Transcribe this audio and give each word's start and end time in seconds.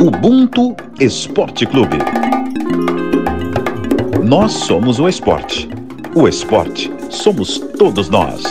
Ubuntu 0.00 0.76
Esporte 1.00 1.66
Clube. 1.66 1.98
Nós 4.24 4.52
somos 4.52 5.00
o 5.00 5.08
esporte. 5.08 5.68
O 6.14 6.28
esporte 6.28 6.88
somos 7.10 7.58
todos 7.58 8.08
nós. 8.08 8.44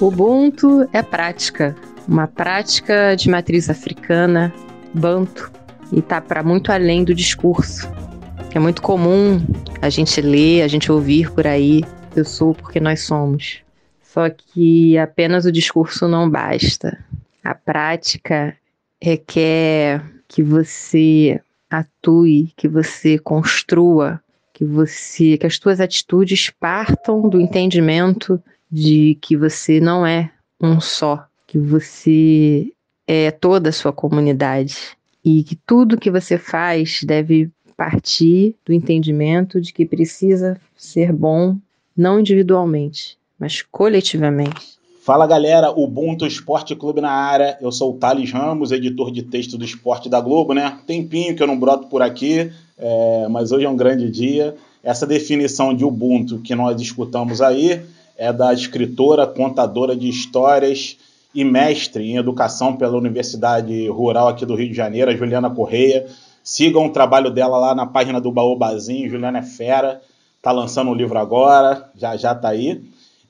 Ubuntu 0.00 0.88
é 0.94 1.02
prática, 1.02 1.76
uma 2.08 2.26
prática 2.26 3.14
de 3.14 3.28
matriz 3.28 3.68
africana, 3.68 4.50
banto, 4.94 5.52
e 5.92 6.00
tá 6.00 6.22
para 6.22 6.42
muito 6.42 6.72
além 6.72 7.04
do 7.04 7.14
discurso. 7.14 7.86
É 8.54 8.58
muito 8.58 8.80
comum 8.80 9.42
a 9.82 9.90
gente 9.90 10.22
ler, 10.22 10.62
a 10.62 10.68
gente 10.68 10.90
ouvir 10.90 11.30
por 11.32 11.46
aí, 11.46 11.84
eu 12.16 12.24
sou 12.24 12.54
porque 12.54 12.80
nós 12.80 13.02
somos. 13.02 13.58
Só 14.02 14.30
que 14.30 14.96
apenas 14.96 15.44
o 15.44 15.52
discurso 15.52 16.08
não 16.08 16.30
basta. 16.30 16.98
A 17.48 17.54
prática 17.54 18.54
requer 19.00 20.04
que 20.28 20.42
você 20.42 21.40
atue, 21.70 22.52
que 22.54 22.68
você 22.68 23.18
construa, 23.18 24.22
que 24.52 24.66
você 24.66 25.38
que 25.38 25.46
as 25.46 25.56
suas 25.56 25.80
atitudes 25.80 26.50
partam 26.50 27.26
do 27.26 27.40
entendimento 27.40 28.38
de 28.70 29.16
que 29.22 29.34
você 29.34 29.80
não 29.80 30.06
é 30.06 30.30
um 30.60 30.78
só, 30.78 31.26
que 31.46 31.58
você 31.58 32.70
é 33.06 33.30
toda 33.30 33.70
a 33.70 33.72
sua 33.72 33.94
comunidade 33.94 34.76
e 35.24 35.42
que 35.42 35.56
tudo 35.56 35.96
que 35.96 36.10
você 36.10 36.36
faz 36.36 37.00
deve 37.02 37.50
partir 37.78 38.56
do 38.62 38.74
entendimento 38.74 39.58
de 39.58 39.72
que 39.72 39.86
precisa 39.86 40.60
ser 40.76 41.14
bom 41.14 41.56
não 41.96 42.20
individualmente, 42.20 43.16
mas 43.38 43.62
coletivamente. 43.62 44.77
Fala 45.08 45.26
galera, 45.26 45.70
Ubuntu 45.70 46.26
Esporte 46.26 46.76
Clube 46.76 47.00
na 47.00 47.10
área. 47.10 47.56
Eu 47.62 47.72
sou 47.72 47.94
o 47.94 47.96
Thales 47.96 48.30
Ramos, 48.30 48.72
editor 48.72 49.10
de 49.10 49.22
texto 49.22 49.56
do 49.56 49.64
Esporte 49.64 50.06
da 50.06 50.20
Globo, 50.20 50.52
né? 50.52 50.80
Tempinho 50.86 51.34
que 51.34 51.42
eu 51.42 51.46
não 51.46 51.58
broto 51.58 51.86
por 51.86 52.02
aqui, 52.02 52.52
é, 52.76 53.26
mas 53.30 53.50
hoje 53.50 53.64
é 53.64 53.70
um 53.70 53.74
grande 53.74 54.10
dia. 54.10 54.54
Essa 54.84 55.06
definição 55.06 55.74
de 55.74 55.82
Ubuntu 55.82 56.40
que 56.40 56.54
nós 56.54 56.78
escutamos 56.78 57.40
aí 57.40 57.80
é 58.18 58.30
da 58.34 58.52
escritora, 58.52 59.26
contadora 59.26 59.96
de 59.96 60.10
histórias 60.10 60.98
e 61.34 61.42
mestre 61.42 62.04
em 62.04 62.18
educação 62.18 62.76
pela 62.76 62.98
Universidade 62.98 63.88
Rural 63.88 64.28
aqui 64.28 64.44
do 64.44 64.54
Rio 64.54 64.68
de 64.68 64.74
Janeiro, 64.74 65.16
Juliana 65.16 65.48
Correia. 65.48 66.06
Sigam 66.44 66.84
o 66.84 66.92
trabalho 66.92 67.30
dela 67.30 67.56
lá 67.56 67.74
na 67.74 67.86
página 67.86 68.20
do 68.20 68.30
Baobazinho, 68.30 69.08
Juliana 69.08 69.38
é 69.38 69.42
fera, 69.42 70.02
tá 70.42 70.52
lançando 70.52 70.88
o 70.88 70.90
um 70.90 70.94
livro 70.94 71.18
agora, 71.18 71.90
já 71.96 72.14
já 72.14 72.34
tá 72.34 72.50
aí. 72.50 72.82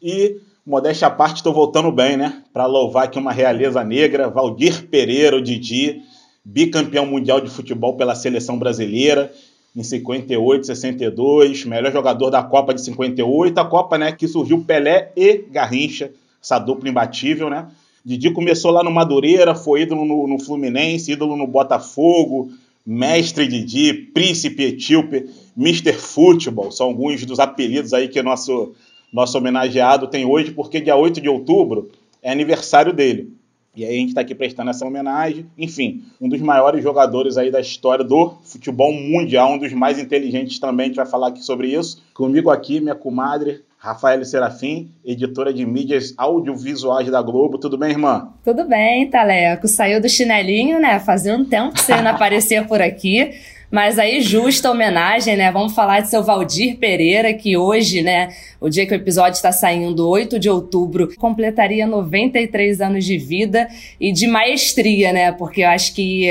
E 0.02 0.41
modéstia 0.69 1.08
à 1.08 1.11
parte, 1.11 1.36
estou 1.36 1.55
voltando 1.55 1.91
bem, 1.91 2.19
né? 2.19 2.42
Para 2.52 2.66
louvar 2.66 3.05
aqui 3.05 3.19
uma 3.19 3.33
realeza 3.33 3.83
negra, 3.83 4.28
Valdir 4.28 4.86
Pereira, 4.88 5.36
o 5.36 5.41
Didi, 5.41 6.02
bicampeão 6.44 7.06
mundial 7.06 7.41
de 7.41 7.48
futebol 7.48 7.97
pela 7.97 8.14
seleção 8.14 8.58
brasileira 8.58 9.33
em 9.74 9.83
58, 9.83 10.66
62, 10.66 11.64
melhor 11.64 11.91
jogador 11.91 12.28
da 12.28 12.42
Copa 12.42 12.74
de 12.74 12.83
58, 12.83 13.58
a 13.58 13.64
Copa, 13.64 13.96
né, 13.96 14.12
que 14.12 14.28
surgiu 14.28 14.62
Pelé 14.62 15.11
e 15.16 15.39
Garrincha, 15.50 16.11
essa 16.42 16.58
dupla 16.58 16.89
imbatível, 16.91 17.48
né? 17.48 17.66
Didi 18.05 18.30
começou 18.30 18.70
lá 18.70 18.84
no 18.84 18.91
Madureira, 18.91 19.55
foi 19.55 19.83
ídolo 19.83 20.05
no, 20.05 20.27
no 20.28 20.39
Fluminense, 20.39 21.12
ídolo 21.12 21.34
no 21.34 21.46
Botafogo, 21.46 22.50
mestre 22.84 23.48
Didi, 23.48 23.94
príncipe 23.94 24.64
etíope, 24.64 25.30
Mr. 25.56 25.94
Futebol, 25.94 26.70
são 26.70 26.89
alguns 26.89 27.24
dos 27.24 27.39
apelidos 27.39 27.94
aí 27.94 28.08
que 28.08 28.22
nosso 28.22 28.74
nosso 29.12 29.39
homenageado 29.39 30.06
tem 30.06 30.25
hoje, 30.25 30.51
porque 30.51 30.81
dia 30.81 30.97
8 30.97 31.20
de 31.20 31.28
outubro 31.28 31.91
é 32.23 32.31
aniversário 32.31 32.92
dele. 32.92 33.33
E 33.75 33.84
aí 33.84 33.95
a 33.95 33.98
gente 34.01 34.09
está 34.09 34.23
aqui 34.23 34.34
prestando 34.34 34.70
essa 34.70 34.84
homenagem. 34.84 35.47
Enfim, 35.56 36.03
um 36.20 36.28
dos 36.28 36.41
maiores 36.41 36.83
jogadores 36.83 37.36
aí 37.36 37.51
da 37.51 37.61
história 37.61 38.05
do 38.05 38.35
futebol 38.42 38.92
mundial, 38.92 39.52
um 39.52 39.58
dos 39.58 39.73
mais 39.73 40.01
inteligentes 40.01 40.58
também, 40.58 40.85
a 40.85 40.86
gente 40.89 40.97
vai 40.97 41.07
falar 41.07 41.29
aqui 41.29 41.45
sobre 41.45 41.68
isso. 41.68 42.02
Comigo 42.13 42.51
aqui, 42.51 42.80
minha 42.80 42.97
comadre, 42.97 43.63
Rafael 43.79 44.24
Serafim, 44.24 44.91
editora 45.05 45.55
de 45.55 45.64
mídias 45.64 46.13
audiovisuais 46.17 47.08
da 47.08 47.23
Globo. 47.23 47.57
Tudo 47.57 47.79
bem, 47.79 47.91
irmã? 47.91 48.30
Tudo 48.42 48.64
bem, 48.64 49.08
Taleco. 49.08 49.68
Saiu 49.68 50.01
do 50.02 50.08
chinelinho, 50.08 50.80
né? 50.80 50.98
Fazia 50.98 51.36
um 51.36 51.45
tempo 51.45 51.74
que 51.74 51.83
você 51.83 52.02
não 52.02 52.11
aparecia 52.11 52.64
por 52.64 52.83
aqui. 52.83 53.30
Mas 53.70 53.98
aí, 53.98 54.23
justa 54.23 54.70
homenagem, 54.70 55.36
né? 55.36 55.52
Vamos 55.52 55.74
falar 55.74 56.01
de 56.01 56.08
seu 56.08 56.23
Valdir 56.23 56.79
Pereira, 56.79 57.34
que 57.34 57.55
hoje, 57.55 58.01
né, 58.01 58.30
o 58.58 58.70
dia 58.70 58.86
que 58.86 58.95
o 58.95 58.96
episódio 58.96 59.36
está 59.36 59.52
saindo, 59.52 60.08
8 60.08 60.39
de 60.39 60.48
outubro, 60.48 61.14
completaria 61.17 61.86
93 61.86 62.80
anos 62.80 63.05
de 63.05 63.18
vida 63.18 63.68
e 64.01 64.11
de 64.11 64.27
maestria, 64.27 65.12
né? 65.12 65.33
Porque 65.33 65.61
eu 65.61 65.68
acho 65.68 65.95
que 65.95 66.27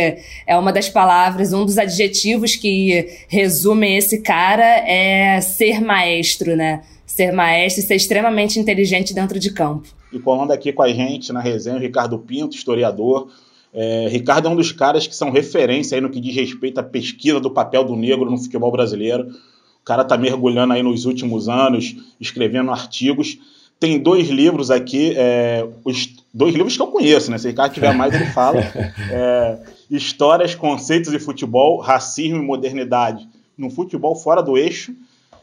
é 0.47 0.57
uma 0.57 0.73
das 0.73 0.89
palavras, 0.89 1.53
um 1.53 1.63
dos 1.63 1.77
adjetivos 1.77 2.55
que 2.55 3.07
resumem 3.27 3.97
esse 3.97 4.21
cara 4.21 4.65
é 4.87 5.39
ser 5.39 5.79
maestro, 5.79 6.55
né? 6.55 6.81
Ser 7.05 7.31
maestro 7.31 7.83
e 7.83 7.87
ser 7.87 7.95
extremamente 7.95 8.59
inteligente 8.59 9.13
dentro 9.13 9.39
de 9.39 9.53
campo. 9.53 9.87
E 10.11 10.17
colando 10.17 10.53
aqui 10.53 10.73
com 10.73 10.81
a 10.81 10.89
gente 10.91 11.31
na 11.31 11.41
resenha, 11.41 11.75
o 11.75 11.79
Ricardo 11.79 12.17
Pinto, 12.17 12.55
historiador, 12.55 13.29
é, 13.79 14.07
Ricardo 14.07 14.47
é 14.47 14.49
um 14.49 14.55
dos 14.55 14.71
caras 14.71 15.05
que 15.05 15.15
são 15.15 15.29
referência 15.29 15.95
aí 15.95 16.01
no 16.01 16.09
que 16.09 16.19
diz 16.19 16.35
respeito 16.35 16.79
à 16.79 16.83
pesquisa 16.83 17.39
do 17.39 17.51
papel 17.51 17.83
do 17.83 17.95
negro 17.95 18.27
no 18.27 18.39
futebol 18.39 18.71
brasileiro. 18.71 19.27
O 19.27 19.85
cara 19.85 20.01
está 20.01 20.17
mergulhando 20.17 20.73
aí 20.73 20.81
nos 20.81 21.05
últimos 21.05 21.47
anos, 21.47 21.95
escrevendo 22.19 22.71
artigos. 22.71 23.37
Tem 23.79 23.99
dois 23.99 24.29
livros 24.29 24.71
aqui, 24.71 25.13
é, 25.15 25.63
os 25.85 26.09
dois 26.33 26.55
livros 26.55 26.75
que 26.75 26.81
eu 26.81 26.87
conheço, 26.87 27.29
né? 27.29 27.37
Se 27.37 27.45
o 27.45 27.49
Ricardo 27.51 27.73
tiver 27.75 27.93
mais, 27.93 28.15
ele 28.15 28.25
fala. 28.25 28.61
É, 29.11 29.59
Histórias, 29.91 30.55
Conceitos 30.55 31.13
e 31.13 31.19
Futebol, 31.19 31.79
Racismo 31.79 32.37
e 32.37 32.41
Modernidade 32.41 33.29
no 33.55 33.69
Futebol 33.69 34.15
Fora 34.15 34.41
do 34.41 34.57
Eixo 34.57 34.91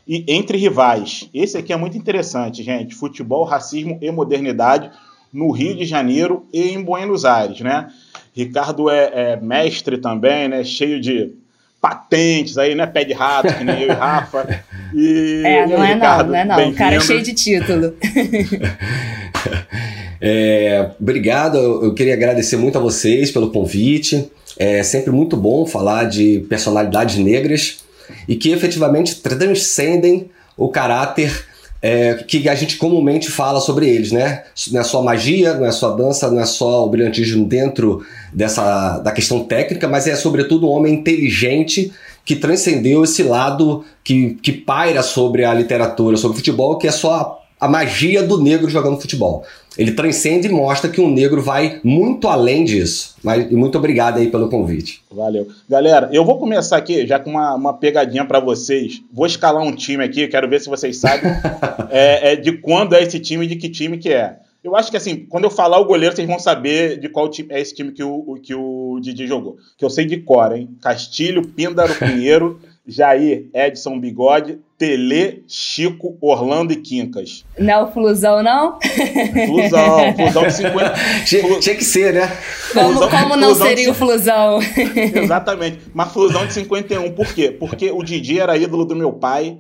e 0.07 0.25
Entre 0.27 0.59
Rivais. 0.59 1.31
Esse 1.33 1.57
aqui 1.57 1.73
é 1.73 1.77
muito 1.77 1.97
interessante, 1.97 2.65
gente. 2.65 2.97
Futebol, 2.97 3.45
Racismo 3.45 3.97
e 4.03 4.11
Modernidade 4.11 4.91
no 5.33 5.53
Rio 5.53 5.77
de 5.77 5.87
Janeiro 5.87 6.45
e 6.53 6.71
em 6.71 6.83
Buenos 6.83 7.25
Aires, 7.25 7.61
né? 7.61 7.89
Ricardo 8.35 8.91
é, 8.91 9.11
é 9.15 9.41
mestre 9.41 9.99
também, 9.99 10.49
né? 10.49 10.65
Cheio 10.65 11.01
de 11.01 11.33
patentes 11.81 12.59
aí, 12.59 12.75
né? 12.75 12.87
Pé 12.87 13.05
de 13.05 13.13
rato, 13.13 13.55
que 13.55 13.63
nem 13.63 13.83
eu 13.83 13.89
e 13.89 13.93
Rafa. 13.93 14.65
E, 14.93 15.43
é, 15.45 15.67
não 15.67 15.85
é 15.85 15.95
Ricardo, 15.95 16.27
não, 16.27 16.33
não 16.33 16.39
é 16.39 16.45
não. 16.45 16.71
O 16.71 16.75
cara 16.75 16.97
é 16.97 17.01
cheio 17.01 17.23
de 17.23 17.33
título. 17.33 17.95
é, 20.21 20.91
obrigado, 21.01 21.59
eu 21.59 21.95
queria 21.95 22.15
agradecer 22.15 22.57
muito 22.57 22.77
a 22.77 22.81
vocês 22.81 23.31
pelo 23.31 23.51
convite. 23.51 24.31
É 24.59 24.83
sempre 24.83 25.11
muito 25.11 25.37
bom 25.37 25.67
falar 25.67 26.05
de 26.05 26.45
personalidades 26.49 27.17
negras 27.17 27.85
e 28.27 28.37
que 28.37 28.51
efetivamente 28.51 29.21
transcendem 29.21 30.31
o 30.57 30.69
caráter 30.69 31.47
é, 31.87 32.15
que 32.15 32.49
a 32.49 32.55
gente 32.55 32.79
comumente 32.79 33.31
fala 33.31 33.61
sobre 33.61 33.87
eles, 33.87 34.11
né? 34.11 34.45
Não 34.73 34.81
é 34.81 34.83
só 34.83 35.03
magia, 35.03 35.53
não 35.53 35.67
é 35.67 35.71
só 35.71 35.91
dança, 35.91 36.31
não 36.31 36.41
é 36.41 36.47
só 36.47 36.87
o 36.87 36.89
brilhantismo 36.89 37.45
dentro 37.45 38.03
dessa 38.33 39.01
da 39.01 39.13
questão 39.13 39.45
técnica, 39.45 39.87
mas 39.87 40.07
é 40.07 40.17
sobretudo 40.17 40.67
um 40.67 40.71
homem 40.71 40.95
inteligente 40.95 41.93
que 42.25 42.37
transcendeu 42.37 43.05
esse 43.05 43.23
lado 43.23 43.85
que, 44.03 44.31
que 44.43 44.51
paira 44.51 45.03
sobre 45.03 45.45
a 45.45 45.53
literatura, 45.53 46.17
sobre 46.17 46.37
o 46.37 46.39
futebol, 46.39 46.79
que 46.79 46.89
é 46.89 46.91
só 46.91 47.44
a 47.65 47.69
magia 47.69 48.23
do 48.23 48.39
negro 48.43 48.69
jogando 48.69 49.01
futebol. 49.01 49.43
Ele 49.79 49.93
transcende 49.93 50.49
e 50.49 50.51
mostra 50.51 50.91
que 50.91 51.01
um 51.01 51.11
negro 51.11 51.41
vai 51.41 51.81
muito 51.83 52.29
além 52.29 52.63
disso. 52.63 53.15
Mas, 53.25 53.51
e 53.51 53.57
muito 53.57 53.79
obrigado 53.79 54.19
aí 54.19 54.31
pelo 54.31 54.51
convite. 54.51 55.01
Valeu. 55.11 55.49
Galera, 55.67 56.11
eu 56.13 56.27
vou 56.27 56.39
começar 56.39 56.77
aqui 56.77 57.07
já 57.07 57.19
com 57.19 57.31
uma, 57.31 57.55
uma 57.55 57.73
pegadinha 57.73 58.23
para 58.27 58.39
vocês. 58.39 59.03
Vou 59.11 59.25
escalar 59.25 59.63
um 59.63 59.75
time 59.75 60.05
aqui, 60.05 60.29
quero 60.29 60.47
ver 60.47 60.61
se 60.61 60.69
vocês 60.69 60.99
sabem 60.99 61.33
é, 61.91 62.33
é, 62.33 62.37
de 62.37 62.53
quando 62.53 62.95
é 62.95 63.03
esse 63.03 63.19
time 63.19 63.47
e 63.47 63.49
de 63.49 63.57
que 63.57 63.71
time 63.71 63.97
que 63.97 64.13
é. 64.13 64.37
Eu 64.63 64.77
acho 64.77 64.91
que 64.91 64.99
assim, 64.99 65.25
quando 65.27 65.45
eu 65.45 65.51
falar 65.51 65.79
o 65.79 65.87
goleiro, 65.87 66.15
vocês 66.15 66.29
vão 66.29 66.39
saber 66.39 67.01
de 67.01 67.09
qual 67.09 67.31
time 67.31 67.49
é 67.51 67.61
esse 67.61 67.75
time 67.75 67.93
que 67.93 68.05
o, 68.05 68.39
que 68.43 68.55
o 68.55 68.99
Didi 69.01 69.27
jogou. 69.27 69.57
Que 69.79 69.87
eu 69.87 69.91
sei 69.91 70.05
de 70.05 70.19
cor, 70.19 70.55
hein? 70.55 70.69
Castilho, 70.83 71.49
Píndaro, 71.49 71.95
Pinheiro. 71.95 72.61
Jair, 72.87 73.49
Edson 73.55 73.99
Bigode, 73.99 74.59
Tele, 74.77 75.43
Chico, 75.49 76.19
Orlando 76.21 76.73
e 76.75 76.77
Quincas. 76.77 77.45
Não 77.59 77.73
é 77.73 77.83
o 77.83 77.91
Flusão, 77.91 78.43
não? 78.43 78.79
Flusão, 79.47 80.15
Flusão 80.15 80.47
de 80.47 80.53
50. 80.53 80.95
Tinha, 81.25 81.61
tinha 81.61 81.75
que 81.77 81.85
ser, 81.85 82.13
né? 82.13 82.29
Como, 82.75 82.91
flusão, 82.91 83.09
como 83.09 83.37
não 83.37 83.49
flusão 83.49 83.67
seria 83.67 83.85
de... 83.85 83.91
o 83.91 83.95
Flusão? 83.95 84.59
Exatamente. 85.15 85.79
Mas 85.95 86.13
Flusão 86.13 86.47
de 86.47 86.53
51, 86.53 87.13
por 87.13 87.33
quê? 87.33 87.51
Porque 87.51 87.91
o 87.91 88.03
Didi 88.03 88.39
era 88.39 88.57
ídolo 88.57 88.85
do 88.85 88.95
meu 88.95 89.13
pai. 89.13 89.59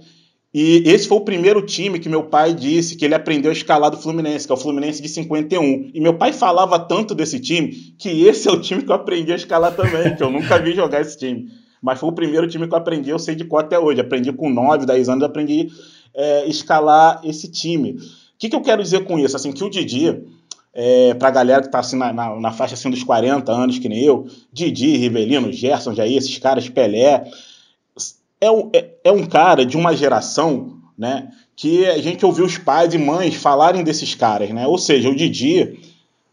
E 0.52 0.82
esse 0.86 1.08
foi 1.08 1.18
o 1.18 1.22
primeiro 1.22 1.62
time 1.62 1.98
que 1.98 2.08
meu 2.08 2.24
pai 2.24 2.52
disse 2.52 2.94
que 2.94 3.04
ele 3.04 3.14
aprendeu 3.14 3.50
a 3.50 3.54
escalar 3.54 3.90
do 3.90 3.96
Fluminense, 3.96 4.46
que 4.46 4.52
é 4.52 4.54
o 4.54 4.58
Fluminense 4.58 5.00
de 5.00 5.08
51. 5.08 5.90
E 5.94 6.00
meu 6.00 6.14
pai 6.14 6.32
falava 6.32 6.78
tanto 6.78 7.14
desse 7.14 7.40
time 7.40 7.68
que 7.98 8.26
esse 8.26 8.46
é 8.46 8.52
o 8.52 8.60
time 8.60 8.82
que 8.82 8.90
eu 8.90 8.94
aprendi 8.94 9.32
a 9.32 9.36
escalar 9.36 9.72
também, 9.74 10.14
que 10.14 10.22
eu 10.22 10.30
nunca 10.30 10.58
vi 10.58 10.74
jogar 10.74 11.00
esse 11.00 11.18
time 11.18 11.48
mas 11.84 12.00
foi 12.00 12.08
o 12.08 12.12
primeiro 12.12 12.48
time 12.48 12.66
que 12.66 12.72
eu 12.72 12.78
aprendi, 12.78 13.10
eu 13.10 13.18
sei 13.18 13.34
de 13.34 13.44
qual 13.44 13.62
até 13.62 13.78
hoje. 13.78 14.00
Aprendi 14.00 14.32
com 14.32 14.48
9, 14.48 14.86
10 14.86 15.06
anos, 15.10 15.22
aprendi 15.22 15.70
é, 16.14 16.46
escalar 16.46 17.20
esse 17.22 17.46
time. 17.46 17.90
O 17.90 17.98
que, 18.38 18.48
que 18.48 18.56
eu 18.56 18.62
quero 18.62 18.82
dizer 18.82 19.04
com 19.04 19.18
isso? 19.18 19.36
Assim, 19.36 19.52
que 19.52 19.62
o 19.62 19.68
Didi, 19.68 20.24
é, 20.72 21.12
pra 21.12 21.30
galera 21.30 21.60
que 21.60 21.70
tá 21.70 21.80
assim 21.80 21.96
na, 21.96 22.10
na, 22.10 22.40
na, 22.40 22.52
faixa 22.52 22.72
assim, 22.72 22.88
dos 22.88 23.04
40 23.04 23.52
anos, 23.52 23.78
que 23.78 23.86
nem 23.86 24.02
eu, 24.02 24.26
Didi, 24.50 24.96
Rivelino, 24.96 25.52
Gerson, 25.52 25.94
Jair, 25.94 26.16
esses 26.16 26.38
caras, 26.38 26.66
Pelé. 26.70 27.30
É 28.40 28.50
um, 28.50 28.70
é, 28.72 28.88
é 29.04 29.12
um 29.12 29.26
cara 29.26 29.66
de 29.66 29.76
uma 29.76 29.94
geração, 29.94 30.78
né? 30.96 31.28
Que 31.54 31.84
a 31.84 31.98
gente 31.98 32.24
ouviu 32.24 32.46
os 32.46 32.56
pais 32.56 32.94
e 32.94 32.98
mães 32.98 33.34
falarem 33.34 33.84
desses 33.84 34.14
caras, 34.14 34.48
né? 34.48 34.66
Ou 34.66 34.78
seja, 34.78 35.10
o 35.10 35.14
Didi, 35.14 35.78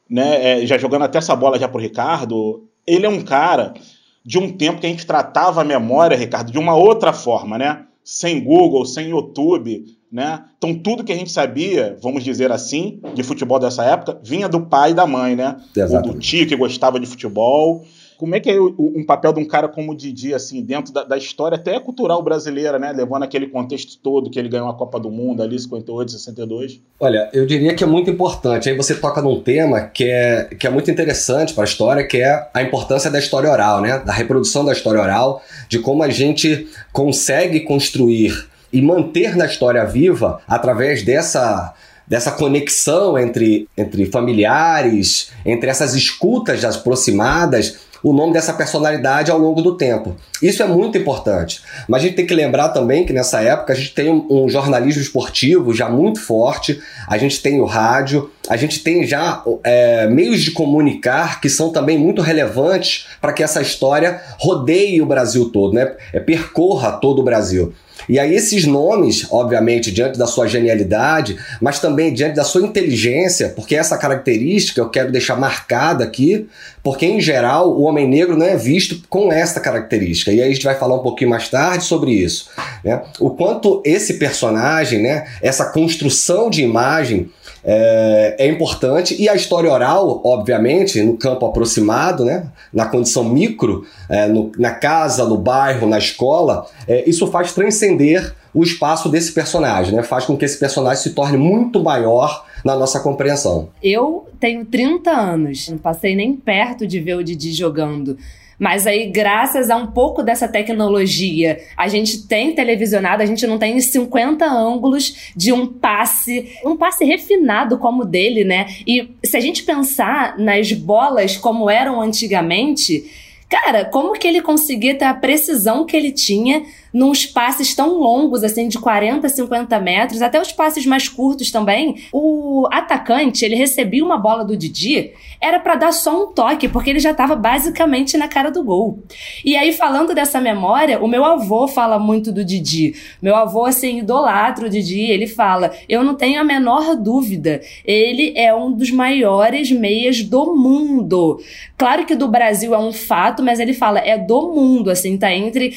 né, 0.09 0.61
é, 0.61 0.65
já 0.65 0.77
jogando 0.77 1.03
até 1.03 1.17
essa 1.17 1.35
bola 1.35 1.59
já 1.59 1.67
pro 1.67 1.81
Ricardo, 1.81 2.63
ele 2.87 3.05
é 3.05 3.09
um 3.09 3.21
cara 3.21 3.73
de 4.23 4.37
um 4.37 4.51
tempo 4.51 4.79
que 4.79 4.87
a 4.87 4.89
gente 4.89 5.05
tratava 5.05 5.61
a 5.61 5.65
memória, 5.65 6.17
Ricardo, 6.17 6.51
de 6.51 6.59
uma 6.59 6.75
outra 6.75 7.11
forma, 7.11 7.57
né? 7.57 7.85
Sem 8.03 8.43
Google, 8.43 8.85
sem 8.85 9.09
YouTube, 9.09 9.85
né? 10.11 10.43
Então 10.57 10.73
tudo 10.75 11.03
que 11.03 11.11
a 11.11 11.15
gente 11.15 11.31
sabia, 11.31 11.97
vamos 12.01 12.23
dizer 12.23 12.51
assim, 12.51 12.99
de 13.13 13.23
futebol 13.23 13.59
dessa 13.59 13.83
época, 13.83 14.19
vinha 14.23 14.49
do 14.49 14.61
pai 14.61 14.91
e 14.91 14.93
da 14.93 15.07
mãe, 15.07 15.35
né? 15.35 15.57
Ou 15.97 16.13
do 16.13 16.19
tio 16.19 16.47
que 16.47 16.55
gostava 16.55 16.99
de 16.99 17.05
futebol. 17.05 17.83
Como 18.21 18.35
é 18.35 18.39
que 18.39 18.51
é 18.51 18.61
um 18.61 19.03
papel 19.03 19.33
de 19.33 19.39
um 19.39 19.45
cara 19.45 19.67
como 19.67 19.93
o 19.93 19.97
Didi, 19.97 20.31
assim, 20.31 20.61
dentro 20.61 20.93
da, 20.93 21.03
da, 21.03 21.17
história 21.17 21.55
até 21.55 21.79
cultural 21.79 22.21
brasileira, 22.21 22.77
né? 22.77 22.91
Levando 22.91 23.23
aquele 23.23 23.47
contexto 23.47 23.97
todo 23.97 24.29
que 24.29 24.37
ele 24.37 24.47
ganhou 24.47 24.69
a 24.69 24.75
Copa 24.75 24.99
do 24.99 25.09
Mundo 25.09 25.41
ali, 25.41 25.57
58, 25.57 26.11
62? 26.11 26.79
Olha, 26.99 27.31
eu 27.33 27.47
diria 27.47 27.73
que 27.73 27.83
é 27.83 27.87
muito 27.87 28.11
importante. 28.11 28.69
Aí 28.69 28.77
você 28.77 28.93
toca 28.93 29.23
num 29.23 29.41
tema 29.41 29.87
que 29.87 30.03
é, 30.03 30.49
que 30.53 30.67
é 30.67 30.69
muito 30.69 30.91
interessante 30.91 31.55
para 31.55 31.63
a 31.63 31.65
história, 31.65 32.05
que 32.05 32.17
é 32.17 32.47
a 32.53 32.61
importância 32.61 33.09
da 33.09 33.17
história 33.17 33.49
oral, 33.49 33.81
né? 33.81 33.97
Da 33.97 34.13
reprodução 34.13 34.63
da 34.63 34.71
história 34.71 35.01
oral, 35.01 35.41
de 35.67 35.79
como 35.79 36.03
a 36.03 36.09
gente 36.11 36.67
consegue 36.93 37.61
construir 37.61 38.47
e 38.71 38.83
manter 38.83 39.35
na 39.35 39.47
história 39.47 39.83
viva 39.83 40.43
através 40.47 41.01
dessa 41.01 41.73
dessa 42.07 42.33
conexão 42.33 43.17
entre, 43.17 43.69
entre 43.77 44.05
familiares, 44.05 45.31
entre 45.45 45.69
essas 45.69 45.95
escutas 45.95 46.65
aproximadas, 46.65 47.79
o 48.03 48.13
nome 48.13 48.33
dessa 48.33 48.53
personalidade 48.53 49.31
ao 49.31 49.37
longo 49.37 49.61
do 49.61 49.75
tempo. 49.75 50.15
Isso 50.41 50.63
é 50.63 50.67
muito 50.67 50.97
importante. 50.97 51.61
Mas 51.87 52.01
a 52.01 52.05
gente 52.05 52.15
tem 52.15 52.25
que 52.25 52.33
lembrar 52.33 52.69
também 52.69 53.05
que 53.05 53.13
nessa 53.13 53.41
época 53.41 53.73
a 53.73 53.75
gente 53.75 53.93
tem 53.93 54.09
um, 54.09 54.49
jornalismo 54.49 55.01
esportivo 55.01 55.73
já 55.73 55.87
muito 55.87 56.19
forte, 56.19 56.81
a 57.07 57.17
gente 57.17 57.41
tem 57.41 57.61
o 57.61 57.65
rádio, 57.65 58.29
a 58.49 58.57
gente 58.57 58.79
tem 58.79 59.05
já 59.05 59.43
é, 59.63 60.07
meios 60.07 60.41
de 60.41 60.51
comunicar 60.51 61.39
que 61.39 61.49
são 61.49 61.71
também 61.71 61.97
muito 61.97 62.21
relevantes 62.21 63.07
para 63.21 63.33
que 63.33 63.43
essa 63.43 63.61
história 63.61 64.21
rodeie 64.39 65.01
o 65.01 65.05
Brasil 65.05 65.49
todo, 65.49 65.73
né? 65.73 65.93
É, 66.11 66.19
percorra 66.19 66.93
todo 66.93 67.19
o 67.19 67.23
Brasil. 67.23 67.73
E 68.07 68.19
aí 68.19 68.35
esses 68.35 68.65
nomes, 68.65 69.27
obviamente, 69.31 69.91
diante 69.91 70.17
da 70.17 70.27
sua 70.27 70.47
genialidade, 70.47 71.37
mas 71.59 71.79
também 71.79 72.13
diante 72.13 72.35
da 72.35 72.43
sua 72.43 72.61
inteligência, 72.61 73.49
porque 73.49 73.75
essa 73.75 73.97
característica 73.97 74.81
eu 74.81 74.89
quero 74.89 75.11
deixar 75.11 75.35
marcada 75.35 76.03
aqui, 76.03 76.47
porque 76.83 77.05
em 77.05 77.21
geral 77.21 77.71
o 77.71 77.83
homem 77.83 78.07
negro 78.07 78.37
não 78.37 78.45
é 78.45 78.55
visto 78.55 79.01
com 79.09 79.31
essa 79.31 79.59
característica. 79.59 80.31
E 80.31 80.41
aí 80.41 80.49
a 80.49 80.53
gente 80.53 80.63
vai 80.63 80.75
falar 80.75 80.95
um 80.95 81.03
pouquinho 81.03 81.29
mais 81.29 81.49
tarde 81.49 81.83
sobre 81.83 82.11
isso. 82.11 82.49
Né? 82.83 83.01
O 83.19 83.31
quanto 83.31 83.81
esse 83.85 84.15
personagem, 84.15 85.01
né, 85.01 85.27
essa 85.41 85.65
construção 85.65 86.49
de 86.49 86.61
imagem 86.61 87.29
é, 87.63 88.35
é, 88.39 88.47
importante 88.47 89.19
e 89.21 89.29
a 89.29 89.35
história 89.35 89.71
oral, 89.71 90.21
obviamente, 90.23 91.01
no 91.01 91.17
campo 91.17 91.45
aproximado, 91.45 92.25
né, 92.25 92.47
na 92.73 92.85
condição 92.85 93.23
micro, 93.23 93.85
é, 94.09 94.27
no, 94.27 94.51
na 94.57 94.71
casa, 94.71 95.25
no 95.25 95.37
bairro, 95.37 95.87
na 95.87 95.97
escola, 95.97 96.65
é, 96.87 97.07
isso 97.09 97.27
faz 97.27 97.53
transcender 97.53 98.33
o 98.53 98.63
espaço 98.63 99.09
desse 99.09 99.31
personagem, 99.31 99.95
né, 99.95 100.03
faz 100.03 100.25
com 100.25 100.35
que 100.35 100.45
esse 100.45 100.59
personagem 100.59 101.01
se 101.01 101.11
torne 101.11 101.37
muito 101.37 101.83
maior 101.83 102.45
na 102.65 102.75
nossa 102.75 102.99
compreensão. 102.99 103.69
Eu 103.81 104.27
tenho 104.39 104.65
30 104.65 105.11
anos, 105.11 105.69
não 105.69 105.77
passei 105.77 106.15
nem 106.15 106.35
perto 106.35 106.85
de 106.85 106.99
ver 106.99 107.15
o 107.15 107.23
Didi 107.23 107.53
jogando. 107.53 108.17
Mas 108.61 108.85
aí, 108.85 109.07
graças 109.07 109.71
a 109.71 109.75
um 109.75 109.87
pouco 109.87 110.21
dessa 110.21 110.47
tecnologia, 110.47 111.59
a 111.75 111.87
gente 111.87 112.27
tem 112.27 112.53
televisionado, 112.53 113.23
a 113.23 113.25
gente 113.25 113.47
não 113.47 113.57
tem 113.57 113.81
50 113.81 114.45
ângulos 114.45 115.31
de 115.35 115.51
um 115.51 115.65
passe, 115.65 116.55
um 116.63 116.77
passe 116.77 117.03
refinado 117.03 117.79
como 117.79 118.03
o 118.03 118.05
dele, 118.05 118.43
né? 118.43 118.67
E 118.85 119.09
se 119.25 119.35
a 119.35 119.39
gente 119.39 119.63
pensar 119.63 120.37
nas 120.37 120.71
bolas 120.73 121.35
como 121.35 121.71
eram 121.71 121.99
antigamente, 121.99 123.03
cara, 123.49 123.83
como 123.85 124.13
que 124.13 124.27
ele 124.27 124.41
conseguia 124.41 124.93
ter 124.93 125.05
a 125.05 125.15
precisão 125.15 125.83
que 125.83 125.97
ele 125.97 126.11
tinha 126.11 126.63
nos 126.93 127.25
passes 127.25 127.73
tão 127.73 127.99
longos, 127.99 128.43
assim, 128.43 128.67
de 128.67 128.77
40, 128.79 129.27
50 129.27 129.79
metros, 129.79 130.21
até 130.21 130.41
os 130.41 130.51
passes 130.51 130.85
mais 130.85 131.07
curtos 131.07 131.51
também, 131.51 132.03
o 132.11 132.67
atacante, 132.71 133.45
ele 133.45 133.55
recebia 133.55 134.03
uma 134.03 134.17
bola 134.17 134.43
do 134.43 134.57
Didi, 134.57 135.11
era 135.39 135.59
para 135.59 135.75
dar 135.75 135.91
só 135.91 136.23
um 136.23 136.33
toque, 136.33 136.67
porque 136.67 136.89
ele 136.89 136.99
já 136.99 137.11
estava 137.11 137.35
basicamente 137.35 138.17
na 138.17 138.27
cara 138.27 138.51
do 138.51 138.63
gol. 138.63 138.99
E 139.43 139.55
aí, 139.55 139.73
falando 139.73 140.13
dessa 140.13 140.39
memória, 140.39 140.99
o 141.01 141.07
meu 141.07 141.25
avô 141.25 141.67
fala 141.67 141.97
muito 141.97 142.31
do 142.31 142.45
Didi. 142.45 142.93
Meu 143.21 143.35
avô, 143.35 143.65
assim, 143.65 143.99
idolatra 143.99 144.67
o 144.67 144.69
Didi, 144.69 145.01
ele 145.01 145.27
fala, 145.27 145.71
eu 145.89 146.03
não 146.03 146.15
tenho 146.15 146.39
a 146.39 146.43
menor 146.43 146.95
dúvida, 146.95 147.61
ele 147.85 148.33
é 148.35 148.53
um 148.53 148.71
dos 148.71 148.91
maiores 148.91 149.71
meias 149.71 150.21
do 150.21 150.55
mundo. 150.55 151.41
Claro 151.77 152.05
que 152.05 152.15
do 152.15 152.27
Brasil 152.27 152.75
é 152.75 152.79
um 152.79 152.93
fato, 152.93 153.41
mas 153.41 153.59
ele 153.59 153.73
fala, 153.73 153.99
é 153.99 154.17
do 154.17 154.51
mundo, 154.53 154.91
assim, 154.91 155.17
tá 155.17 155.33
entre... 155.33 155.75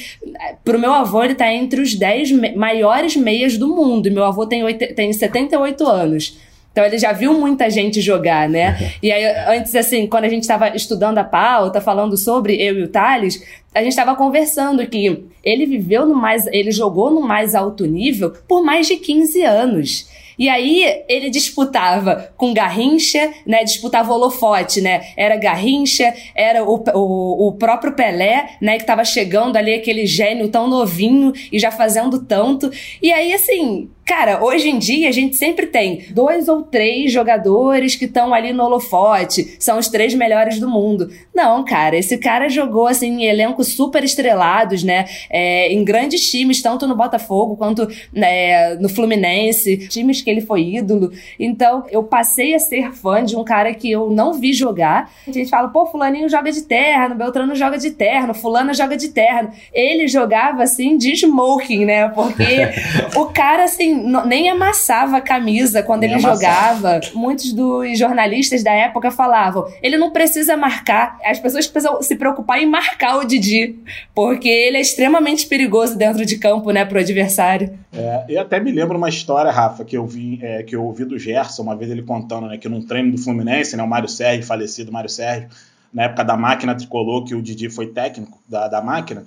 Pro 0.62 0.78
meu 0.78 0.92
avô, 0.92 1.03
avô 1.04 1.22
ele 1.22 1.34
tá 1.34 1.52
entre 1.52 1.80
os 1.80 1.94
10 1.94 2.32
me 2.32 2.54
maiores 2.56 3.16
meias 3.16 3.56
do 3.56 3.68
mundo. 3.68 4.08
E 4.08 4.10
meu 4.10 4.24
avô 4.24 4.46
tem, 4.46 4.64
8, 4.64 4.94
tem 4.94 5.12
78 5.12 5.86
anos. 5.86 6.38
Então 6.72 6.84
ele 6.84 6.98
já 6.98 7.12
viu 7.12 7.32
muita 7.32 7.70
gente 7.70 8.00
jogar, 8.00 8.48
né? 8.48 8.92
E 9.00 9.12
aí, 9.12 9.24
antes, 9.56 9.72
assim, 9.76 10.08
quando 10.08 10.24
a 10.24 10.28
gente 10.28 10.42
estava 10.42 10.74
estudando 10.74 11.18
a 11.18 11.24
pauta, 11.24 11.80
falando 11.80 12.16
sobre 12.16 12.60
eu 12.60 12.76
e 12.76 12.82
o 12.82 12.88
Thales, 12.88 13.46
a 13.72 13.78
gente 13.78 13.90
estava 13.90 14.16
conversando 14.16 14.84
que 14.84 15.24
ele 15.44 15.66
viveu 15.66 16.04
no 16.04 16.16
mais. 16.16 16.48
ele 16.48 16.72
jogou 16.72 17.12
no 17.12 17.20
mais 17.20 17.54
alto 17.54 17.86
nível 17.86 18.32
por 18.48 18.64
mais 18.64 18.88
de 18.88 18.96
15 18.96 19.42
anos. 19.42 20.08
E 20.38 20.48
aí 20.48 21.02
ele 21.08 21.30
disputava 21.30 22.32
com 22.36 22.52
Garrincha, 22.52 23.32
né? 23.46 23.64
Disputava 23.64 24.10
o 24.10 24.14
holofote, 24.14 24.80
né? 24.80 25.12
Era 25.16 25.36
Garrincha, 25.36 26.14
era 26.34 26.64
o, 26.64 26.82
o, 26.94 27.48
o 27.48 27.52
próprio 27.52 27.94
Pelé, 27.94 28.56
né? 28.60 28.78
Que 28.78 28.84
tava 28.84 29.04
chegando 29.04 29.56
ali, 29.56 29.74
aquele 29.74 30.06
gênio 30.06 30.48
tão 30.48 30.68
novinho 30.68 31.32
e 31.52 31.58
já 31.58 31.70
fazendo 31.70 32.24
tanto. 32.24 32.70
E 33.02 33.12
aí, 33.12 33.32
assim, 33.32 33.90
Cara, 34.04 34.44
hoje 34.44 34.68
em 34.68 34.78
dia 34.78 35.08
a 35.08 35.12
gente 35.12 35.36
sempre 35.36 35.66
tem 35.66 36.06
dois 36.10 36.46
ou 36.46 36.62
três 36.62 37.10
jogadores 37.10 37.96
que 37.96 38.04
estão 38.04 38.34
ali 38.34 38.52
no 38.52 38.62
holofote, 38.62 39.56
são 39.58 39.78
os 39.78 39.88
três 39.88 40.14
melhores 40.14 40.60
do 40.60 40.68
mundo. 40.68 41.10
Não, 41.34 41.64
cara, 41.64 41.96
esse 41.96 42.18
cara 42.18 42.48
jogou 42.50 42.86
assim 42.86 43.22
em 43.22 43.24
elencos 43.24 43.68
super 43.74 44.04
estrelados, 44.04 44.82
né? 44.82 45.06
É, 45.30 45.72
em 45.72 45.82
grandes 45.82 46.30
times, 46.30 46.60
tanto 46.60 46.86
no 46.86 46.94
Botafogo 46.94 47.56
quanto 47.56 47.88
né, 48.12 48.74
no 48.74 48.90
Fluminense, 48.90 49.88
times 49.88 50.20
que 50.20 50.28
ele 50.28 50.42
foi 50.42 50.74
ídolo. 50.76 51.10
Então, 51.38 51.84
eu 51.90 52.02
passei 52.02 52.54
a 52.54 52.58
ser 52.58 52.92
fã 52.92 53.24
de 53.24 53.36
um 53.36 53.44
cara 53.44 53.72
que 53.72 53.90
eu 53.90 54.10
não 54.10 54.34
vi 54.34 54.52
jogar. 54.52 55.10
A 55.26 55.32
gente 55.32 55.48
fala, 55.48 55.68
pô, 55.68 55.86
Fulaninho 55.86 56.28
joga 56.28 56.52
de 56.52 56.62
terno, 56.62 57.14
Beltrano 57.14 57.54
joga 57.54 57.78
de 57.78 57.90
terno, 57.90 58.34
Fulana 58.34 58.74
joga 58.74 58.96
de 58.96 59.08
terno. 59.08 59.50
Ele 59.72 60.06
jogava 60.08 60.62
assim 60.62 60.98
de 60.98 61.12
smoking, 61.12 61.86
né? 61.86 62.08
Porque 62.08 62.68
o 63.16 63.26
cara 63.26 63.64
assim 63.64 63.93
nem 64.26 64.50
amassava 64.50 65.18
a 65.18 65.20
camisa 65.20 65.82
quando 65.82 66.02
nem 66.02 66.12
ele 66.12 66.20
jogava. 66.20 67.00
Muitos 67.14 67.52
dos 67.52 67.98
jornalistas 67.98 68.62
da 68.62 68.72
época 68.72 69.10
falavam: 69.10 69.66
ele 69.82 69.96
não 69.96 70.10
precisa 70.10 70.56
marcar. 70.56 71.18
As 71.24 71.38
pessoas 71.38 71.66
precisam 71.66 72.02
se 72.02 72.16
preocupar 72.16 72.60
em 72.60 72.66
marcar 72.66 73.18
o 73.18 73.24
Didi, 73.24 73.76
porque 74.14 74.48
ele 74.48 74.76
é 74.76 74.80
extremamente 74.80 75.46
perigoso 75.46 75.96
dentro 75.96 76.24
de 76.24 76.38
campo, 76.38 76.70
né, 76.70 76.84
pro 76.84 76.98
adversário. 76.98 77.78
É, 77.92 78.24
eu 78.28 78.40
até 78.40 78.58
me 78.58 78.72
lembro 78.72 78.98
uma 78.98 79.08
história, 79.08 79.50
Rafa, 79.50 79.84
que 79.84 79.96
eu 79.96 80.06
vi, 80.06 80.38
é, 80.42 80.62
que 80.62 80.74
eu 80.74 80.84
ouvi 80.84 81.04
do 81.04 81.18
Gerson, 81.18 81.62
uma 81.62 81.76
vez 81.76 81.90
ele 81.90 82.02
contando, 82.02 82.48
né, 82.48 82.58
que 82.58 82.68
num 82.68 82.82
treino 82.82 83.12
do 83.12 83.18
Fluminense, 83.18 83.76
né, 83.76 83.82
o 83.82 83.88
Mário 83.88 84.08
Sérgio, 84.08 84.44
falecido 84.44 84.92
Mário 84.92 85.08
Sérgio, 85.08 85.48
na 85.92 86.04
época 86.04 86.24
da 86.24 86.36
máquina 86.36 86.74
tricolor, 86.74 87.24
que 87.24 87.34
o 87.34 87.42
Didi 87.42 87.70
foi 87.70 87.86
técnico 87.86 88.38
da, 88.48 88.66
da 88.66 88.82
máquina, 88.82 89.24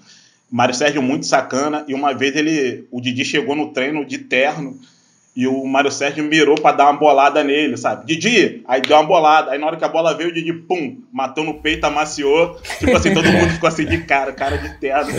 Mário 0.50 0.74
Sérgio 0.74 1.02
muito 1.02 1.26
sacana, 1.26 1.84
e 1.88 1.94
uma 1.94 2.14
vez 2.14 2.36
ele, 2.36 2.88
o 2.92 3.02
Didi 3.02 3.26
chegou 3.26 3.56
no 3.56 3.74
treino 3.74 4.06
de 4.06 4.18
terno 4.20 4.80
e 5.38 5.46
o 5.46 5.64
Mário 5.68 5.92
Sérgio 5.92 6.24
mirou 6.24 6.56
para 6.56 6.76
dar 6.76 6.86
uma 6.86 6.98
bolada 6.98 7.44
nele, 7.44 7.78
sabe? 7.78 8.08
Didi! 8.08 8.64
Aí 8.68 8.82
deu 8.82 8.98
uma 8.98 9.06
bolada. 9.06 9.52
Aí 9.52 9.60
na 9.60 9.68
hora 9.68 9.78
que 9.78 9.86
a 9.86 9.88
bola 9.88 10.18
veio, 10.18 10.32
o 10.32 10.34
Didi, 10.34 10.52
pum, 10.52 10.98
matou 11.14 11.44
no 11.44 11.62
peito, 11.62 11.86
amaciou. 11.86 12.60
Tipo 12.80 12.98
assim, 12.98 13.14
todo 13.14 13.32
mundo 13.32 13.52
ficou 13.52 13.68
assim 13.68 13.86
de 13.86 14.00
cara, 14.00 14.34
cara 14.34 14.58
de 14.58 14.80
terno. 14.80 15.14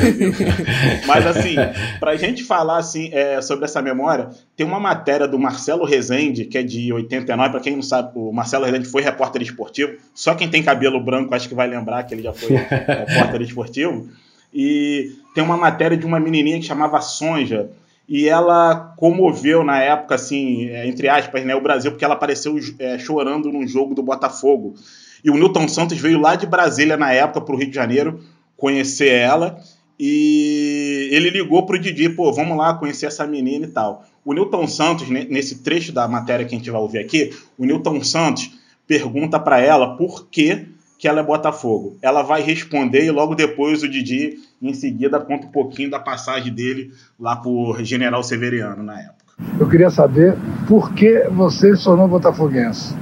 Mas 1.07 1.25
assim, 1.25 1.55
pra 2.01 2.17
gente 2.17 2.43
falar 2.43 2.79
assim 2.79 3.11
é, 3.13 3.41
sobre 3.41 3.67
essa 3.67 3.81
memória, 3.81 4.31
tem 4.57 4.67
uma 4.67 4.81
matéria 4.81 5.29
do 5.29 5.39
Marcelo 5.39 5.85
Rezende, 5.85 6.47
que 6.47 6.59
é 6.59 6.65
de 6.65 6.93
89, 6.93 7.51
para 7.51 7.61
quem 7.61 7.77
não 7.77 7.83
sabe, 7.83 8.11
o 8.17 8.33
Marcelo 8.33 8.65
Rezende 8.65 8.89
foi 8.89 9.03
repórter 9.03 9.41
esportivo. 9.41 9.93
Só 10.13 10.35
quem 10.35 10.49
tem 10.49 10.65
cabelo 10.65 10.99
branco 11.01 11.33
acho 11.33 11.49
que 11.49 11.55
vai 11.55 11.69
lembrar 11.69 12.03
que 12.03 12.13
ele 12.13 12.23
já 12.23 12.33
foi 12.33 12.57
repórter 12.57 13.43
esportivo. 13.43 14.09
E 14.53 15.13
tem 15.35 15.45
uma 15.45 15.57
matéria 15.57 15.97
de 15.97 16.07
uma 16.07 16.19
menininha 16.19 16.59
que 16.59 16.67
chamava 16.67 17.01
Sonja, 17.01 17.71
e 18.09 18.27
ela 18.27 18.95
comoveu 18.97 19.63
na 19.63 19.83
época, 19.83 20.15
assim, 20.15 20.67
é, 20.69 20.87
entre 20.87 21.09
aspas, 21.09 21.45
né, 21.45 21.55
o 21.55 21.61
Brasil, 21.61 21.91
porque 21.91 22.05
ela 22.05 22.15
apareceu 22.15 22.59
é, 22.79 22.99
chorando 22.99 23.53
num 23.53 23.67
jogo 23.67 23.95
do 23.95 24.03
Botafogo. 24.03 24.75
E 25.23 25.31
o 25.31 25.35
Newton 25.35 25.69
Santos 25.69 25.99
veio 25.99 26.19
lá 26.19 26.35
de 26.35 26.47
Brasília 26.47 26.97
na 26.97 27.13
época 27.13 27.43
para 27.43 27.55
o 27.55 27.59
Rio 27.59 27.69
de 27.69 27.75
Janeiro 27.75 28.21
conhecer 28.57 29.09
ela 29.09 29.61
e 29.99 31.09
ele 31.11 31.31
ligou 31.31 31.67
pro 31.67 31.79
Didi, 31.79 32.09
pô, 32.09 32.33
vamos 32.33 32.57
lá 32.57 32.75
conhecer 32.75 33.07
essa 33.07 33.27
menina 33.27 33.67
e 33.67 33.69
tal. 33.69 34.05
O 34.25 34.33
Newton 34.33 34.67
Santos, 34.69 35.09
nesse 35.09 35.59
trecho 35.63 35.93
da 35.93 36.07
matéria 36.07 36.47
que 36.47 36.55
a 36.55 36.59
gente 36.59 36.71
vai 36.71 36.81
ouvir 36.81 36.99
aqui, 36.99 37.31
o 37.59 37.65
Newton 37.65 38.03
Santos 38.05 38.51
pergunta 38.87 39.41
para 39.41 39.59
ela 39.61 39.97
por 39.97 40.29
que, 40.29 40.67
que 40.99 41.07
ela 41.07 41.21
é 41.21 41.23
Botafogo. 41.23 41.97
Ela 42.03 42.23
vai 42.23 42.43
responder 42.43 43.05
e 43.05 43.11
logo 43.11 43.35
depois 43.35 43.83
o 43.83 43.89
Didi, 43.89 44.39
em 44.61 44.75
seguida, 44.75 45.21
conta 45.21 45.47
um 45.47 45.51
pouquinho 45.51 45.91
da 45.91 46.01
passagem 46.01 46.53
dele 46.53 46.91
lá 47.19 47.37
por 47.37 47.83
General 47.85 48.23
Severiano 48.23 48.83
na 48.83 49.01
época. 49.01 49.19
Eu 49.61 49.69
queria 49.69 49.91
saber 49.91 50.37
por 50.67 50.93
que 50.95 51.21
você 51.31 51.77
se 51.77 51.85
tornou 51.85 52.09
botafoguense. 52.09 52.97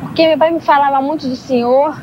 Porque 0.00 0.28
meu 0.28 0.38
pai 0.38 0.52
me 0.52 0.60
falava 0.60 1.02
muito 1.02 1.28
do 1.28 1.34
senhor, 1.34 2.00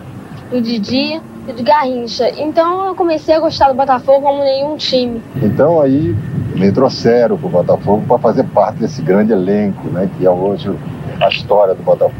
do 0.49 0.59
Didi, 0.61 1.21
de 1.55 1.63
Garrincha. 1.63 2.29
Então 2.37 2.87
eu 2.87 2.95
comecei 2.95 3.33
a 3.33 3.39
gostar 3.39 3.69
do 3.69 3.75
Botafogo 3.75 4.21
como 4.21 4.43
nenhum 4.43 4.75
time. 4.75 5.21
Então 5.41 5.81
aí 5.81 6.13
me 6.55 6.69
trouxeram 6.73 7.37
para 7.37 7.47
o 7.47 7.49
Botafogo 7.49 8.03
para 8.05 8.19
fazer 8.19 8.43
parte 8.45 8.79
desse 8.79 9.01
grande 9.01 9.31
elenco, 9.31 9.87
né, 9.87 10.09
que 10.17 10.25
é 10.25 10.29
hoje 10.29 10.69
a 11.21 11.29
história 11.29 11.73
do 11.73 11.81
Botafogo. 11.81 12.13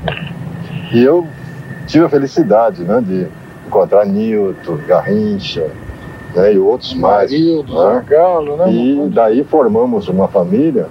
E 0.94 1.02
eu 1.02 1.28
tive 1.92 2.06
a 2.06 2.10
felicidade 2.10 2.84
né, 2.84 3.02
de 3.02 3.28
encontrar 3.68 4.06
Nilton, 4.06 4.78
Garrincha 4.88 5.70
né, 6.34 6.54
e 6.54 6.58
outros 6.58 6.94
mais. 6.94 7.32
Marildo, 7.32 7.74
né? 7.74 8.06
Galo, 8.08 8.58
né? 8.58 8.72
E 8.72 9.10
daí 9.10 9.44
formamos 9.44 10.08
uma 10.08 10.28
família 10.28 10.88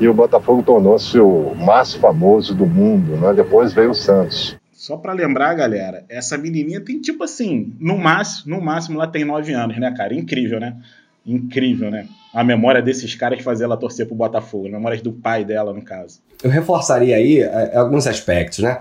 e 0.00 0.08
o 0.08 0.14
Botafogo 0.14 0.62
tornou-se 0.62 1.18
o 1.20 1.54
mais 1.54 1.94
famoso 1.94 2.54
do 2.54 2.66
mundo. 2.66 3.16
Né? 3.16 3.32
Depois 3.32 3.72
veio 3.72 3.90
o 3.90 3.94
Santos. 3.94 4.56
Só 4.72 4.96
para 4.96 5.12
lembrar, 5.12 5.54
galera, 5.54 6.04
essa 6.08 6.36
menininha 6.36 6.80
tem 6.80 7.00
tipo 7.00 7.22
assim, 7.22 7.76
no 7.78 7.98
máximo, 7.98 8.56
no 8.56 8.62
máximo 8.62 8.96
ela 8.96 9.06
tem 9.06 9.24
9 9.24 9.52
anos, 9.52 9.78
né, 9.78 9.94
cara? 9.94 10.14
Incrível, 10.14 10.58
né? 10.58 10.74
Incrível, 11.24 11.90
né? 11.90 12.06
A 12.32 12.42
memória 12.42 12.80
desses 12.80 13.14
caras 13.14 13.42
fazer 13.42 13.64
ela 13.64 13.76
torcer 13.76 14.06
pro 14.06 14.16
Botafogo, 14.16 14.68
a 14.68 14.70
memória 14.70 15.00
do 15.02 15.12
pai 15.12 15.44
dela, 15.44 15.72
no 15.74 15.82
caso. 15.82 16.20
Eu 16.42 16.48
reforçaria 16.48 17.14
aí 17.14 17.40
é, 17.40 17.76
alguns 17.76 18.06
aspectos, 18.06 18.60
né? 18.60 18.78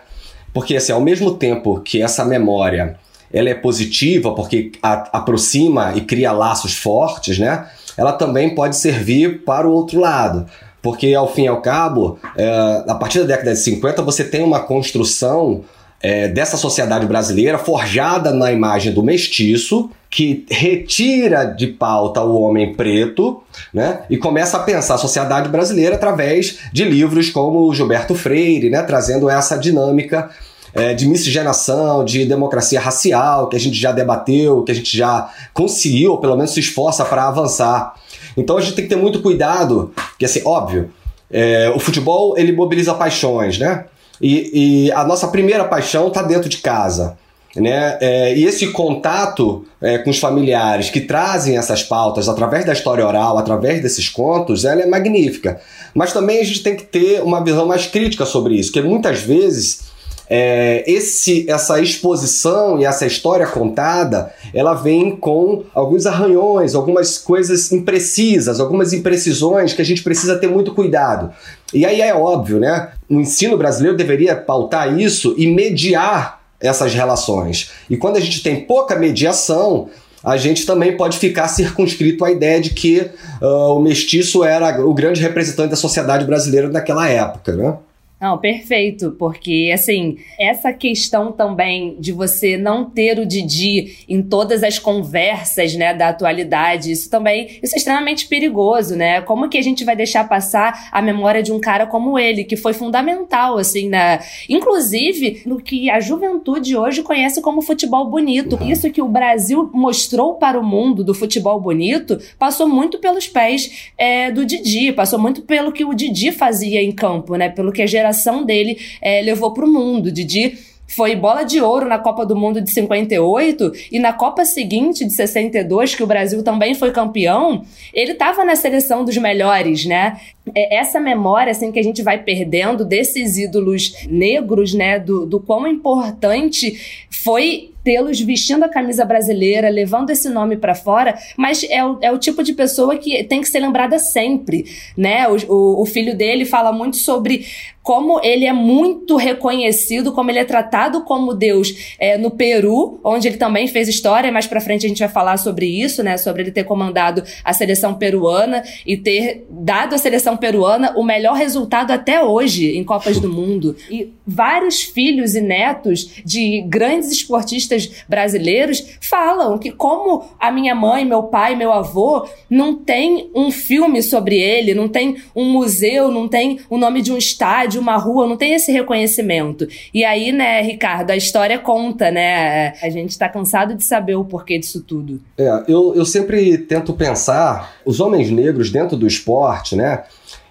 Porque, 0.54 0.76
assim, 0.76 0.92
ao 0.92 1.02
mesmo 1.02 1.36
tempo 1.36 1.80
que 1.82 2.02
essa 2.02 2.26
memória 2.26 2.98
ela 3.32 3.50
é 3.50 3.54
positiva 3.54 4.34
porque 4.34 4.72
a, 4.82 5.20
aproxima 5.20 5.94
e 5.96 6.02
cria 6.02 6.32
laços 6.32 6.76
fortes, 6.76 7.38
né? 7.38 7.68
Ela 7.96 8.14
também 8.14 8.56
pode 8.56 8.76
servir 8.76 9.44
para 9.44 9.68
o 9.68 9.72
outro 9.72 10.00
lado. 10.00 10.46
Porque, 10.82 11.14
ao 11.14 11.32
fim 11.32 11.44
e 11.44 11.48
ao 11.48 11.62
cabo, 11.62 12.18
é, 12.38 12.84
a 12.88 12.96
partir 12.96 13.20
da 13.20 13.26
década 13.26 13.54
de 13.54 13.60
50, 13.60 14.02
você 14.02 14.24
tem 14.24 14.44
uma 14.44 14.62
construção 14.62 15.64
é, 16.02 16.28
dessa 16.28 16.58
sociedade 16.58 17.06
brasileira 17.06 17.58
forjada 17.58 18.32
na 18.32 18.52
imagem 18.52 18.94
do 18.94 19.04
mestiço, 19.04 19.90
que 20.10 20.46
retira 20.50 21.46
de 21.46 21.68
pauta 21.68 22.22
o 22.22 22.42
homem 22.42 22.74
preto 22.74 23.44
né, 23.74 24.02
e 24.10 24.18
começa 24.18 24.58
a 24.58 24.62
pensar 24.62 24.96
a 24.96 24.98
sociedade 24.98 25.50
brasileira 25.50 25.96
através 25.96 26.60
de 26.74 26.84
livros 26.84 27.30
como 27.30 27.72
Gilberto 27.74 28.16
Freire, 28.16 28.70
né, 28.70 28.82
trazendo 28.82 29.30
essa 29.30 29.58
dinâmica 29.58 30.30
é, 30.74 30.94
de 30.94 31.08
miscigenação, 31.08 32.04
de 32.04 32.26
democracia 32.26 32.80
racial, 32.80 33.50
que 33.50 33.56
a 33.56 33.60
gente 33.60 33.78
já 33.78 33.92
debateu, 33.92 34.64
que 34.64 34.72
a 34.72 34.76
gente 34.76 34.96
já 34.98 35.30
conseguiu, 35.54 36.12
ou 36.12 36.18
pelo 36.18 36.36
menos 36.36 36.52
se 36.52 36.60
esforça 36.60 37.06
para 37.06 37.28
avançar. 37.28 37.94
Então 38.36 38.58
a 38.58 38.62
gente 38.62 38.76
tem 38.76 38.86
que 38.86 38.90
ter 38.90 39.00
muito 39.00 39.22
cuidado, 39.22 39.92
que 40.18 40.26
assim, 40.26 40.42
óbvio, 40.46 40.90
é, 41.30 41.72
o 41.76 41.80
futebol 41.80 42.36
ele 42.38 42.52
mobiliza 42.52 42.94
paixões, 42.94 43.60
né? 43.60 43.86
E, 44.22 44.86
e 44.88 44.92
a 44.92 45.04
nossa 45.04 45.28
primeira 45.28 45.64
paixão 45.66 46.08
está 46.08 46.22
dentro 46.22 46.50
de 46.50 46.58
casa. 46.58 47.18
Né? 47.56 47.98
É, 48.00 48.36
e 48.36 48.46
esse 48.46 48.68
contato 48.68 49.66
é, 49.82 49.98
com 49.98 50.12
os 50.12 50.20
familiares 50.20 50.90
que 50.90 51.02
trazem 51.02 51.58
essas 51.58 51.82
pautas 51.82 52.30
através 52.30 52.64
da 52.64 52.74
história 52.74 53.06
oral, 53.06 53.38
através 53.38 53.82
desses 53.82 54.08
contos, 54.08 54.66
ela 54.66 54.82
é 54.82 54.86
magnífica. 54.86 55.60
Mas 55.94 56.14
também 56.14 56.40
a 56.40 56.44
gente 56.44 56.62
tem 56.62 56.76
que 56.76 56.84
ter 56.84 57.22
uma 57.24 57.44
visão 57.44 57.66
mais 57.66 57.88
crítica 57.88 58.26
sobre 58.26 58.56
isso, 58.56 58.72
porque 58.72 58.88
muitas 58.88 59.22
vezes 59.22 59.90
é, 60.30 60.84
esse, 60.86 61.50
essa 61.50 61.82
exposição 61.82 62.80
e 62.80 62.86
essa 62.86 63.06
história 63.08 63.48
contada, 63.48 64.32
ela 64.54 64.76
vem 64.76 65.16
com 65.16 65.64
alguns 65.74 66.06
arranhões, 66.06 66.76
algumas 66.76 67.18
coisas 67.18 67.72
imprecisas, 67.72 68.60
algumas 68.60 68.94
imprecisões 68.94 69.74
que 69.74 69.82
a 69.82 69.86
gente 69.86 70.04
precisa 70.04 70.38
ter 70.38 70.48
muito 70.48 70.76
cuidado. 70.76 71.32
E 71.74 71.84
aí 71.84 72.00
é 72.00 72.14
óbvio, 72.14 72.60
né? 72.60 72.92
O 73.10 73.20
ensino 73.20 73.58
brasileiro 73.58 73.98
deveria 73.98 74.36
pautar 74.36 74.98
isso 75.00 75.34
e 75.38 75.48
mediar 75.48 76.42
essas 76.60 76.94
relações. 76.94 77.72
E 77.90 77.98
quando 77.98 78.18
a 78.18 78.20
gente 78.20 78.44
tem 78.44 78.62
pouca 78.62 78.96
mediação, 78.96 79.90
a 80.24 80.38
gente 80.38 80.66
também 80.66 80.96
pode 80.98 81.18
ficar 81.18 81.48
circunscrito 81.48 82.24
à 82.26 82.32
ideia 82.32 82.60
de 82.60 82.72
que 82.72 83.10
uh, 83.42 83.76
o 83.76 83.82
mestiço 83.82 84.44
era 84.44 84.86
o 84.86 84.94
grande 84.94 85.22
representante 85.22 85.70
da 85.70 85.76
sociedade 85.76 86.26
brasileira 86.26 86.70
naquela 86.70 87.08
época, 87.08 87.56
né? 87.56 87.78
Não, 88.22 88.38
perfeito, 88.38 89.16
porque 89.18 89.72
assim, 89.74 90.18
essa 90.38 90.74
questão 90.74 91.32
também 91.32 91.96
de 91.98 92.12
você 92.12 92.58
não 92.58 92.84
ter 92.84 93.18
o 93.18 93.26
Didi 93.26 94.04
em 94.10 94.22
todas 94.22 94.62
as 94.62 94.78
conversas, 94.78 95.74
né, 95.74 95.94
da 95.94 96.10
atualidade, 96.10 96.92
isso 96.92 97.10
também, 97.10 97.60
isso 97.64 97.76
é 97.76 97.78
extremamente 97.78 98.28
perigoso, 98.28 98.98
né? 98.98 99.22
Como 99.22 99.48
que 99.48 99.58
a 99.58 99.62
gente 99.62 99.86
vai 99.86 99.96
deixar 99.96 100.28
passar 100.28 100.90
a 100.92 101.02
memória 101.02 101.42
de 101.42 101.54
um 101.54 101.62
cara 101.62 101.88
como 101.88 102.20
ele, 102.20 102.44
que 102.44 102.58
foi 102.58 102.74
fundamental, 102.74 103.58
assim, 103.58 103.88
na, 103.88 104.20
inclusive 104.50 105.42
no 105.46 105.62
que 105.62 105.90
a 105.90 106.02
juventude 106.02 106.76
hoje 106.76 107.02
conhece 107.02 107.42
como 107.42 107.62
futebol 107.62 108.10
bonito. 108.10 108.60
Isso 108.62 108.92
que 108.92 109.02
o 109.02 109.08
Brasil 109.08 109.70
mostrou 109.74 110.34
para 110.34 110.60
o 110.60 110.64
mundo 110.64 111.06
do 111.06 111.14
futebol 111.14 111.60
bonito 111.62 112.20
passou 112.38 112.68
muito 112.68 113.00
pelos 113.00 113.30
pés 113.30 113.92
é, 113.98 114.30
do 114.30 114.46
Didi, 114.46 114.92
passou 114.92 115.18
muito 115.18 115.44
pelo 115.44 115.72
que 115.72 115.86
o 115.86 115.94
Didi 115.94 116.34
fazia 116.34 116.82
em 116.82 116.92
campo, 116.92 117.38
né? 117.38 117.48
Pelo 117.48 117.72
que 117.72 117.82
a 117.82 117.88
geração 117.88 118.09
geração 118.10 118.44
dele 118.44 118.78
é, 119.02 119.22
levou 119.22 119.54
para 119.54 119.66
o 119.66 119.72
mundo. 119.72 120.12
Didi 120.12 120.58
foi 120.88 121.16
bola 121.16 121.44
de 121.44 121.62
ouro 121.62 121.88
na 121.88 122.00
Copa 122.00 122.26
do 122.26 122.36
Mundo 122.36 122.60
de 122.60 122.72
58 122.72 123.72
e 123.92 124.00
na 124.00 124.12
Copa 124.12 124.44
seguinte 124.44 125.06
de 125.06 125.14
62, 125.14 125.94
que 125.94 126.02
o 126.02 126.08
Brasil 126.08 126.44
também 126.44 126.74
foi 126.74 126.92
campeão, 126.92 127.64
ele 127.94 128.14
estava 128.14 128.44
na 128.44 128.56
seleção 128.56 129.06
dos 129.06 129.16
melhores, 129.18 129.86
né? 129.86 130.20
É 130.56 130.78
essa 130.78 131.00
memória 131.00 131.52
assim 131.52 131.72
que 131.72 131.80
a 131.80 131.84
gente 131.84 132.02
vai 132.02 132.24
perdendo 132.24 132.86
desses 132.86 133.38
ídolos 133.38 133.94
negros, 134.08 134.74
né, 134.74 135.00
do, 135.00 135.26
do 135.26 135.40
quão 135.40 135.68
importante 135.68 137.06
foi 137.10 137.72
tê-los 137.84 138.20
vestindo 138.22 138.64
a 138.64 138.70
camisa 138.70 139.04
brasileira, 139.06 139.70
levando 139.70 140.10
esse 140.10 140.30
nome 140.30 140.58
para 140.58 140.76
fora, 140.76 141.18
mas 141.38 141.64
é 141.64 141.84
o, 141.84 141.98
é 142.02 142.12
o 142.12 142.18
tipo 142.18 142.44
de 142.44 142.54
pessoa 142.54 142.98
que 142.98 143.24
tem 143.24 143.42
que 143.42 143.48
ser 143.48 143.60
lembrada 143.60 143.98
sempre, 143.98 144.66
né? 144.96 145.28
O, 145.28 145.38
o, 145.52 145.82
o 145.82 145.86
filho 145.86 146.16
dele 146.16 146.46
fala 146.46 146.72
muito 146.72 146.98
sobre 146.98 147.46
como 147.82 148.20
ele 148.24 148.46
é 148.46 148.54
muito 148.54 149.16
reconhecido, 149.16 150.12
como 150.12 150.30
ele 150.30 150.38
é 150.38 150.46
tratado 150.46 151.04
como 151.04 151.34
Deus 151.34 151.96
é, 151.98 152.18
no 152.20 152.30
Peru, 152.30 153.00
onde 153.04 153.28
ele 153.28 153.38
também 153.38 153.68
fez 153.68 153.88
história. 153.88 154.32
Mais 154.32 154.46
para 154.46 154.62
frente 154.62 154.86
a 154.86 154.90
gente 154.90 155.00
vai 155.00 155.10
falar 155.10 155.38
sobre 155.38 155.66
isso, 155.66 156.04
né? 156.04 156.16
Sobre 156.18 156.44
ele 156.44 156.52
ter 156.52 156.66
comandado 156.66 157.24
a 157.44 157.52
seleção 157.52 157.96
peruana 157.96 158.64
e 158.86 158.96
ter 158.96 159.48
dado 159.50 159.96
à 159.96 159.98
seleção 159.98 160.38
peruana 160.40 160.94
o 160.96 161.04
melhor 161.04 161.36
resultado 161.36 161.92
até 161.92 162.24
hoje 162.24 162.78
em 162.78 162.84
Copas 162.84 163.20
do 163.20 163.30
Mundo. 163.30 163.76
E 163.90 164.14
vários 164.26 164.82
filhos 164.82 165.36
e 165.36 165.42
netos 165.42 166.22
de 166.24 166.62
grandes 166.68 167.12
esportistas 167.12 167.90
brasileiros 168.08 168.98
falam 169.02 169.58
que 169.58 169.72
como 169.72 170.26
a 170.40 170.52
minha 170.52 170.74
mãe, 170.76 171.06
meu 171.06 171.24
pai, 171.24 171.56
meu 171.56 171.72
avô 171.72 172.28
não 172.50 172.76
tem 172.76 173.30
um 173.36 173.52
filme 173.52 174.02
sobre 174.02 174.40
ele, 174.40 174.74
não 174.74 174.88
tem 174.88 175.18
um 175.36 175.46
museu, 175.46 176.12
não 176.12 176.28
tem 176.28 176.60
o 176.70 176.78
nome 176.78 177.02
de 177.02 177.12
um 177.12 177.18
estádio, 177.18 177.82
uma 177.82 177.98
rua, 177.98 178.28
não 178.28 178.38
tem 178.38 178.54
esse 178.54 178.72
reconhecimento. 178.72 179.68
E 179.94 180.04
aí, 180.04 180.32
né, 180.32 180.62
Ricardo, 180.62 181.12
a 181.12 181.16
história 181.16 181.58
conta, 181.58 182.12
né? 182.12 182.74
A 182.82 182.90
gente 182.90 183.18
tá 183.18 183.28
cansado 183.28 183.76
de 183.76 183.84
saber 183.84 184.16
o 184.16 184.26
porquê 184.26 184.58
disso 184.58 184.82
tudo. 184.82 185.22
É, 185.38 185.64
eu, 185.68 185.94
eu 185.96 186.06
sempre 186.06 186.58
tento 186.58 186.94
pensar 186.94 187.80
os 187.86 188.00
homens 188.00 188.30
negros 188.30 188.70
dentro 188.72 188.96
do 188.96 189.08
esporte, 189.08 189.76
né? 189.76 190.04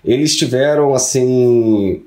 Eles 0.05 0.37
tiveram, 0.37 0.95
assim, 0.95 2.03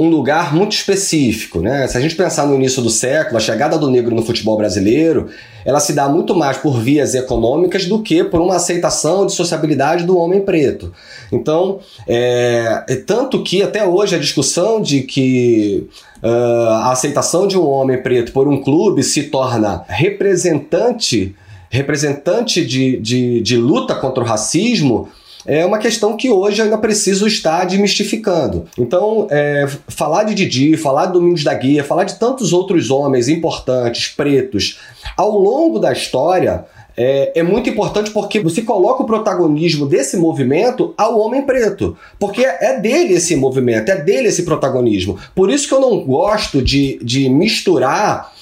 um 0.00 0.08
lugar 0.08 0.54
muito 0.54 0.72
específico, 0.72 1.60
né? 1.60 1.86
Se 1.86 1.94
a 1.98 2.00
gente 2.00 2.14
pensar 2.14 2.46
no 2.46 2.54
início 2.54 2.80
do 2.80 2.88
século, 2.88 3.36
a 3.36 3.40
chegada 3.40 3.76
do 3.76 3.90
negro 3.90 4.14
no 4.14 4.22
futebol 4.22 4.56
brasileiro, 4.56 5.28
ela 5.62 5.78
se 5.78 5.92
dá 5.92 6.08
muito 6.08 6.34
mais 6.34 6.56
por 6.56 6.80
vias 6.80 7.14
econômicas 7.14 7.84
do 7.84 8.02
que 8.02 8.24
por 8.24 8.40
uma 8.40 8.56
aceitação 8.56 9.26
de 9.26 9.32
sociabilidade 9.32 10.04
do 10.04 10.16
homem 10.16 10.40
preto. 10.40 10.90
Então, 11.30 11.80
é, 12.08 12.82
é 12.88 12.96
tanto 12.96 13.42
que 13.42 13.62
até 13.62 13.86
hoje 13.86 14.16
a 14.16 14.18
discussão 14.18 14.80
de 14.80 15.02
que 15.02 15.86
uh, 16.22 16.68
a 16.68 16.92
aceitação 16.92 17.46
de 17.46 17.58
um 17.58 17.66
homem 17.68 18.02
preto 18.02 18.32
por 18.32 18.48
um 18.48 18.62
clube 18.62 19.02
se 19.02 19.24
torna 19.24 19.84
representante 19.86 21.36
representante 21.72 22.66
de, 22.66 22.96
de, 22.96 23.40
de 23.42 23.56
luta 23.56 23.94
contra 23.94 24.24
o 24.24 24.26
racismo 24.26 25.08
é 25.46 25.64
uma 25.64 25.78
questão 25.78 26.16
que 26.16 26.30
hoje 26.30 26.60
ainda 26.60 26.76
preciso 26.76 27.26
estar 27.26 27.64
desmistificando. 27.64 28.66
Então, 28.78 29.26
é, 29.30 29.66
falar 29.88 30.24
de 30.24 30.34
Didi, 30.34 30.76
falar 30.76 31.06
de 31.06 31.12
Domingos 31.12 31.44
da 31.44 31.54
Guia, 31.54 31.84
falar 31.84 32.04
de 32.04 32.18
tantos 32.18 32.52
outros 32.52 32.90
homens 32.90 33.28
importantes, 33.28 34.08
pretos, 34.08 34.78
ao 35.16 35.38
longo 35.38 35.78
da 35.78 35.92
história, 35.92 36.64
é, 36.96 37.32
é, 37.40 37.42
muito 37.42 37.70
importante 37.70 38.10
porque 38.10 38.40
você 38.40 38.62
coloca 38.62 39.02
o 39.02 39.06
protagonismo 39.06 39.86
desse 39.86 40.16
movimento 40.16 40.92
ao 40.98 41.18
homem 41.18 41.42
preto. 41.42 41.96
Porque 42.18 42.44
é 42.44 42.78
dele 42.78 43.14
esse 43.14 43.34
movimento, 43.36 43.88
é 43.90 43.96
dele 43.96 44.28
esse 44.28 44.42
protagonismo. 44.42 45.18
Por 45.34 45.50
isso 45.50 45.66
que 45.66 45.74
eu 45.74 45.80
não 45.80 46.04
gosto 46.04 46.60
de, 46.60 46.98
de 47.02 47.28
misturar 47.28 48.32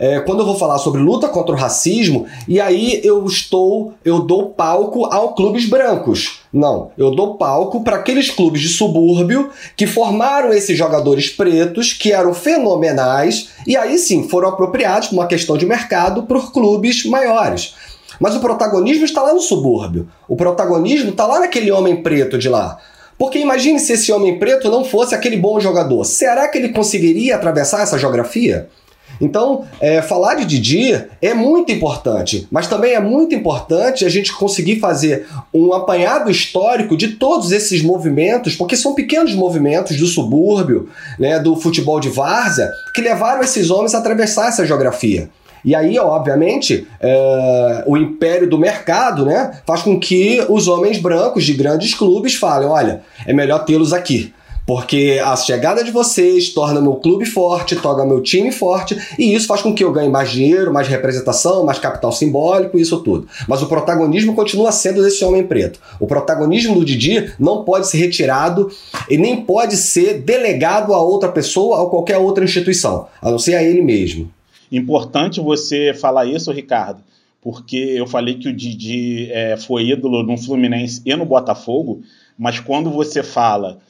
é, 0.00 0.18
quando 0.18 0.40
eu 0.40 0.46
vou 0.46 0.56
falar 0.56 0.78
sobre 0.78 1.00
luta 1.02 1.28
contra 1.28 1.54
o 1.54 1.58
racismo, 1.58 2.26
e 2.48 2.58
aí 2.58 3.02
eu 3.04 3.24
estou, 3.26 3.92
eu 4.02 4.20
dou 4.20 4.48
palco 4.48 5.04
aos 5.04 5.36
clubes 5.36 5.68
brancos. 5.68 6.39
Não, 6.52 6.90
eu 6.98 7.12
dou 7.12 7.36
palco 7.36 7.84
para 7.84 7.96
aqueles 7.96 8.28
clubes 8.28 8.60
de 8.60 8.68
subúrbio 8.68 9.50
que 9.76 9.86
formaram 9.86 10.52
esses 10.52 10.76
jogadores 10.76 11.28
pretos 11.28 11.92
que 11.92 12.12
eram 12.12 12.34
fenomenais 12.34 13.50
e 13.64 13.76
aí 13.76 13.96
sim 13.98 14.28
foram 14.28 14.48
apropriados 14.48 15.08
por 15.08 15.14
uma 15.14 15.28
questão 15.28 15.56
de 15.56 15.64
mercado 15.64 16.24
por 16.24 16.52
clubes 16.52 17.04
maiores. 17.04 17.74
Mas 18.18 18.34
o 18.34 18.40
protagonismo 18.40 19.04
está 19.04 19.22
lá 19.22 19.32
no 19.32 19.40
subúrbio. 19.40 20.08
O 20.28 20.34
protagonismo 20.34 21.10
está 21.10 21.24
lá 21.24 21.38
naquele 21.38 21.70
homem 21.70 22.02
preto 22.02 22.36
de 22.36 22.48
lá. 22.48 22.78
Porque 23.16 23.38
imagine 23.38 23.78
se 23.78 23.92
esse 23.92 24.10
homem 24.10 24.38
preto 24.38 24.70
não 24.70 24.84
fosse 24.84 25.14
aquele 25.14 25.36
bom 25.36 25.60
jogador. 25.60 26.04
Será 26.04 26.48
que 26.48 26.58
ele 26.58 26.70
conseguiria 26.70 27.36
atravessar 27.36 27.82
essa 27.82 27.98
geografia? 27.98 28.68
Então, 29.20 29.64
é, 29.80 30.00
falar 30.00 30.34
de 30.34 30.44
Didi 30.44 31.04
é 31.20 31.34
muito 31.34 31.70
importante, 31.70 32.48
mas 32.50 32.66
também 32.66 32.94
é 32.94 33.00
muito 33.00 33.34
importante 33.34 34.04
a 34.04 34.08
gente 34.08 34.32
conseguir 34.32 34.80
fazer 34.80 35.26
um 35.52 35.72
apanhado 35.72 36.30
histórico 36.30 36.96
de 36.96 37.08
todos 37.08 37.52
esses 37.52 37.82
movimentos, 37.82 38.56
porque 38.56 38.76
são 38.76 38.94
pequenos 38.94 39.34
movimentos 39.34 39.96
do 39.96 40.06
subúrbio, 40.06 40.88
né, 41.18 41.38
do 41.38 41.54
futebol 41.56 42.00
de 42.00 42.08
várzea, 42.08 42.70
que 42.94 43.02
levaram 43.02 43.42
esses 43.42 43.70
homens 43.70 43.94
a 43.94 43.98
atravessar 43.98 44.48
essa 44.48 44.66
geografia. 44.66 45.28
E 45.64 45.74
aí, 45.74 45.98
obviamente, 45.98 46.86
é, 47.00 47.84
o 47.86 47.96
império 47.96 48.48
do 48.48 48.58
mercado 48.58 49.26
né, 49.26 49.60
faz 49.66 49.82
com 49.82 49.98
que 50.00 50.42
os 50.48 50.68
homens 50.68 50.98
brancos 50.98 51.44
de 51.44 51.52
grandes 51.52 51.94
clubes 51.94 52.34
falem: 52.34 52.68
olha, 52.68 53.02
é 53.26 53.32
melhor 53.32 53.64
tê-los 53.64 53.92
aqui. 53.92 54.32
Porque 54.70 55.20
a 55.20 55.34
chegada 55.34 55.82
de 55.82 55.90
vocês 55.90 56.50
torna 56.50 56.80
meu 56.80 56.94
clube 56.94 57.26
forte, 57.26 57.74
torna 57.74 58.06
meu 58.06 58.22
time 58.22 58.52
forte, 58.52 58.96
e 59.18 59.34
isso 59.34 59.48
faz 59.48 59.62
com 59.62 59.74
que 59.74 59.82
eu 59.82 59.90
ganhe 59.90 60.08
mais 60.08 60.30
dinheiro, 60.30 60.72
mais 60.72 60.86
representação, 60.86 61.64
mais 61.64 61.80
capital 61.80 62.12
simbólico, 62.12 62.78
isso 62.78 63.00
tudo. 63.00 63.26
Mas 63.48 63.60
o 63.62 63.66
protagonismo 63.66 64.32
continua 64.32 64.70
sendo 64.70 65.02
desse 65.02 65.24
homem 65.24 65.44
preto. 65.44 65.80
O 65.98 66.06
protagonismo 66.06 66.76
do 66.76 66.84
Didi 66.84 67.32
não 67.36 67.64
pode 67.64 67.88
ser 67.88 67.98
retirado 67.98 68.70
e 69.08 69.18
nem 69.18 69.44
pode 69.44 69.76
ser 69.76 70.20
delegado 70.20 70.94
a 70.94 71.02
outra 71.02 71.32
pessoa 71.32 71.80
ou 71.80 71.90
qualquer 71.90 72.18
outra 72.18 72.44
instituição, 72.44 73.08
a 73.20 73.28
não 73.28 73.40
ser 73.40 73.56
a 73.56 73.64
ele 73.64 73.82
mesmo. 73.82 74.30
Importante 74.70 75.40
você 75.40 75.92
falar 75.92 76.26
isso, 76.26 76.52
Ricardo, 76.52 77.02
porque 77.42 77.76
eu 77.76 78.06
falei 78.06 78.34
que 78.34 78.48
o 78.48 78.54
Didi 78.54 79.32
é, 79.32 79.56
foi 79.56 79.88
ídolo 79.88 80.22
no 80.22 80.38
Fluminense 80.38 81.02
e 81.04 81.16
no 81.16 81.26
Botafogo, 81.26 82.02
mas 82.38 82.60
quando 82.60 82.88
você 82.88 83.24
fala 83.24 83.80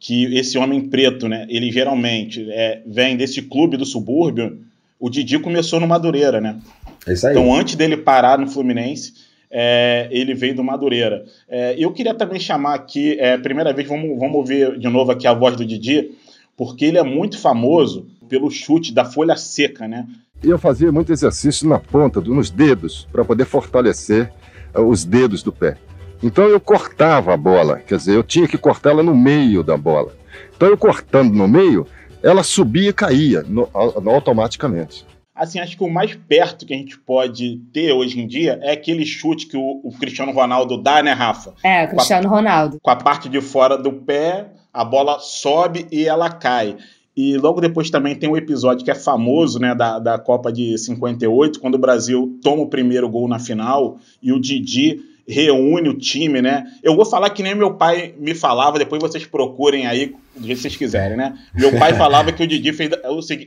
que 0.00 0.36
esse 0.36 0.56
homem 0.56 0.88
preto, 0.88 1.28
né, 1.28 1.46
ele 1.48 1.70
geralmente 1.72 2.46
é, 2.50 2.82
vem 2.86 3.16
desse 3.16 3.42
clube 3.42 3.76
do 3.76 3.84
subúrbio, 3.84 4.58
o 4.98 5.08
Didi 5.08 5.38
começou 5.38 5.80
no 5.80 5.86
Madureira, 5.86 6.40
né? 6.40 6.58
É 7.06 7.12
isso 7.12 7.26
aí. 7.26 7.32
Então, 7.32 7.54
antes 7.54 7.74
dele 7.74 7.96
parar 7.96 8.38
no 8.38 8.48
Fluminense, 8.48 9.12
é, 9.50 10.08
ele 10.10 10.34
veio 10.34 10.54
do 10.54 10.64
Madureira. 10.64 11.24
É, 11.48 11.74
eu 11.78 11.92
queria 11.92 12.14
também 12.14 12.38
chamar 12.40 12.74
aqui, 12.74 13.18
é, 13.18 13.38
primeira 13.38 13.72
vez, 13.72 13.88
vamos, 13.88 14.18
vamos 14.18 14.34
ouvir 14.34 14.78
de 14.78 14.88
novo 14.88 15.10
aqui 15.10 15.26
a 15.26 15.34
voz 15.34 15.56
do 15.56 15.64
Didi, 15.64 16.10
porque 16.56 16.84
ele 16.84 16.98
é 16.98 17.02
muito 17.02 17.38
famoso 17.38 18.06
pelo 18.28 18.50
chute 18.50 18.92
da 18.92 19.04
folha 19.04 19.36
seca, 19.36 19.88
né? 19.88 20.06
Eu 20.42 20.58
fazia 20.58 20.92
muito 20.92 21.12
exercício 21.12 21.68
na 21.68 21.78
ponta, 21.78 22.20
nos 22.20 22.50
dedos, 22.50 23.08
para 23.10 23.24
poder 23.24 23.44
fortalecer 23.44 24.30
uh, 24.74 24.82
os 24.82 25.04
dedos 25.04 25.42
do 25.42 25.52
pé. 25.52 25.76
Então 26.22 26.44
eu 26.44 26.60
cortava 26.60 27.32
a 27.32 27.36
bola, 27.36 27.78
quer 27.78 27.96
dizer, 27.96 28.16
eu 28.16 28.22
tinha 28.22 28.48
que 28.48 28.58
cortá-la 28.58 29.02
no 29.02 29.16
meio 29.16 29.62
da 29.62 29.76
bola. 29.76 30.12
Então 30.56 30.68
eu 30.68 30.76
cortando 30.76 31.32
no 31.32 31.46
meio, 31.46 31.86
ela 32.22 32.42
subia 32.42 32.90
e 32.90 32.92
caía 32.92 33.42
no, 33.42 33.68
automaticamente. 33.72 35.06
Assim, 35.34 35.60
acho 35.60 35.76
que 35.76 35.84
o 35.84 35.90
mais 35.90 36.16
perto 36.16 36.66
que 36.66 36.74
a 36.74 36.76
gente 36.76 36.98
pode 36.98 37.58
ter 37.72 37.92
hoje 37.92 38.20
em 38.20 38.26
dia 38.26 38.58
é 38.60 38.72
aquele 38.72 39.06
chute 39.06 39.46
que 39.46 39.56
o, 39.56 39.80
o 39.84 39.92
Cristiano 39.96 40.32
Ronaldo 40.32 40.82
dá, 40.82 41.00
né, 41.00 41.12
Rafa? 41.12 41.54
É, 41.62 41.84
o 41.84 41.90
Cristiano 41.90 42.28
com 42.28 42.34
a, 42.34 42.36
Ronaldo. 42.38 42.78
Com 42.82 42.90
a 42.90 42.96
parte 42.96 43.28
de 43.28 43.40
fora 43.40 43.78
do 43.78 43.92
pé, 43.92 44.48
a 44.72 44.84
bola 44.84 45.20
sobe 45.20 45.86
e 45.92 46.08
ela 46.08 46.28
cai. 46.28 46.76
E 47.16 47.36
logo 47.36 47.60
depois 47.60 47.88
também 47.88 48.16
tem 48.16 48.28
um 48.28 48.36
episódio 48.36 48.84
que 48.84 48.90
é 48.90 48.94
famoso, 48.96 49.60
né, 49.60 49.76
da, 49.76 50.00
da 50.00 50.18
Copa 50.18 50.52
de 50.52 50.76
58, 50.76 51.60
quando 51.60 51.76
o 51.76 51.78
Brasil 51.78 52.38
toma 52.42 52.62
o 52.62 52.68
primeiro 52.68 53.08
gol 53.08 53.28
na 53.28 53.38
final 53.38 53.96
e 54.20 54.32
o 54.32 54.40
Didi 54.40 55.00
reúne 55.28 55.90
o 55.90 55.98
time, 55.98 56.40
né? 56.40 56.64
Eu 56.82 56.96
vou 56.96 57.04
falar 57.04 57.28
que 57.30 57.42
nem 57.42 57.54
meu 57.54 57.74
pai 57.74 58.14
me 58.18 58.34
falava, 58.34 58.78
depois 58.78 59.00
vocês 59.00 59.26
procurem 59.26 59.86
aí 59.86 60.14
do 60.34 60.46
jeito 60.46 60.56
que 60.56 60.62
vocês 60.62 60.76
quiserem, 60.76 61.18
né? 61.18 61.38
Meu 61.54 61.78
pai 61.78 61.92
falava 61.98 62.32
que 62.32 62.42
o 62.42 62.46
Didi 62.46 62.72
fez 62.72 62.90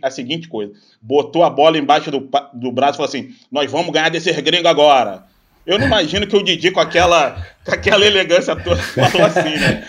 a 0.01 0.11
seguinte 0.11 0.47
coisa: 0.47 0.71
botou 1.01 1.43
a 1.43 1.49
bola 1.49 1.79
embaixo 1.79 2.11
do, 2.11 2.29
do 2.53 2.71
braço 2.71 2.93
e 2.93 2.97
falou 2.97 3.09
assim: 3.09 3.29
Nós 3.51 3.71
vamos 3.71 3.91
ganhar 3.91 4.09
desses 4.09 4.37
gringos 4.39 4.69
agora. 4.69 5.23
Eu 5.65 5.79
não 5.79 5.87
imagino 5.87 6.27
que 6.27 6.35
o 6.35 6.43
Didi, 6.43 6.71
com 6.71 6.79
aquela, 6.79 7.45
com 7.65 7.71
aquela 7.71 8.05
elegância 8.05 8.55
toda, 8.55 8.77
falou 9.09 9.27
assim, 9.27 9.57
né? 9.57 9.87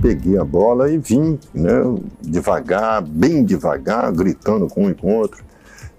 Peguei 0.00 0.36
a 0.38 0.44
bola 0.44 0.90
e 0.90 0.98
vim, 0.98 1.38
né, 1.54 1.72
devagar, 2.20 3.00
bem 3.00 3.44
devagar, 3.44 4.12
gritando 4.12 4.66
com 4.66 4.86
um 4.86 4.90
e 4.90 4.94
com 4.94 5.16
outro 5.16 5.42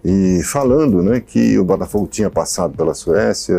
e 0.07 0.43
falando 0.43 1.01
né, 1.01 1.19
que 1.19 1.57
o 1.57 1.65
Botafogo 1.65 2.05
tinha 2.05 2.29
passado 2.29 2.77
pela 2.77 2.93
Suécia 2.93 3.57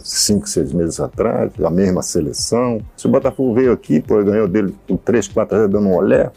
cinco, 0.00 0.48
seis 0.48 0.72
meses 0.72 0.98
atrás, 0.98 1.52
a 1.64 1.70
mesma 1.70 2.02
seleção. 2.02 2.80
Se 2.96 3.06
o 3.06 3.08
Botafogo 3.08 3.54
veio 3.54 3.70
aqui, 3.70 4.00
pô, 4.00 4.20
ganhou 4.24 4.48
dele 4.48 4.74
três, 5.04 5.28
quatro 5.28 5.56
vezes 5.56 5.70
dando 5.70 5.86
um 5.86 5.94
olé. 5.94 6.32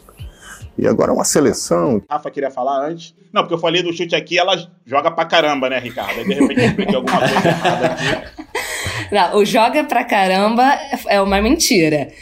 E 0.78 0.86
agora 0.86 1.10
é 1.10 1.14
uma 1.14 1.24
seleção. 1.24 2.00
Rafa 2.08 2.30
queria 2.30 2.52
falar 2.52 2.86
antes. 2.86 3.12
Não, 3.32 3.42
porque 3.42 3.54
eu 3.54 3.58
falei 3.58 3.82
do 3.82 3.92
chute 3.92 4.14
aqui, 4.14 4.38
ela 4.38 4.54
joga 4.86 5.10
pra 5.10 5.24
caramba, 5.24 5.68
né, 5.68 5.80
Ricardo? 5.80 6.20
Aí, 6.20 6.24
de 6.24 6.34
repente 6.34 6.60
eu 6.60 6.66
expliquei 6.68 6.94
alguma 6.94 7.18
coisa 7.18 7.48
errada 7.48 7.86
aqui. 7.86 8.48
Não, 9.10 9.38
o 9.38 9.44
joga 9.44 9.82
pra 9.82 10.04
caramba 10.04 10.72
é 11.08 11.20
uma 11.20 11.42
mentira. 11.42 12.12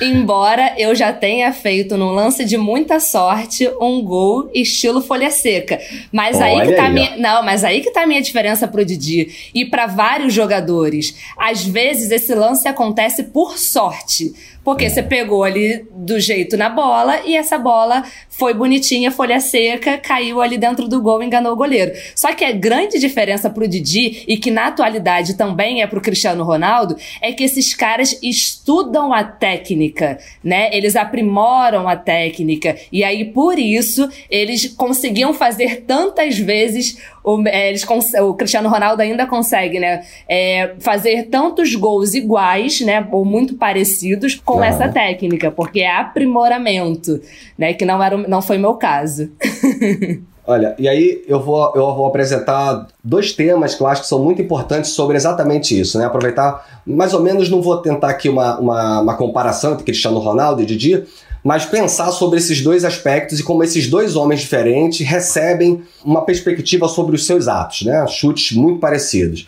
Embora 0.00 0.74
eu 0.76 0.94
já 0.94 1.12
tenha 1.12 1.52
feito 1.52 1.96
num 1.96 2.10
lance 2.10 2.44
de 2.44 2.56
muita 2.56 2.98
sorte 2.98 3.68
um 3.80 4.02
gol 4.02 4.50
estilo 4.52 5.00
folha 5.00 5.30
seca. 5.30 5.80
Mas 6.10 6.40
aí 6.40 6.66
que 6.66 6.72
tá 6.74 6.84
aí, 6.84 6.92
minha, 6.92 7.16
não, 7.16 7.42
mas 7.42 7.64
aí 7.64 7.80
que 7.80 7.90
tá 7.90 8.02
a 8.02 8.06
minha 8.06 8.20
diferença 8.20 8.66
pro 8.66 8.84
Didi 8.84 9.50
e 9.54 9.64
para 9.64 9.86
vários 9.86 10.32
jogadores. 10.32 11.14
Às 11.38 11.64
vezes 11.64 12.10
esse 12.10 12.34
lance 12.34 12.66
acontece 12.66 13.24
por 13.24 13.58
sorte. 13.58 14.34
Porque 14.64 14.88
você 14.88 15.02
pegou 15.02 15.44
ali 15.44 15.86
do 15.92 16.18
jeito 16.18 16.56
na 16.56 16.70
bola 16.70 17.20
e 17.24 17.36
essa 17.36 17.58
bola 17.58 18.02
foi 18.30 18.54
bonitinha, 18.54 19.10
folha 19.10 19.38
seca, 19.38 19.98
caiu 19.98 20.40
ali 20.40 20.56
dentro 20.56 20.88
do 20.88 21.00
gol 21.00 21.22
enganou 21.22 21.52
o 21.52 21.56
goleiro. 21.56 21.92
Só 22.14 22.32
que 22.32 22.44
a 22.44 22.50
grande 22.50 22.98
diferença 22.98 23.50
pro 23.50 23.68
Didi 23.68 24.24
e 24.26 24.36
que 24.36 24.50
na 24.50 24.66
atualidade 24.66 25.34
também 25.34 25.82
é 25.82 25.86
pro 25.86 26.00
Cristiano 26.00 26.42
Ronaldo 26.44 26.96
é 27.20 27.32
que 27.32 27.44
esses 27.44 27.74
caras 27.74 28.18
estudam 28.22 29.12
a 29.12 29.22
técnica, 29.22 30.18
né? 30.42 30.70
Eles 30.72 30.96
aprimoram 30.96 31.86
a 31.86 31.96
técnica 31.96 32.76
e 32.90 33.04
aí 33.04 33.24
por 33.26 33.58
isso 33.58 34.08
eles 34.30 34.66
conseguiam 34.66 35.34
fazer 35.34 35.82
tantas 35.82 36.38
vezes 36.38 36.98
o, 37.24 37.42
é, 37.48 37.70
eles, 37.70 37.84
o 38.20 38.34
Cristiano 38.34 38.68
Ronaldo 38.68 39.00
ainda 39.00 39.26
consegue, 39.26 39.80
né? 39.80 40.04
É, 40.28 40.74
fazer 40.78 41.24
tantos 41.30 41.74
gols 41.74 42.12
iguais, 42.12 42.82
né? 42.82 43.08
Ou 43.10 43.24
muito 43.24 43.54
parecidos 43.54 44.34
com 44.34 44.60
ah. 44.60 44.66
essa 44.66 44.88
técnica, 44.88 45.50
porque 45.50 45.80
é 45.80 45.90
aprimoramento, 45.90 47.18
né? 47.58 47.72
Que 47.72 47.86
não, 47.86 48.02
era, 48.02 48.16
não 48.16 48.42
foi 48.42 48.58
meu 48.58 48.74
caso. 48.74 49.30
Olha, 50.46 50.74
e 50.78 50.86
aí 50.86 51.24
eu 51.26 51.40
vou, 51.40 51.72
eu 51.74 51.94
vou 51.94 52.04
apresentar 52.04 52.86
dois 53.02 53.32
temas 53.32 53.74
que 53.74 53.82
eu 53.82 53.86
acho 53.86 54.02
que 54.02 54.08
são 54.08 54.22
muito 54.22 54.42
importantes 54.42 54.90
sobre 54.90 55.16
exatamente 55.16 55.78
isso, 55.78 55.98
né? 55.98 56.04
Aproveitar, 56.04 56.82
mais 56.86 57.14
ou 57.14 57.22
menos, 57.22 57.48
não 57.48 57.62
vou 57.62 57.78
tentar 57.78 58.10
aqui 58.10 58.28
uma, 58.28 58.58
uma, 58.58 59.00
uma 59.00 59.16
comparação 59.16 59.72
entre 59.72 59.84
Cristiano 59.84 60.18
Ronaldo 60.18 60.60
e 60.60 60.66
Didi, 60.66 61.02
mas 61.44 61.66
pensar 61.66 62.10
sobre 62.10 62.38
esses 62.38 62.62
dois 62.62 62.86
aspectos 62.86 63.38
e 63.38 63.42
como 63.42 63.62
esses 63.62 63.86
dois 63.86 64.16
homens 64.16 64.40
diferentes 64.40 65.06
recebem 65.06 65.82
uma 66.02 66.22
perspectiva 66.22 66.88
sobre 66.88 67.14
os 67.14 67.26
seus 67.26 67.46
atos, 67.46 67.82
né? 67.82 68.06
Chutes 68.06 68.56
muito 68.56 68.80
parecidos. 68.80 69.46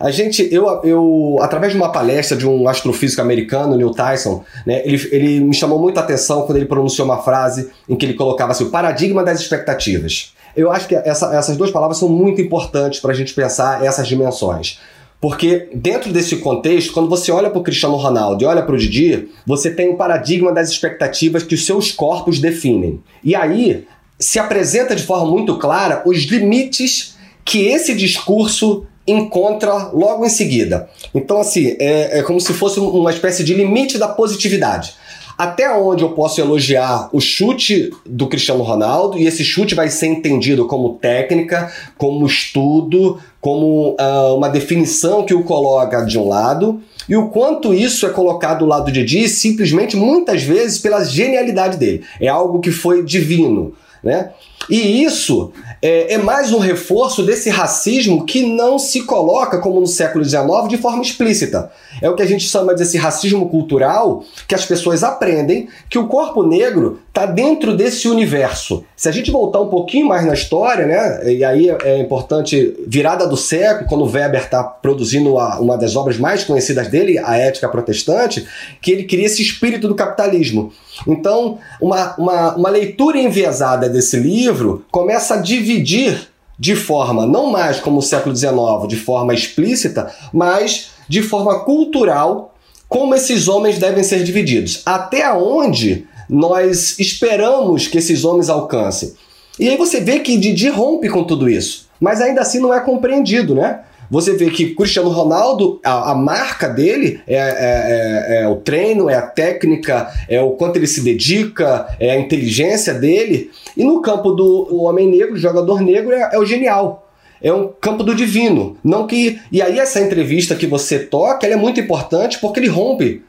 A 0.00 0.10
gente, 0.10 0.48
eu, 0.52 0.66
eu, 0.84 1.38
através 1.40 1.72
de 1.72 1.78
uma 1.78 1.90
palestra 1.90 2.36
de 2.36 2.46
um 2.46 2.68
astrofísico 2.68 3.20
americano, 3.20 3.76
Neil 3.76 3.90
Tyson, 3.90 4.44
né, 4.64 4.80
ele, 4.84 5.08
ele 5.10 5.40
me 5.40 5.54
chamou 5.54 5.78
muita 5.78 6.00
atenção 6.00 6.42
quando 6.42 6.56
ele 6.56 6.66
pronunciou 6.66 7.04
uma 7.04 7.18
frase 7.18 7.70
em 7.88 7.96
que 7.96 8.06
ele 8.06 8.14
colocava 8.14 8.52
assim, 8.52 8.64
o 8.64 8.70
paradigma 8.70 9.24
das 9.24 9.40
expectativas. 9.40 10.32
Eu 10.56 10.70
acho 10.70 10.88
que 10.88 10.94
essa, 10.94 11.34
essas 11.36 11.56
duas 11.56 11.70
palavras 11.70 11.98
são 11.98 12.08
muito 12.08 12.40
importantes 12.40 13.00
para 13.00 13.12
a 13.12 13.14
gente 13.14 13.34
pensar 13.34 13.84
essas 13.84 14.06
dimensões. 14.06 14.80
Porque 15.20 15.68
dentro 15.74 16.12
desse 16.12 16.36
contexto, 16.36 16.92
quando 16.92 17.08
você 17.08 17.32
olha 17.32 17.50
para 17.50 17.58
o 17.58 17.62
Cristiano 17.62 17.96
Ronaldo 17.96 18.42
e 18.42 18.46
olha 18.46 18.62
para 18.62 18.74
o 18.74 18.78
Didi, 18.78 19.28
você 19.44 19.70
tem 19.70 19.88
um 19.90 19.96
paradigma 19.96 20.52
das 20.52 20.70
expectativas 20.70 21.42
que 21.42 21.56
os 21.56 21.66
seus 21.66 21.90
corpos 21.90 22.38
definem. 22.38 23.00
E 23.24 23.34
aí 23.34 23.86
se 24.18 24.38
apresenta 24.38 24.94
de 24.94 25.02
forma 25.02 25.30
muito 25.30 25.58
clara 25.58 26.02
os 26.06 26.18
limites 26.24 27.16
que 27.44 27.66
esse 27.66 27.94
discurso 27.94 28.86
encontra 29.06 29.90
logo 29.92 30.24
em 30.24 30.28
seguida. 30.28 30.88
Então, 31.14 31.40
assim, 31.40 31.76
é, 31.80 32.18
é 32.18 32.22
como 32.22 32.40
se 32.40 32.52
fosse 32.52 32.78
uma 32.78 33.10
espécie 33.10 33.42
de 33.42 33.54
limite 33.54 33.98
da 33.98 34.06
positividade 34.06 34.94
até 35.38 35.72
onde 35.72 36.02
eu 36.02 36.10
posso 36.10 36.40
elogiar 36.40 37.08
o 37.12 37.20
chute 37.20 37.92
do 38.04 38.26
Cristiano 38.26 38.64
Ronaldo, 38.64 39.16
e 39.16 39.24
esse 39.24 39.44
chute 39.44 39.72
vai 39.72 39.88
ser 39.88 40.08
entendido 40.08 40.66
como 40.66 40.94
técnica, 40.94 41.72
como 41.96 42.26
estudo, 42.26 43.20
como 43.40 43.90
uh, 43.90 44.34
uma 44.36 44.48
definição 44.48 45.24
que 45.24 45.32
o 45.32 45.44
coloca 45.44 46.04
de 46.04 46.18
um 46.18 46.26
lado, 46.26 46.80
e 47.08 47.14
o 47.16 47.28
quanto 47.28 47.72
isso 47.72 48.04
é 48.04 48.10
colocado 48.10 48.58
do 48.58 48.66
lado 48.66 48.90
de 48.90 49.04
Didi 49.04 49.28
simplesmente 49.28 49.96
muitas 49.96 50.42
vezes 50.42 50.80
pela 50.80 51.04
genialidade 51.04 51.76
dele. 51.76 52.02
É 52.20 52.26
algo 52.26 52.58
que 52.58 52.72
foi 52.72 53.04
divino. 53.04 53.72
Né? 54.02 54.30
E 54.68 55.02
isso 55.02 55.52
é, 55.80 56.14
é, 56.14 56.18
mais 56.18 56.52
um 56.52 56.58
reforço 56.58 57.22
desse 57.22 57.48
racismo 57.48 58.26
que 58.26 58.42
não 58.42 58.78
se 58.78 59.02
coloca, 59.02 59.58
como 59.58 59.80
no 59.80 59.86
século 59.86 60.24
XIX, 60.24 60.68
de 60.68 60.76
forma 60.76 61.02
explícita. 61.02 61.70
É 62.02 62.10
o 62.10 62.14
que 62.14 62.22
a 62.22 62.26
gente 62.26 62.44
chama 62.44 62.74
de 62.74 62.82
esse 62.82 62.98
racismo 62.98 63.48
cultural, 63.48 64.22
que 64.46 64.54
as 64.54 64.66
pessoas 64.66 65.02
aprendem 65.02 65.68
que 65.88 65.98
o 65.98 66.06
corpo 66.06 66.42
negro 66.42 67.00
está 67.08 67.24
dentro 67.24 67.76
desse 67.76 68.08
universo. 68.08 68.84
Se 68.94 69.08
a 69.08 69.12
gente 69.12 69.30
voltar 69.30 69.60
um 69.60 69.68
pouquinho 69.68 70.06
mais 70.06 70.26
na 70.26 70.34
história, 70.34 70.86
né, 70.86 71.32
e 71.32 71.42
aí 71.44 71.70
é 71.82 71.98
importante, 71.98 72.76
virada 72.86 73.26
do 73.26 73.36
século, 73.36 73.88
quando 73.88 74.04
Weber 74.04 74.42
está 74.42 74.62
produzindo 74.62 75.34
uma 75.34 75.76
das 75.76 75.96
obras 75.96 76.18
mais 76.18 76.44
conhecidas 76.44 76.88
dele, 76.88 77.18
A 77.18 77.36
Ética 77.36 77.68
Protestante, 77.68 78.46
que 78.82 78.92
ele 78.92 79.04
cria 79.04 79.26
esse 79.26 79.40
espírito 79.42 79.88
do 79.88 79.94
capitalismo. 79.94 80.72
Então, 81.06 81.58
uma, 81.80 82.14
uma, 82.16 82.56
uma 82.56 82.68
leitura 82.68 83.18
enviesada 83.18 83.88
desse 83.88 84.16
livro 84.16 84.84
começa 84.90 85.34
a 85.34 85.40
dividir 85.40 86.28
de 86.58 86.74
forma, 86.74 87.24
não 87.24 87.50
mais 87.50 87.78
como 87.78 87.98
o 87.98 88.02
século 88.02 88.34
XIX, 88.34 88.88
de 88.88 88.96
forma 88.96 89.32
explícita, 89.32 90.12
mas 90.32 90.90
de 91.08 91.22
forma 91.22 91.60
cultural, 91.60 92.54
como 92.88 93.14
esses 93.14 93.46
homens 93.46 93.78
devem 93.78 94.02
ser 94.02 94.24
divididos. 94.24 94.82
Até 94.84 95.32
onde 95.32 96.06
nós 96.28 96.98
esperamos 96.98 97.86
que 97.86 97.98
esses 97.98 98.24
homens 98.24 98.48
alcancem. 98.48 99.14
E 99.58 99.68
aí 99.68 99.76
você 99.76 100.00
vê 100.00 100.20
que 100.20 100.36
Didi 100.36 100.68
rompe 100.68 101.08
com 101.08 101.24
tudo 101.24 101.48
isso, 101.48 101.88
mas 102.00 102.20
ainda 102.20 102.40
assim 102.40 102.60
não 102.60 102.74
é 102.74 102.80
compreendido, 102.80 103.54
né? 103.54 103.80
Você 104.10 104.34
vê 104.34 104.50
que 104.50 104.74
Cristiano 104.74 105.10
Ronaldo, 105.10 105.80
a, 105.84 106.12
a 106.12 106.14
marca 106.14 106.68
dele 106.68 107.20
é, 107.26 107.36
é, 107.36 107.38
é, 107.38 108.42
é, 108.42 108.48
o 108.48 108.56
treino, 108.56 109.10
é 109.10 109.14
a 109.14 109.22
técnica, 109.22 110.08
é 110.28 110.40
o 110.40 110.52
quanto 110.52 110.76
ele 110.76 110.86
se 110.86 111.02
dedica, 111.02 111.86
é 112.00 112.10
a 112.10 112.18
inteligência 112.18 112.94
dele. 112.94 113.50
E 113.76 113.84
no 113.84 114.00
campo 114.00 114.32
do 114.32 114.82
homem 114.82 115.08
negro, 115.08 115.36
jogador 115.36 115.80
negro, 115.80 116.12
é, 116.12 116.30
é 116.32 116.38
o 116.38 116.46
genial 116.46 117.04
é 117.40 117.52
um 117.52 117.68
campo 117.80 118.02
do 118.02 118.14
divino. 118.14 118.76
Não 118.82 119.06
que. 119.06 119.40
E 119.52 119.62
aí, 119.62 119.78
essa 119.78 120.00
entrevista 120.00 120.56
que 120.56 120.66
você 120.66 120.98
toca 120.98 121.46
é 121.46 121.54
muito 121.54 121.78
importante 121.78 122.38
porque 122.40 122.58
ele 122.58 122.68
rompe 122.68 123.22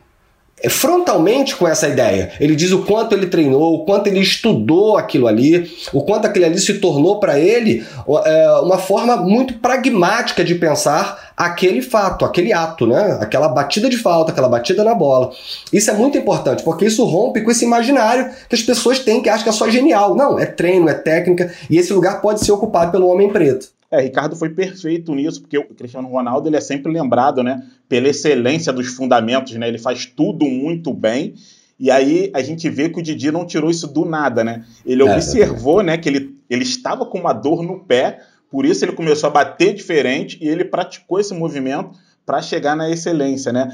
frontalmente 0.68 1.56
com 1.56 1.68
essa 1.68 1.88
ideia. 1.88 2.32
Ele 2.40 2.56
diz 2.56 2.72
o 2.72 2.84
quanto 2.84 3.14
ele 3.14 3.28
treinou, 3.28 3.76
o 3.76 3.86
quanto 3.86 4.08
ele 4.08 4.20
estudou 4.20 4.98
aquilo 4.98 5.28
ali, 5.28 5.72
o 5.94 6.02
quanto 6.04 6.26
aquilo 6.26 6.46
ali 6.46 6.58
se 6.58 6.74
tornou 6.80 7.20
para 7.20 7.40
ele 7.40 7.86
é, 8.26 8.52
uma 8.62 8.78
forma 8.78 9.16
muito 9.16 9.54
pragmática 9.54 10.44
de 10.44 10.56
pensar 10.56 11.30
aquele 11.38 11.82
fato, 11.82 12.26
aquele 12.26 12.52
ato, 12.52 12.86
né? 12.86 13.18
Aquela 13.22 13.48
batida 13.48 13.90
de 13.90 13.98
falta, 13.98 14.32
aquela 14.32 14.50
batida 14.50 14.84
na 14.84 14.94
bola. 14.94 15.32
Isso 15.72 15.90
é 15.90 15.94
muito 15.94 16.18
importante, 16.18 16.64
porque 16.64 16.86
isso 16.86 17.06
rompe 17.06 17.42
com 17.42 17.52
esse 17.52 17.64
imaginário 17.64 18.30
que 18.50 18.56
as 18.56 18.62
pessoas 18.62 19.00
têm 19.00 19.22
que 19.22 19.30
acham 19.30 19.44
que 19.44 19.50
é 19.50 19.54
só 19.54 19.70
genial. 19.70 20.16
Não, 20.16 20.38
é 20.38 20.46
treino, 20.46 20.90
é 20.90 20.94
técnica, 20.94 21.54
e 21.70 21.78
esse 21.78 21.94
lugar 21.94 22.20
pode 22.22 22.44
ser 22.44 22.52
ocupado 22.52 22.92
pelo 22.92 23.08
homem 23.08 23.30
preto. 23.30 23.79
É, 23.92 24.02
Ricardo 24.02 24.36
foi 24.36 24.50
perfeito 24.50 25.16
nisso, 25.16 25.42
porque 25.42 25.58
o 25.58 25.66
Cristiano 25.74 26.08
Ronaldo 26.08 26.48
ele 26.48 26.58
é 26.58 26.62
sempre 26.62 26.92
lembrado, 26.92 27.42
né, 27.42 27.66
pela 27.88 28.08
excelência 28.08 28.72
dos 28.72 28.88
fundamentos, 28.88 29.54
né? 29.56 29.68
Ele 29.68 29.80
faz 29.80 30.06
tudo 30.06 30.46
muito 30.46 30.94
bem. 30.94 31.34
E 31.80 31.90
aí 31.90 32.30
a 32.34 32.42
gente 32.42 32.70
vê 32.70 32.90
que 32.90 33.00
o 33.00 33.02
Didi 33.02 33.32
não 33.32 33.46
tirou 33.46 33.70
isso 33.70 33.88
do 33.88 34.06
nada, 34.06 34.44
né? 34.44 34.64
Ele 34.86 35.02
é, 35.02 35.12
observou, 35.12 35.82
né, 35.82 35.98
que 35.98 36.08
ele, 36.08 36.36
ele 36.50 36.64
estava 36.64 37.06
com 37.06 37.20
uma 37.20 37.34
dor 37.34 37.64
no 37.64 37.80
pé, 37.80 38.20
por 38.52 38.66
isso 38.66 38.86
ele 38.86 38.92
começou 38.92 39.28
a 39.28 39.32
bater 39.32 39.74
diferente 39.74 40.38
e 40.42 40.48
ele 40.48 40.66
praticou 40.66 41.20
esse 41.20 41.34
movimento 41.34 41.92
para 42.26 42.42
chegar 42.42 42.76
na 42.76 42.90
excelência, 42.92 43.52
né? 43.52 43.70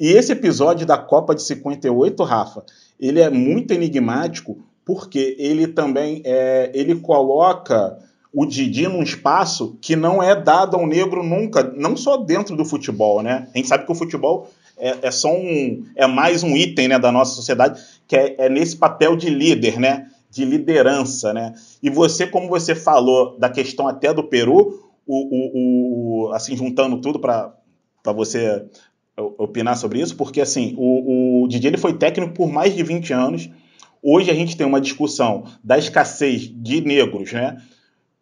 E 0.00 0.12
esse 0.12 0.32
episódio 0.32 0.86
da 0.86 0.96
Copa 0.96 1.34
de 1.34 1.42
58, 1.42 2.22
Rafa, 2.22 2.62
ele 2.98 3.20
é 3.20 3.28
muito 3.28 3.74
enigmático 3.74 4.64
porque 4.84 5.36
ele 5.38 5.66
também 5.66 6.22
é, 6.24 6.70
ele 6.72 6.94
coloca 6.94 7.98
o 8.32 8.44
Didi 8.44 8.86
num 8.86 9.02
espaço 9.02 9.76
que 9.80 9.96
não 9.96 10.22
é 10.22 10.34
dado 10.34 10.76
ao 10.76 10.86
negro 10.86 11.22
nunca, 11.22 11.62
não 11.76 11.96
só 11.96 12.16
dentro 12.16 12.56
do 12.56 12.64
futebol, 12.64 13.22
né? 13.22 13.48
A 13.54 13.58
gente 13.58 13.68
sabe 13.68 13.86
que 13.86 13.92
o 13.92 13.94
futebol 13.94 14.50
é, 14.76 14.96
é 15.02 15.10
só 15.10 15.32
um, 15.34 15.84
é 15.96 16.06
mais 16.06 16.42
um 16.42 16.56
item 16.56 16.88
né, 16.88 16.98
da 16.98 17.10
nossa 17.10 17.34
sociedade, 17.34 17.80
que 18.06 18.16
é, 18.16 18.34
é 18.38 18.48
nesse 18.48 18.76
papel 18.76 19.16
de 19.16 19.30
líder, 19.30 19.80
né? 19.80 20.08
De 20.30 20.44
liderança, 20.44 21.32
né? 21.32 21.54
E 21.82 21.88
você, 21.88 22.26
como 22.26 22.48
você 22.48 22.74
falou 22.74 23.38
da 23.38 23.48
questão 23.48 23.88
até 23.88 24.12
do 24.12 24.22
Peru, 24.22 24.84
o, 25.06 26.26
o, 26.26 26.26
o 26.28 26.32
assim, 26.32 26.54
juntando 26.54 27.00
tudo 27.00 27.18
para 27.18 27.54
você 28.04 28.66
opinar 29.16 29.76
sobre 29.76 30.00
isso, 30.00 30.16
porque 30.16 30.40
assim, 30.40 30.74
o, 30.76 31.44
o 31.44 31.48
Didi 31.48 31.66
ele 31.66 31.78
foi 31.78 31.94
técnico 31.94 32.34
por 32.34 32.52
mais 32.52 32.74
de 32.76 32.82
20 32.82 33.12
anos. 33.12 33.50
Hoje 34.02 34.30
a 34.30 34.34
gente 34.34 34.56
tem 34.56 34.66
uma 34.66 34.80
discussão 34.80 35.44
da 35.64 35.76
escassez 35.78 36.52
de 36.54 36.82
negros, 36.82 37.32
né? 37.32 37.56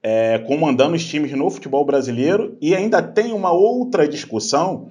É, 0.08 0.38
comandando 0.38 0.94
os 0.94 1.04
times 1.04 1.32
no 1.32 1.50
futebol 1.50 1.84
brasileiro 1.84 2.56
e 2.60 2.76
ainda 2.76 3.02
tem 3.02 3.32
uma 3.32 3.50
outra 3.50 4.06
discussão 4.06 4.90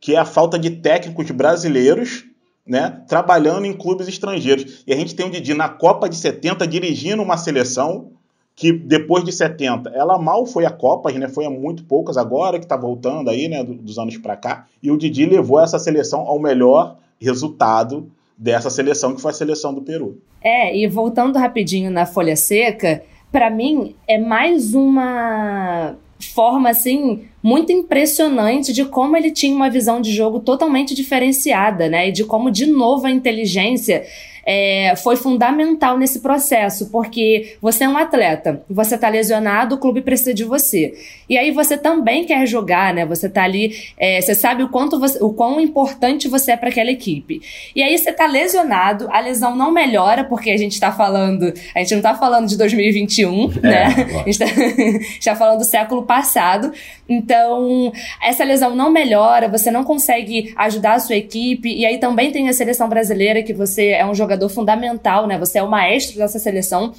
que 0.00 0.14
é 0.14 0.18
a 0.18 0.24
falta 0.24 0.58
de 0.58 0.70
técnicos 0.70 1.30
brasileiros 1.30 2.24
né, 2.66 3.02
trabalhando 3.06 3.66
em 3.66 3.74
clubes 3.74 4.08
estrangeiros. 4.08 4.84
E 4.86 4.92
a 4.94 4.96
gente 4.96 5.14
tem 5.14 5.26
o 5.26 5.30
Didi 5.30 5.52
na 5.52 5.68
Copa 5.68 6.08
de 6.08 6.16
70 6.16 6.66
dirigindo 6.66 7.22
uma 7.22 7.36
seleção 7.36 8.12
que 8.56 8.72
depois 8.72 9.22
de 9.22 9.32
70 9.32 9.90
ela 9.90 10.16
mal 10.16 10.46
foi 10.46 10.64
a 10.64 10.70
Copa, 10.70 11.12
né, 11.12 11.28
foi 11.28 11.44
a 11.44 11.50
muito 11.50 11.84
poucas 11.84 12.16
agora 12.16 12.58
que 12.58 12.64
está 12.64 12.76
voltando 12.76 13.28
aí, 13.28 13.48
né, 13.48 13.62
dos 13.62 13.98
anos 13.98 14.16
para 14.16 14.34
cá. 14.34 14.66
E 14.82 14.90
o 14.90 14.96
Didi 14.96 15.26
levou 15.26 15.60
essa 15.60 15.78
seleção 15.78 16.20
ao 16.20 16.38
melhor 16.38 16.96
resultado 17.20 18.10
dessa 18.34 18.70
seleção 18.70 19.14
que 19.14 19.20
foi 19.20 19.32
a 19.32 19.34
seleção 19.34 19.74
do 19.74 19.82
Peru. 19.82 20.22
É, 20.40 20.74
e 20.74 20.86
voltando 20.86 21.38
rapidinho 21.38 21.90
na 21.90 22.06
folha 22.06 22.34
seca, 22.34 23.02
para 23.30 23.50
mim, 23.50 23.94
é 24.06 24.18
mais 24.18 24.74
uma 24.74 25.96
forma 26.34 26.70
assim 26.70 27.24
muito 27.42 27.70
impressionante 27.70 28.72
de 28.72 28.84
como 28.84 29.16
ele 29.16 29.30
tinha 29.30 29.54
uma 29.54 29.70
visão 29.70 30.00
de 30.00 30.12
jogo 30.12 30.40
totalmente 30.40 30.94
diferenciada, 30.94 31.88
né? 31.88 32.08
E 32.08 32.12
de 32.12 32.24
como 32.24 32.50
de 32.50 32.66
novo 32.66 33.06
a 33.06 33.10
inteligência 33.10 34.04
é, 34.50 34.96
foi 34.96 35.14
fundamental 35.14 35.98
nesse 35.98 36.20
processo, 36.20 36.88
porque 36.90 37.58
você 37.60 37.84
é 37.84 37.88
um 37.88 37.98
atleta, 37.98 38.62
você 38.66 38.94
está 38.94 39.06
lesionado, 39.06 39.74
o 39.74 39.78
clube 39.78 40.00
precisa 40.00 40.32
de 40.32 40.42
você. 40.42 40.94
E 41.28 41.36
aí 41.36 41.50
você 41.50 41.76
também 41.76 42.24
quer 42.24 42.46
jogar, 42.46 42.94
né? 42.94 43.04
Você 43.04 43.26
está 43.26 43.42
ali, 43.42 43.76
é, 43.98 44.22
você 44.22 44.34
sabe 44.34 44.62
o 44.62 44.70
quanto 44.70 44.98
você, 44.98 45.22
o 45.22 45.34
quão 45.34 45.60
importante 45.60 46.28
você 46.28 46.52
é 46.52 46.56
para 46.56 46.70
aquela 46.70 46.90
equipe. 46.90 47.42
E 47.76 47.82
aí 47.82 47.98
você 47.98 48.08
está 48.08 48.26
lesionado, 48.26 49.06
a 49.10 49.20
lesão 49.20 49.54
não 49.54 49.70
melhora, 49.70 50.24
porque 50.24 50.50
a 50.50 50.56
gente 50.56 50.72
está 50.72 50.90
falando, 50.90 51.52
a 51.74 51.80
gente 51.80 51.90
não 51.90 51.98
está 51.98 52.14
falando 52.14 52.48
de 52.48 52.56
2021, 52.56 53.52
é, 53.60 53.60
né? 53.60 53.84
A 54.24 54.30
gente 54.30 54.42
está 55.20 55.32
tá 55.32 55.36
falando 55.36 55.58
do 55.58 55.64
século 55.66 56.04
passado. 56.04 56.72
Então, 57.06 57.92
essa 58.22 58.44
lesão 58.44 58.74
não 58.74 58.90
melhora, 58.90 59.46
você 59.46 59.70
não 59.70 59.84
consegue 59.84 60.54
ajudar 60.56 60.94
a 60.94 61.00
sua 61.00 61.16
equipe, 61.16 61.68
e 61.68 61.84
aí 61.84 61.98
também 61.98 62.32
tem 62.32 62.48
a 62.48 62.52
seleção 62.54 62.88
brasileira, 62.88 63.42
que 63.42 63.52
você 63.52 63.88
é 63.88 64.06
um 64.06 64.14
jogador 64.14 64.37
jogador 64.38 64.48
fundamental, 64.48 65.26
né? 65.26 65.36
Você 65.38 65.58
é 65.58 65.62
o 65.62 65.68
maestro 65.68 66.18
dessa 66.18 66.38
seleção. 66.38 66.92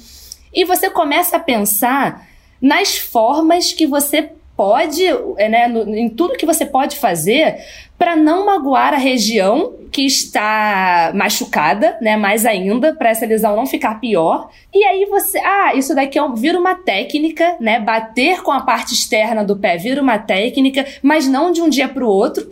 E 0.52 0.64
você 0.64 0.90
começa 0.90 1.36
a 1.36 1.40
pensar 1.40 2.28
nas 2.60 2.96
formas 2.98 3.72
que 3.72 3.86
você 3.86 4.30
pode, 4.56 5.02
é, 5.38 5.48
né, 5.48 5.68
no, 5.68 5.96
em 5.96 6.10
tudo 6.10 6.36
que 6.36 6.44
você 6.44 6.66
pode 6.66 6.96
fazer 6.96 7.56
para 7.96 8.14
não 8.14 8.44
magoar 8.44 8.92
a 8.92 8.98
região 8.98 9.72
que 9.90 10.04
está 10.04 11.12
machucada, 11.14 11.96
né, 12.00 12.14
mais 12.16 12.44
ainda, 12.44 12.94
para 12.94 13.08
essa 13.08 13.24
lesão 13.24 13.56
não 13.56 13.66
ficar 13.66 14.00
pior. 14.00 14.50
E 14.74 14.84
aí 14.84 15.06
você, 15.06 15.38
ah, 15.38 15.74
isso 15.74 15.94
daqui 15.94 16.18
é 16.18 16.22
um, 16.22 16.34
vira 16.34 16.58
uma 16.58 16.74
técnica, 16.74 17.56
né, 17.58 17.80
bater 17.80 18.42
com 18.42 18.52
a 18.52 18.60
parte 18.60 18.92
externa 18.92 19.42
do 19.42 19.56
pé 19.56 19.78
vira 19.78 20.02
uma 20.02 20.18
técnica, 20.18 20.84
mas 21.02 21.26
não 21.26 21.52
de 21.52 21.62
um 21.62 21.68
dia 21.68 21.88
para 21.88 22.04
o 22.04 22.08
outro. 22.08 22.46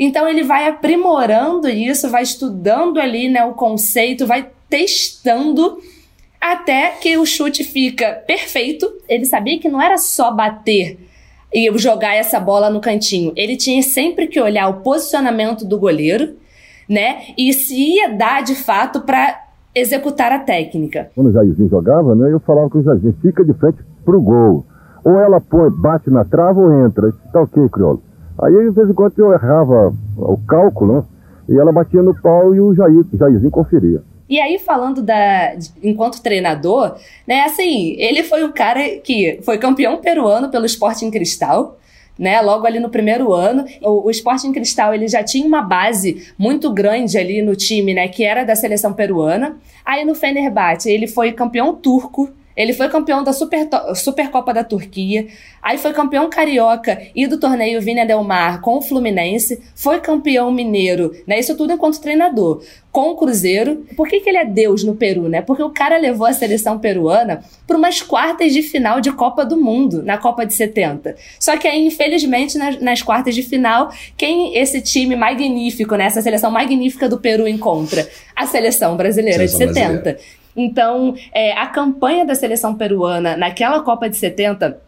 Então 0.00 0.26
ele 0.26 0.42
vai 0.42 0.66
aprimorando 0.66 1.68
isso, 1.68 2.08
vai 2.08 2.22
estudando 2.22 2.98
ali, 2.98 3.28
né, 3.28 3.44
o 3.44 3.52
conceito, 3.52 4.26
vai 4.26 4.48
testando 4.66 5.76
até 6.40 6.92
que 6.92 7.18
o 7.18 7.26
chute 7.26 7.62
fica 7.62 8.14
perfeito. 8.26 8.90
Ele 9.06 9.26
sabia 9.26 9.60
que 9.60 9.68
não 9.68 9.82
era 9.82 9.98
só 9.98 10.32
bater 10.32 10.98
e 11.52 11.70
jogar 11.76 12.14
essa 12.14 12.40
bola 12.40 12.70
no 12.70 12.80
cantinho. 12.80 13.34
Ele 13.36 13.58
tinha 13.58 13.82
sempre 13.82 14.26
que 14.26 14.40
olhar 14.40 14.68
o 14.68 14.80
posicionamento 14.80 15.66
do 15.66 15.78
goleiro, 15.78 16.34
né? 16.88 17.34
E 17.36 17.52
se 17.52 17.74
ia 17.74 18.08
dar 18.16 18.42
de 18.42 18.54
fato 18.54 19.02
para 19.02 19.48
executar 19.74 20.32
a 20.32 20.38
técnica. 20.38 21.10
Quando 21.14 21.28
o 21.28 21.32
Jairzinho 21.32 21.68
jogava, 21.68 22.14
né, 22.14 22.32
eu 22.32 22.40
falava 22.40 22.70
com 22.70 22.78
o 22.78 22.82
Jairzinho, 22.82 23.14
fica 23.20 23.44
de 23.44 23.52
frente 23.52 23.78
pro 24.02 24.18
gol. 24.22 24.64
Ou 25.04 25.20
ela 25.20 25.42
põe, 25.42 25.70
bate 25.70 26.08
na 26.08 26.24
trava 26.24 26.58
ou 26.58 26.86
entra. 26.86 27.12
Tá 27.32 27.42
ok, 27.42 27.68
Criolo. 27.68 28.02
Aí, 28.42 28.52
de 28.52 28.70
vez 28.70 28.88
em 28.88 28.94
quando, 28.94 29.12
eu 29.18 29.32
errava 29.32 29.94
o 30.16 30.38
cálculo, 30.46 30.96
né? 30.96 31.04
E 31.48 31.58
ela 31.58 31.72
batia 31.72 32.02
no 32.02 32.14
pau 32.20 32.54
e 32.54 32.60
o 32.60 32.74
Jair, 32.74 33.04
Jairzinho 33.12 33.50
conferia. 33.50 34.02
E 34.28 34.40
aí, 34.40 34.58
falando 34.58 35.02
da. 35.02 35.56
enquanto 35.82 36.22
treinador, 36.22 36.96
né, 37.26 37.42
assim, 37.42 37.96
ele 37.98 38.22
foi 38.22 38.44
o 38.44 38.52
cara 38.52 38.80
que 39.02 39.40
foi 39.42 39.58
campeão 39.58 39.96
peruano 39.98 40.48
pelo 40.48 40.64
Sporting 40.64 41.10
Cristal. 41.10 41.76
Né, 42.18 42.38
logo 42.42 42.66
ali 42.66 42.78
no 42.78 42.90
primeiro 42.90 43.32
ano, 43.32 43.64
o, 43.80 44.06
o 44.06 44.10
Sporting 44.10 44.52
Cristal 44.52 44.92
ele 44.92 45.08
já 45.08 45.24
tinha 45.24 45.46
uma 45.46 45.62
base 45.62 46.30
muito 46.36 46.70
grande 46.70 47.16
ali 47.16 47.40
no 47.40 47.56
time, 47.56 47.94
né, 47.94 48.08
que 48.08 48.22
era 48.22 48.44
da 48.44 48.54
seleção 48.54 48.92
peruana. 48.92 49.56
Aí 49.86 50.04
no 50.04 50.14
Fenerbahçe 50.14 50.90
ele 50.90 51.06
foi 51.06 51.32
campeão 51.32 51.74
turco, 51.74 52.28
ele 52.56 52.72
foi 52.72 52.88
campeão 52.88 53.22
da 53.22 53.32
Super, 53.32 53.68
Supercopa 53.94 54.52
da 54.52 54.64
Turquia, 54.64 55.28
aí 55.62 55.78
foi 55.78 55.92
campeão 55.92 56.28
carioca 56.28 57.00
e 57.14 57.26
do 57.26 57.38
torneio 57.38 57.80
Vinha 57.80 58.06
Del 58.06 58.22
Mar 58.24 58.60
com 58.60 58.78
o 58.78 58.82
Fluminense, 58.82 59.62
foi 59.74 60.00
campeão 60.00 60.50
mineiro, 60.50 61.14
né? 61.26 61.38
Isso 61.38 61.56
tudo 61.56 61.72
enquanto 61.72 62.00
treinador, 62.00 62.62
com 62.92 63.10
o 63.10 63.16
Cruzeiro. 63.16 63.86
Por 63.96 64.08
que, 64.08 64.20
que 64.20 64.28
ele 64.28 64.38
é 64.38 64.44
Deus 64.44 64.82
no 64.82 64.96
Peru, 64.96 65.28
né? 65.28 65.40
Porque 65.40 65.62
o 65.62 65.70
cara 65.70 65.96
levou 65.96 66.26
a 66.26 66.32
seleção 66.32 66.78
peruana 66.78 67.42
para 67.66 67.76
umas 67.76 68.02
quartas 68.02 68.52
de 68.52 68.62
final 68.62 69.00
de 69.00 69.12
Copa 69.12 69.44
do 69.44 69.56
Mundo, 69.56 70.02
na 70.02 70.18
Copa 70.18 70.44
de 70.44 70.54
70. 70.54 71.16
Só 71.38 71.56
que 71.56 71.68
aí, 71.68 71.86
infelizmente, 71.86 72.58
nas, 72.58 72.80
nas 72.80 73.02
quartas 73.02 73.34
de 73.34 73.42
final, 73.42 73.92
quem 74.16 74.56
esse 74.58 74.80
time 74.80 75.14
magnífico, 75.14 75.94
né? 75.94 76.04
Essa 76.04 76.20
seleção 76.20 76.50
magnífica 76.50 77.08
do 77.08 77.18
Peru 77.18 77.46
encontra? 77.46 78.08
A 78.34 78.46
seleção 78.46 78.96
brasileira 78.96 79.46
seleção 79.46 79.66
de 79.66 79.74
70. 79.74 80.02
Brasileira. 80.02 80.39
Então, 80.56 81.14
é, 81.32 81.52
a 81.52 81.66
campanha 81.66 82.24
da 82.24 82.34
seleção 82.34 82.74
peruana 82.74 83.36
naquela 83.36 83.80
Copa 83.80 84.08
de 84.08 84.16
70 84.16 84.80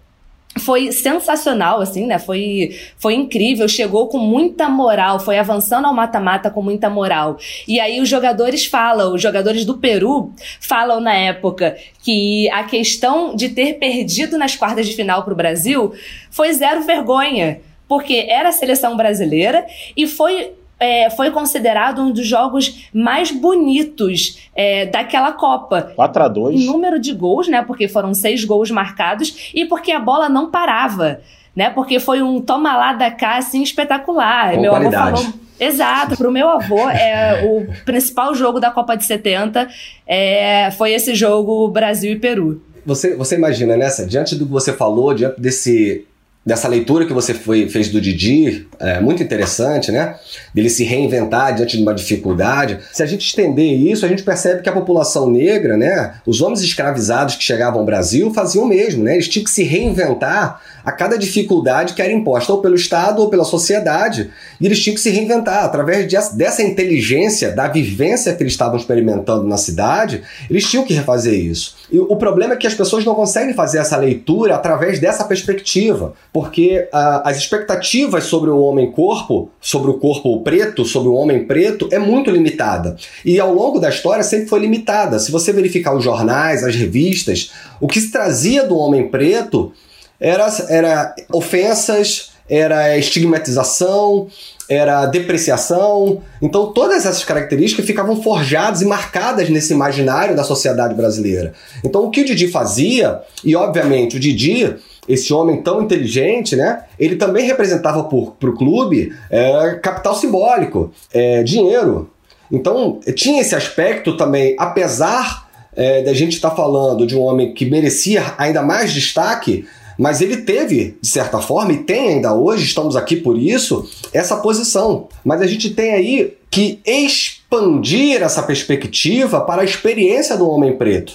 foi 0.60 0.92
sensacional, 0.92 1.80
assim, 1.80 2.06
né? 2.06 2.18
Foi, 2.18 2.76
foi 2.98 3.14
incrível, 3.14 3.66
chegou 3.66 4.08
com 4.08 4.18
muita 4.18 4.68
moral, 4.68 5.18
foi 5.18 5.38
avançando 5.38 5.86
ao 5.86 5.94
mata-mata 5.94 6.50
com 6.50 6.62
muita 6.62 6.90
moral. 6.90 7.38
E 7.66 7.80
aí 7.80 8.00
os 8.00 8.08
jogadores 8.08 8.66
falam, 8.66 9.14
os 9.14 9.22
jogadores 9.22 9.64
do 9.64 9.78
Peru 9.78 10.30
falam 10.60 11.00
na 11.00 11.14
época 11.14 11.76
que 12.02 12.50
a 12.50 12.64
questão 12.64 13.34
de 13.34 13.48
ter 13.48 13.78
perdido 13.78 14.36
nas 14.36 14.54
quartas 14.54 14.86
de 14.86 14.94
final 14.94 15.22
para 15.22 15.32
o 15.32 15.36
Brasil 15.36 15.92
foi 16.30 16.52
zero 16.52 16.82
vergonha. 16.82 17.60
Porque 17.88 18.26
era 18.28 18.50
a 18.50 18.52
seleção 18.52 18.96
brasileira 18.96 19.66
e 19.96 20.06
foi 20.06 20.52
é, 20.82 21.08
foi 21.10 21.30
considerado 21.30 22.02
um 22.02 22.10
dos 22.10 22.26
jogos 22.26 22.88
mais 22.92 23.30
bonitos 23.30 24.50
é, 24.54 24.86
daquela 24.86 25.32
Copa. 25.32 25.92
4 25.94 26.22
a 26.22 26.28
2 26.28 26.60
Em 26.60 26.66
número 26.66 26.98
de 26.98 27.12
gols, 27.12 27.48
né? 27.48 27.62
Porque 27.62 27.86
foram 27.86 28.12
seis 28.12 28.44
gols 28.44 28.70
marcados 28.70 29.52
e 29.54 29.64
porque 29.64 29.92
a 29.92 30.00
bola 30.00 30.28
não 30.28 30.50
parava. 30.50 31.20
Né? 31.54 31.70
Porque 31.70 32.00
foi 32.00 32.22
um 32.22 32.40
toma 32.40 32.76
lá 32.76 32.92
da 32.94 33.10
cá 33.10 33.36
assim 33.36 33.62
espetacular. 33.62 34.54
Com 34.54 34.60
meu 34.60 34.70
qualidade. 34.70 35.08
avô 35.08 35.16
falou. 35.16 35.42
Exato, 35.60 36.16
pro 36.16 36.32
meu 36.32 36.48
avô, 36.48 36.88
é, 36.90 37.44
o 37.44 37.84
principal 37.84 38.34
jogo 38.34 38.58
da 38.58 38.72
Copa 38.72 38.96
de 38.96 39.04
70 39.04 39.68
é, 40.04 40.72
foi 40.72 40.92
esse 40.92 41.14
jogo 41.14 41.68
Brasil 41.68 42.12
e 42.12 42.18
Peru. 42.18 42.60
Você, 42.84 43.14
você 43.14 43.36
imagina, 43.36 43.76
nessa, 43.76 44.02
né, 44.02 44.08
diante 44.08 44.34
do 44.34 44.44
que 44.44 44.50
você 44.50 44.72
falou, 44.72 45.14
diante 45.14 45.40
desse 45.40 46.04
dessa 46.44 46.66
leitura 46.66 47.06
que 47.06 47.12
você 47.12 47.32
foi, 47.32 47.68
fez 47.68 47.88
do 47.88 48.00
Didi, 48.00 48.66
é 48.78 49.00
muito 49.00 49.22
interessante, 49.22 49.92
né? 49.92 50.16
Dele 50.52 50.68
se 50.68 50.82
reinventar 50.84 51.54
diante 51.54 51.76
de 51.76 51.82
uma 51.82 51.94
dificuldade. 51.94 52.80
Se 52.92 53.02
a 53.02 53.06
gente 53.06 53.24
estender 53.24 53.72
isso, 53.72 54.04
a 54.04 54.08
gente 54.08 54.24
percebe 54.24 54.60
que 54.60 54.68
a 54.68 54.72
população 54.72 55.30
negra, 55.30 55.76
né? 55.76 56.14
Os 56.26 56.42
homens 56.42 56.60
escravizados 56.60 57.36
que 57.36 57.44
chegavam 57.44 57.80
ao 57.80 57.86
Brasil 57.86 58.32
faziam 58.34 58.64
o 58.64 58.68
mesmo, 58.68 59.04
né? 59.04 59.14
Eles 59.14 59.28
tinham 59.28 59.44
que 59.44 59.50
se 59.50 59.62
reinventar 59.62 60.60
a 60.84 60.92
cada 60.92 61.16
dificuldade 61.16 61.94
que 61.94 62.02
era 62.02 62.12
imposta 62.12 62.52
ou 62.52 62.60
pelo 62.60 62.74
Estado 62.74 63.20
ou 63.22 63.28
pela 63.28 63.44
sociedade. 63.44 64.30
E 64.60 64.66
eles 64.66 64.80
tinham 64.82 64.94
que 64.94 65.00
se 65.00 65.10
reinventar. 65.10 65.64
Através 65.64 66.06
de, 66.06 66.16
dessa 66.36 66.62
inteligência, 66.62 67.52
da 67.52 67.68
vivência 67.68 68.34
que 68.34 68.42
eles 68.42 68.52
estavam 68.52 68.76
experimentando 68.76 69.46
na 69.46 69.56
cidade, 69.56 70.22
eles 70.48 70.68
tinham 70.68 70.84
que 70.84 70.94
refazer 70.94 71.34
isso. 71.34 71.76
E 71.90 71.98
o 71.98 72.16
problema 72.16 72.54
é 72.54 72.56
que 72.56 72.66
as 72.66 72.74
pessoas 72.74 73.04
não 73.04 73.14
conseguem 73.14 73.54
fazer 73.54 73.78
essa 73.78 73.96
leitura 73.96 74.54
através 74.54 74.98
dessa 74.98 75.24
perspectiva, 75.24 76.14
porque 76.32 76.88
uh, 76.92 77.20
as 77.24 77.36
expectativas 77.36 78.24
sobre 78.24 78.50
o 78.50 78.58
homem-corpo, 78.60 79.50
sobre 79.60 79.90
o 79.90 79.94
corpo 79.94 80.40
preto, 80.42 80.84
sobre 80.84 81.08
o 81.08 81.14
homem 81.14 81.44
preto, 81.44 81.88
é 81.92 81.98
muito 81.98 82.30
limitada. 82.30 82.96
E 83.24 83.38
ao 83.38 83.52
longo 83.52 83.78
da 83.78 83.88
história 83.88 84.24
sempre 84.24 84.48
foi 84.48 84.60
limitada. 84.60 85.18
Se 85.18 85.30
você 85.30 85.52
verificar 85.52 85.94
os 85.94 86.02
jornais, 86.02 86.64
as 86.64 86.74
revistas, 86.74 87.52
o 87.80 87.86
que 87.86 88.00
se 88.00 88.10
trazia 88.10 88.64
do 88.64 88.76
homem 88.76 89.08
preto 89.08 89.72
era, 90.22 90.46
era 90.68 91.14
ofensas, 91.32 92.30
era 92.48 92.96
estigmatização, 92.96 94.28
era 94.68 95.04
depreciação. 95.06 96.22
Então, 96.40 96.72
todas 96.72 97.04
essas 97.04 97.24
características 97.24 97.84
ficavam 97.84 98.22
forjadas 98.22 98.82
e 98.82 98.86
marcadas 98.86 99.50
nesse 99.50 99.72
imaginário 99.72 100.36
da 100.36 100.44
sociedade 100.44 100.94
brasileira. 100.94 101.52
Então, 101.84 102.04
o 102.04 102.10
que 102.10 102.20
o 102.20 102.24
Didi 102.24 102.48
fazia, 102.48 103.20
e 103.44 103.56
obviamente 103.56 104.16
o 104.16 104.20
Didi, 104.20 104.76
esse 105.08 105.34
homem 105.34 105.60
tão 105.60 105.82
inteligente, 105.82 106.54
né? 106.54 106.84
Ele 106.98 107.16
também 107.16 107.44
representava 107.44 108.04
para 108.04 108.50
o 108.50 108.56
clube 108.56 109.12
é, 109.28 109.80
capital 109.82 110.14
simbólico, 110.14 110.92
é, 111.12 111.42
dinheiro. 111.42 112.10
Então, 112.50 113.00
tinha 113.16 113.40
esse 113.40 113.56
aspecto 113.56 114.16
também, 114.16 114.54
apesar 114.58 115.50
é, 115.74 116.02
da 116.02 116.12
gente 116.12 116.34
estar 116.34 116.50
tá 116.50 116.56
falando 116.56 117.06
de 117.06 117.16
um 117.16 117.22
homem 117.22 117.52
que 117.54 117.64
merecia 117.64 118.34
ainda 118.38 118.62
mais 118.62 118.92
destaque, 118.92 119.66
mas 119.98 120.20
ele 120.20 120.38
teve, 120.38 120.96
de 121.00 121.08
certa 121.08 121.40
forma, 121.40 121.72
e 121.72 121.78
tem 121.78 122.08
ainda 122.08 122.34
hoje, 122.34 122.64
estamos 122.64 122.96
aqui 122.96 123.16
por 123.16 123.38
isso, 123.38 123.88
essa 124.12 124.36
posição. 124.36 125.08
Mas 125.24 125.40
a 125.40 125.46
gente 125.46 125.70
tem 125.70 125.92
aí 125.92 126.34
que 126.50 126.80
expandir 126.86 128.22
essa 128.22 128.42
perspectiva 128.42 129.40
para 129.40 129.62
a 129.62 129.64
experiência 129.64 130.36
do 130.36 130.48
homem 130.48 130.76
preto. 130.76 131.14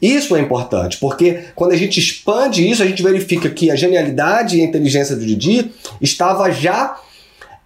Isso 0.00 0.36
é 0.36 0.40
importante, 0.40 0.96
porque 0.98 1.40
quando 1.54 1.72
a 1.72 1.76
gente 1.76 1.98
expande 1.98 2.68
isso, 2.68 2.82
a 2.82 2.86
gente 2.86 3.02
verifica 3.02 3.50
que 3.50 3.70
a 3.70 3.76
genialidade 3.76 4.56
e 4.56 4.60
a 4.60 4.64
inteligência 4.64 5.16
do 5.16 5.26
Didi 5.26 5.72
estava 6.00 6.50
já 6.50 7.00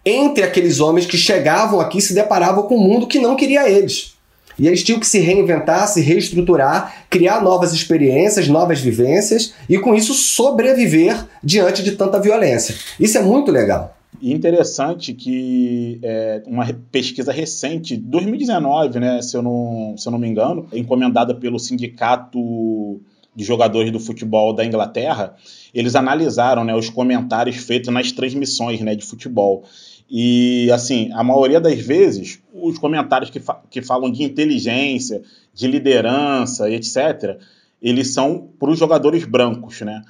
entre 0.05 0.43
aqueles 0.43 0.81
homens 0.81 1.07
que 1.07 1.17
chegavam 1.17 1.79
aqui 1.79 1.99
e 1.99 2.03
se 2.03 2.15
deparavam 2.15 2.65
com 2.65 2.77
um 2.77 2.83
mundo 2.83 3.07
que 3.07 3.19
não 3.19 3.37
queria 3.37 3.69
eles. 3.69 4.15
E 4.59 4.67
eles 4.67 4.83
tinham 4.83 5.01
que 5.01 5.07
se 5.07 5.19
reinventar, 5.19 5.87
se 5.89 6.01
reestruturar, 6.01 7.07
criar 7.09 7.43
novas 7.43 7.73
experiências, 7.73 8.49
novas 8.49 8.81
vivências 8.81 9.55
e 9.69 9.79
com 9.79 9.95
isso 9.95 10.15
sobreviver 10.15 11.27
diante 11.43 11.83
de 11.83 11.93
tanta 11.93 12.21
violência. 12.21 12.75
Isso 12.99 13.19
é 13.19 13.23
muito 13.23 13.51
legal. 13.51 13.97
E 14.21 14.33
interessante 14.33 15.13
que 15.15 15.99
é, 16.03 16.43
uma 16.47 16.65
pesquisa 16.93 17.33
recente, 17.33 17.97
2019, 17.97 19.01
né, 19.01 19.23
se 19.23 19.37
eu, 19.37 19.43
não, 19.43 19.95
se 19.97 20.07
eu 20.07 20.13
não 20.13 20.19
me 20.19 20.29
engano, 20.29 20.67
encomendada 20.73 21.35
pelo 21.35 21.59
Sindicato 21.59 23.01
de 23.35 23.45
Jogadores 23.45 23.91
do 23.91 23.99
Futebol 23.99 24.53
da 24.53 24.65
Inglaterra, 24.65 25.35
eles 25.75 25.95
analisaram 25.95 26.65
né, 26.65 26.75
os 26.75 26.91
comentários 26.91 27.57
feitos 27.57 27.93
nas 27.93 28.13
transmissões 28.13 28.81
né, 28.81 28.95
de 28.95 29.05
futebol. 29.05 29.65
E, 30.15 30.71
assim, 30.71 31.11
a 31.15 31.25
maioria 31.25 31.59
das 31.59 31.81
vezes, 31.81 32.39
os 32.53 32.77
comentários 32.77 33.31
que, 33.31 33.41
fa 33.41 33.63
que 33.71 33.81
falam 33.81 34.13
de 34.13 34.23
inteligência, 34.23 35.23
de 35.55 35.67
liderança, 35.67 36.71
etc., 36.71 37.39
eles 37.81 38.13
são 38.13 38.51
para 38.61 38.71
os 38.71 38.79
jogadores 38.79 39.25
brancos, 39.25 39.81
né? 39.81 40.03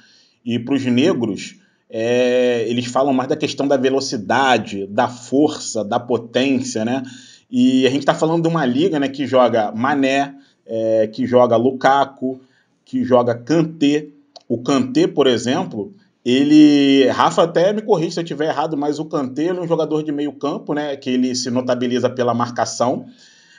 E 0.43 0.59
para 0.59 0.73
os 0.73 0.83
negros, 0.83 1.55
é, 1.89 2.65
eles 2.67 2.87
falam 2.87 3.13
mais 3.13 3.29
da 3.29 3.37
questão 3.37 3.65
da 3.65 3.77
velocidade, 3.77 4.85
da 4.87 5.07
força, 5.07 5.85
da 5.85 6.01
potência, 6.01 6.83
né? 6.83 7.01
E 7.49 7.87
a 7.87 7.89
gente 7.89 8.01
está 8.01 8.13
falando 8.13 8.41
de 8.41 8.49
uma 8.49 8.65
liga 8.65 8.99
né, 8.99 9.07
que 9.07 9.25
joga 9.25 9.71
Mané, 9.71 10.35
é, 10.65 11.07
que 11.07 11.25
joga 11.25 11.55
Lukaku, 11.55 12.41
que 12.83 13.05
joga 13.05 13.35
Kanté. 13.35 14.07
O 14.49 14.61
Kanté, 14.61 15.07
por 15.07 15.27
exemplo, 15.27 15.93
ele, 16.25 17.07
Rafa 17.09 17.43
até 17.43 17.73
me 17.73 17.81
corrige 17.81 18.11
se 18.11 18.19
eu 18.19 18.23
estiver 18.23 18.47
errado, 18.47 18.77
mas 18.77 18.99
o 18.99 19.05
Kanté 19.05 19.47
é 19.47 19.53
um 19.53 19.67
jogador 19.67 20.03
de 20.03 20.11
meio 20.11 20.31
campo, 20.33 20.73
né, 20.73 20.95
que 20.95 21.09
ele 21.09 21.35
se 21.35 21.49
notabiliza 21.49 22.09
pela 22.09 22.33
marcação, 22.33 23.05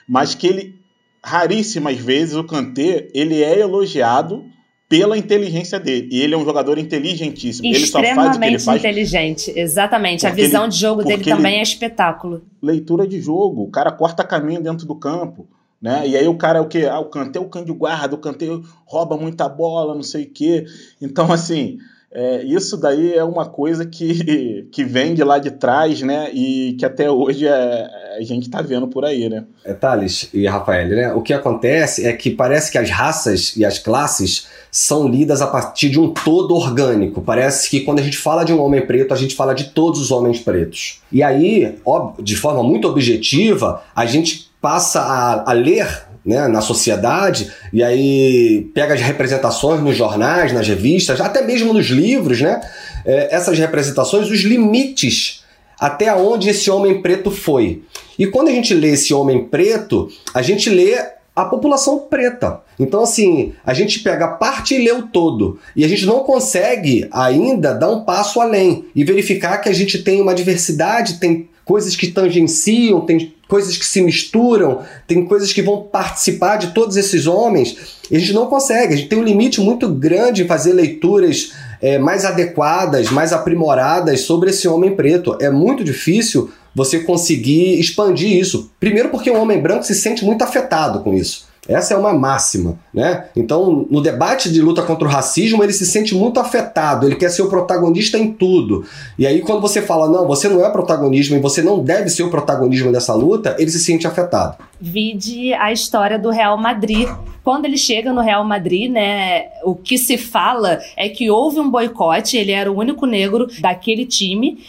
mas 0.07 0.33
que 0.33 0.47
ele 0.47 0.85
raríssimas 1.23 1.97
vezes 1.97 2.35
o 2.35 2.43
Kanté, 2.43 3.07
ele 3.13 3.41
é 3.41 3.59
elogiado 3.59 4.45
pela 4.87 5.17
inteligência 5.17 5.79
dele. 5.79 6.09
E 6.11 6.21
ele 6.21 6.35
é 6.35 6.37
um 6.37 6.45
jogador 6.45 6.77
inteligentíssimo. 6.77 7.67
Extremamente 7.67 8.43
ele 8.43 8.59
faz... 8.59 8.79
inteligente, 8.79 9.51
exatamente. 9.55 10.27
A 10.27 10.29
visão 10.29 10.63
ele, 10.63 10.71
de 10.71 10.77
jogo 10.77 11.03
dele 11.03 11.23
também 11.23 11.57
é 11.57 11.63
espetáculo. 11.63 12.43
Leitura 12.61 13.07
de 13.07 13.19
jogo, 13.19 13.63
o 13.63 13.71
cara 13.71 13.91
corta 13.91 14.23
caminho 14.23 14.61
dentro 14.61 14.85
do 14.85 14.95
campo. 14.95 15.47
Né? 15.81 16.07
E 16.07 16.15
aí 16.15 16.27
o 16.27 16.35
cara 16.35 16.59
é 16.59 16.61
o 16.61 16.67
que? 16.67 16.85
Ah, 16.85 16.99
o 16.99 17.05
Kanté 17.05 17.37
é 17.37 17.41
o 17.41 17.49
cão 17.49 17.63
de 17.63 17.71
guarda, 17.71 18.15
o 18.15 18.19
Kanté 18.19 18.45
rouba 18.85 19.17
muita 19.17 19.49
bola, 19.49 19.93
não 19.93 20.03
sei 20.03 20.23
o 20.23 20.29
quê. 20.29 20.65
Então, 21.01 21.31
assim, 21.31 21.77
É, 22.17 22.41
isso 22.43 22.77
daí 22.77 23.13
é 23.13 23.25
uma 23.25 23.45
coisa 23.45 23.85
que, 23.85 24.65
que 24.71 24.85
vem 24.85 25.13
de 25.13 25.21
lá 25.21 25.37
de 25.37 25.51
trás, 25.51 26.01
né? 26.01 26.29
E 26.33 26.73
que 26.79 26.85
até 26.85 27.11
hoje 27.11 27.45
é, 27.45 27.89
a 28.17 28.21
gente 28.23 28.43
está 28.43 28.61
vendo 28.61 28.87
por 28.87 29.03
aí, 29.03 29.27
né? 29.27 29.43
É, 29.65 29.73
Thales 29.73 30.29
e 30.33 30.47
Rafael, 30.47 30.87
né? 30.87 31.13
O 31.13 31.21
que 31.21 31.33
acontece 31.33 32.05
é 32.05 32.13
que 32.13 32.29
parece 32.29 32.71
que 32.71 32.77
as 32.77 32.89
raças 32.89 33.57
e 33.57 33.65
as 33.65 33.77
classes 33.79 34.47
são 34.71 35.09
lidas 35.09 35.41
a 35.41 35.47
partir 35.47 35.89
de 35.89 35.99
um 35.99 36.13
todo 36.13 36.55
orgânico. 36.55 37.21
Parece 37.21 37.69
que 37.69 37.81
quando 37.81 37.99
a 37.99 38.03
gente 38.03 38.17
fala 38.17 38.45
de 38.45 38.53
um 38.53 38.61
homem 38.61 38.85
preto, 38.85 39.13
a 39.13 39.17
gente 39.17 39.35
fala 39.35 39.53
de 39.53 39.65
todos 39.65 39.99
os 39.99 40.09
homens 40.09 40.39
pretos. 40.39 41.01
E 41.11 41.21
aí, 41.21 41.77
de 42.21 42.35
forma 42.37 42.63
muito 42.63 42.87
objetiva, 42.87 43.83
a 43.93 44.05
gente 44.05 44.49
passa 44.61 45.01
a, 45.01 45.51
a 45.51 45.53
ler 45.53 46.14
né, 46.25 46.47
na 46.47 46.61
sociedade, 46.61 47.51
e 47.71 47.83
aí 47.83 48.67
pega 48.73 48.95
as 48.95 49.01
representações 49.01 49.81
nos 49.81 49.95
jornais, 49.95 50.51
nas 50.51 50.67
revistas, 50.67 51.21
até 51.21 51.41
mesmo 51.43 51.71
nos 51.71 51.85
livros, 51.87 52.41
né? 52.41 52.59
É, 53.05 53.35
essas 53.35 53.59
representações, 53.59 54.29
os 54.29 54.39
limites 54.39 55.43
até 55.79 56.13
onde 56.15 56.49
esse 56.49 56.71
homem 56.71 57.01
preto 57.01 57.29
foi. 57.29 57.83
E 58.17 58.25
quando 58.27 58.47
a 58.47 58.51
gente 58.51 58.73
lê 58.73 58.91
esse 58.91 59.13
homem 59.13 59.43
preto, 59.45 60.09
a 60.33 60.41
gente 60.41 60.69
lê 60.69 60.95
a 61.35 61.43
população 61.43 61.99
preta. 61.99 62.61
Então, 62.79 63.03
assim, 63.03 63.53
a 63.65 63.73
gente 63.73 63.99
pega 63.99 64.27
parte 64.27 64.73
e 64.73 64.83
lê 64.83 64.91
o 64.91 65.03
todo. 65.03 65.59
E 65.75 65.83
a 65.83 65.87
gente 65.87 66.05
não 66.05 66.19
consegue 66.19 67.07
ainda 67.11 67.73
dar 67.73 67.91
um 67.91 68.05
passo 68.05 68.39
além 68.39 68.85
e 68.95 69.03
verificar 69.03 69.57
que 69.57 69.67
a 69.67 69.73
gente 69.73 70.01
tem 70.01 70.21
uma 70.21 70.33
diversidade, 70.33 71.19
tem 71.19 71.49
coisas 71.65 71.95
que 71.95 72.07
tangenciam, 72.07 73.01
tem 73.01 73.33
coisas 73.47 73.75
que 73.75 73.85
se 73.85 74.01
misturam, 74.01 74.81
tem 75.07 75.25
coisas 75.25 75.51
que 75.51 75.61
vão 75.61 75.81
participar 75.81 76.57
de 76.57 76.67
todos 76.67 76.95
esses 76.95 77.27
homens, 77.27 77.75
e 78.09 78.15
a 78.15 78.19
gente 78.19 78.33
não 78.33 78.45
consegue. 78.45 78.93
A 78.93 78.97
gente 78.97 79.09
tem 79.09 79.19
um 79.19 79.23
limite 79.23 79.59
muito 79.59 79.89
grande 79.89 80.43
em 80.43 80.47
fazer 80.47 80.73
leituras 80.73 81.51
é, 81.81 81.97
mais 81.97 82.23
adequadas, 82.23 83.09
mais 83.09 83.33
aprimoradas 83.33 84.21
sobre 84.21 84.51
esse 84.51 84.67
homem 84.67 84.95
preto. 84.95 85.37
É 85.41 85.49
muito 85.49 85.83
difícil 85.83 86.51
você 86.73 86.99
conseguir 86.99 87.79
expandir 87.79 88.37
isso. 88.37 88.71
Primeiro, 88.79 89.09
porque 89.09 89.31
o 89.31 89.39
homem 89.39 89.59
branco 89.59 89.83
se 89.83 89.95
sente 89.95 90.23
muito 90.23 90.43
afetado 90.43 90.99
com 90.99 91.13
isso. 91.13 91.47
Essa 91.67 91.95
é 91.95 91.97
uma 91.97 92.13
máxima, 92.13 92.77
né? 92.93 93.25
Então, 93.35 93.87
no 93.89 94.01
debate 94.01 94.51
de 94.51 94.61
luta 94.61 94.83
contra 94.83 95.07
o 95.07 95.11
racismo, 95.11 95.63
ele 95.63 95.73
se 95.73 95.85
sente 95.85 96.13
muito 96.13 96.39
afetado, 96.39 97.07
ele 97.07 97.15
quer 97.15 97.29
ser 97.29 97.41
o 97.41 97.49
protagonista 97.49 98.17
em 98.17 98.31
tudo. 98.31 98.85
E 99.17 99.25
aí, 99.25 99.41
quando 99.41 99.61
você 99.61 99.81
fala, 99.81 100.07
não, 100.07 100.27
você 100.27 100.47
não 100.47 100.63
é 100.63 100.69
protagonismo 100.69 101.35
e 101.35 101.39
você 101.39 101.61
não 101.61 101.83
deve 101.83 102.09
ser 102.09 102.23
o 102.23 102.29
protagonismo 102.29 102.91
dessa 102.91 103.13
luta, 103.13 103.55
ele 103.57 103.71
se 103.71 103.79
sente 103.79 104.05
afetado. 104.05 104.57
Vide 104.79 105.53
a 105.53 105.71
história 105.71 106.19
do 106.19 106.29
Real 106.29 106.57
Madrid. 106.57 107.09
Quando 107.43 107.65
ele 107.65 107.77
chega 107.77 108.13
no 108.13 108.21
Real 108.21 108.43
Madrid, 108.43 108.91
né, 108.91 109.45
o 109.63 109.75
que 109.75 109.97
se 109.97 110.17
fala 110.17 110.79
é 110.95 111.09
que 111.09 111.29
houve 111.29 111.59
um 111.59 111.69
boicote, 111.69 112.37
ele 112.37 112.51
era 112.51 112.71
o 112.71 112.77
único 112.77 113.05
negro 113.05 113.47
daquele 113.59 114.05
time, 114.05 114.59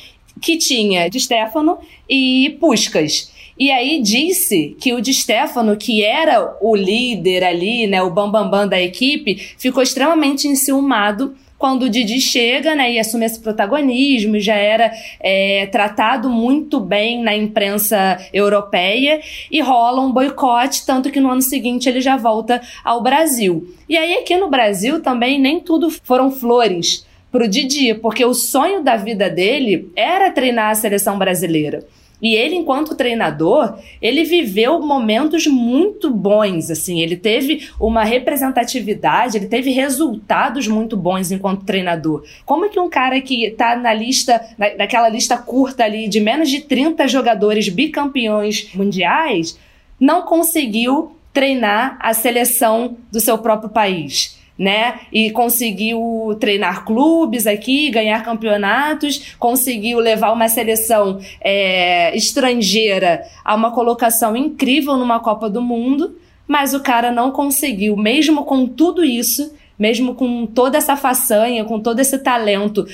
que 0.41 0.59
tinha 0.59 1.09
de 1.09 1.19
Stefano 1.21 1.79
e 2.09 2.57
Puscas. 2.61 3.31
E 3.59 3.71
aí 3.71 4.03
disse 4.03 4.77
que 4.79 4.92
o 4.92 5.01
Di 5.01 5.14
Stefano, 5.14 5.77
que 5.77 6.05
era 6.05 6.57
o 6.61 6.77
líder 6.77 7.42
ali, 7.42 7.87
né, 7.87 8.03
o 8.03 8.11
bambambam 8.11 8.51
bam, 8.51 8.51
bam 8.51 8.69
da 8.69 8.81
equipe, 8.81 9.55
ficou 9.57 9.83
extremamente 9.83 10.47
enciumado 10.47 11.35
quando 11.59 11.85
o 11.85 11.88
Didi 11.88 12.21
chega 12.21 12.75
né, 12.75 12.92
e 12.92 12.99
assume 12.99 13.25
esse 13.25 13.40
protagonismo, 13.40 14.38
já 14.38 14.55
era 14.55 14.92
é, 15.21 15.66
tratado 15.66 16.29
muito 16.29 16.79
bem 16.79 17.23
na 17.23 17.35
imprensa 17.35 18.19
europeia 18.33 19.21
e 19.51 19.61
rola 19.61 20.03
um 20.03 20.12
boicote, 20.12 20.85
tanto 20.85 21.11
que 21.11 21.21
no 21.21 21.31
ano 21.31 21.42
seguinte 21.42 21.88
ele 21.88 22.01
já 22.01 22.16
volta 22.16 22.61
ao 22.85 23.03
Brasil. 23.03 23.75
E 23.88 23.97
aí 23.97 24.19
aqui 24.19 24.37
no 24.37 24.51
Brasil 24.51 25.01
também 25.01 25.40
nem 25.40 25.61
tudo 25.61 25.90
foram 25.90 26.31
flores 26.31 27.07
pro 27.33 27.49
Didi, 27.49 27.95
porque 27.95 28.25
o 28.25 28.35
sonho 28.35 28.83
da 28.83 28.97
vida 28.97 29.29
dele 29.29 29.90
era 29.97 30.31
treinar 30.31 30.71
a 30.71 30.75
seleção 30.75 31.19
brasileira. 31.19 31.85
E 32.21 32.35
ele, 32.35 32.55
enquanto 32.55 32.95
treinador, 32.95 33.79
ele 34.01 34.25
viveu 34.25 34.81
momentos 34.81 35.47
muito 35.47 36.11
bons, 36.11 36.71
assim, 36.71 37.01
ele 37.01 37.17
teve 37.17 37.69
uma 37.79 38.05
representatividade, 38.05 39.37
ele 39.37 39.47
teve 39.47 39.71
resultados 39.71 40.67
muito 40.67 40.97
bons 40.97 41.31
enquanto 41.31 41.65
treinador. 41.65 42.25
Como 42.45 42.65
é 42.65 42.69
que 42.69 42.81
um 42.81 42.89
cara 42.89 43.21
que 43.21 43.51
tá 43.51 43.77
na 43.77 43.93
lista, 43.93 44.41
na, 44.57 44.75
naquela 44.77 45.09
lista 45.09 45.37
curta 45.37 45.85
ali 45.85 46.09
de 46.09 46.21
menos 46.21 46.49
de 46.49 46.61
30 46.61 47.07
jogadores 47.07 47.69
bicampeões 47.69 48.73
mundiais, 48.75 49.59
não 50.01 50.23
conseguiu 50.23 51.17
treinar 51.33 51.99
a 52.01 52.15
seleção 52.15 52.97
do 53.13 53.21
seu 53.21 53.37
próprio 53.39 53.69
país? 53.69 54.36
Né? 54.59 55.01
E 55.12 55.31
conseguiu 55.31 56.37
treinar 56.40 56.85
clubes 56.85 57.47
aqui, 57.47 57.90
ganhar 57.90 58.25
campeonatos, 58.25 59.35
conseguiu 59.38 59.99
levar 59.99 60.33
uma 60.33 60.49
seleção 60.49 61.21
é, 61.40 62.16
estrangeira 62.16 63.23
a 63.45 63.55
uma 63.55 63.71
colocação 63.71 64.37
incrível 64.37 64.97
numa 64.97 65.21
Copa 65.21 65.51
do 65.51 65.61
Mundo, 65.61 66.16
mas 66.49 66.75
o 66.75 66.81
cara 66.81 67.11
não 67.11 67.31
conseguiu, 67.31 67.97
mesmo 67.97 68.45
com 68.45 68.66
tudo 68.66 69.05
isso, 69.05 69.53
mesmo 69.79 70.14
com 70.14 70.47
toda 70.47 70.79
essa 70.79 70.97
façanha, 70.97 71.64
com 71.64 71.79
todo 71.79 72.01
esse 72.01 72.19
talento, 72.19 72.87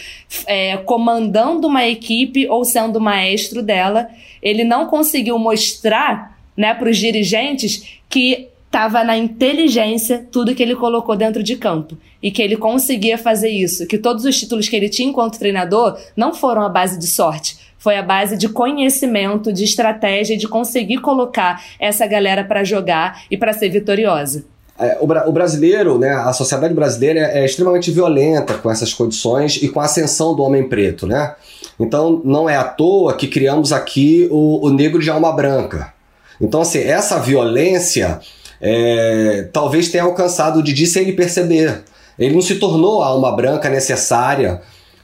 é, 0.47 0.77
comandando 0.79 1.69
uma 1.69 1.87
equipe 1.87 2.49
ou 2.49 2.65
sendo 2.65 3.01
maestro 3.01 3.63
dela, 3.63 4.09
ele 4.43 4.65
não 4.65 4.87
conseguiu 4.87 5.39
mostrar 5.39 6.37
né, 6.57 6.75
para 6.75 6.91
os 6.91 6.99
dirigentes 6.99 8.01
que 8.09 8.49
estava 8.73 9.05
na 9.05 9.19
inteligência 9.19 10.27
tudo 10.33 10.55
que 10.55 10.63
ele 10.63 10.75
colocou 10.75 11.15
dentro 11.15 11.43
de 11.43 11.57
campo 11.57 11.95
e 12.23 12.31
que 12.31 12.41
ele 12.41 12.57
conseguia 12.57 13.19
fazer 13.19 13.51
isso, 13.51 13.87
que 13.87 13.99
todos 13.99 14.25
os 14.25 14.35
títulos 14.41 14.67
que 14.67 14.75
ele 14.75 14.89
tinha 14.89 15.11
enquanto 15.11 15.39
treinador 15.39 15.99
não 16.17 16.33
foram 16.33 16.63
a 16.63 16.71
base 16.71 16.99
de 16.99 17.07
sorte, 17.07 17.59
foi 17.79 17.99
a 17.99 18.03
base 18.03 18.35
de 18.35 18.49
conhecimento, 18.49 19.53
de 19.53 19.63
estratégia, 19.63 20.39
de 20.39 20.49
conseguir 20.49 20.99
colocar 21.03 21.63
essa 21.79 22.07
galera 22.07 22.45
para 22.45 22.65
jogar 22.65 23.25
e 23.31 23.37
para 23.37 23.53
ser 23.53 23.69
vitoriosa. 23.69 24.43
É, 24.79 24.97
o, 25.03 25.33
brasileiro, 25.33 25.99
né, 25.99 26.11
a 26.11 26.33
sociedade 26.33 26.73
brasileira 26.73 27.21
é, 27.21 27.41
é 27.41 27.45
extremamente 27.45 27.91
violenta 27.91 28.55
com 28.55 28.71
essas 28.71 28.95
condições 28.95 29.57
e 29.57 29.69
com 29.69 29.81
a 29.81 29.85
ascensão 29.85 30.35
do 30.35 30.43
homem 30.43 30.67
preto, 30.67 31.07
né? 31.07 31.35
Então 31.79 32.23
não 32.25 32.49
é 32.49 32.57
à 32.57 32.65
toa 32.65 33.15
que 33.15 33.29
criamos 33.29 33.71
aqui 33.71 34.29
o, 34.31 34.67
o 34.67 34.71
negro 34.71 35.03
de 35.03 35.11
alma 35.11 35.31
branca. 35.31 35.93
Então 36.41 36.63
assim, 36.63 36.79
essa 36.79 37.19
violência 37.19 38.19
é, 38.63 39.49
talvez 39.53 39.89
tenha 39.89 40.05
alcançado 40.05 40.61
o 40.61 40.63
Didi 40.63 40.87
sem 40.87 41.03
ele 41.03 41.13
perceber. 41.13 41.83
Ele 42.17 42.35
não 42.35 42.41
se 42.41 42.55
tornou 42.55 43.03
a 43.03 43.09
alma 43.09 43.35
branca 43.35 43.69
necessária 43.69 44.63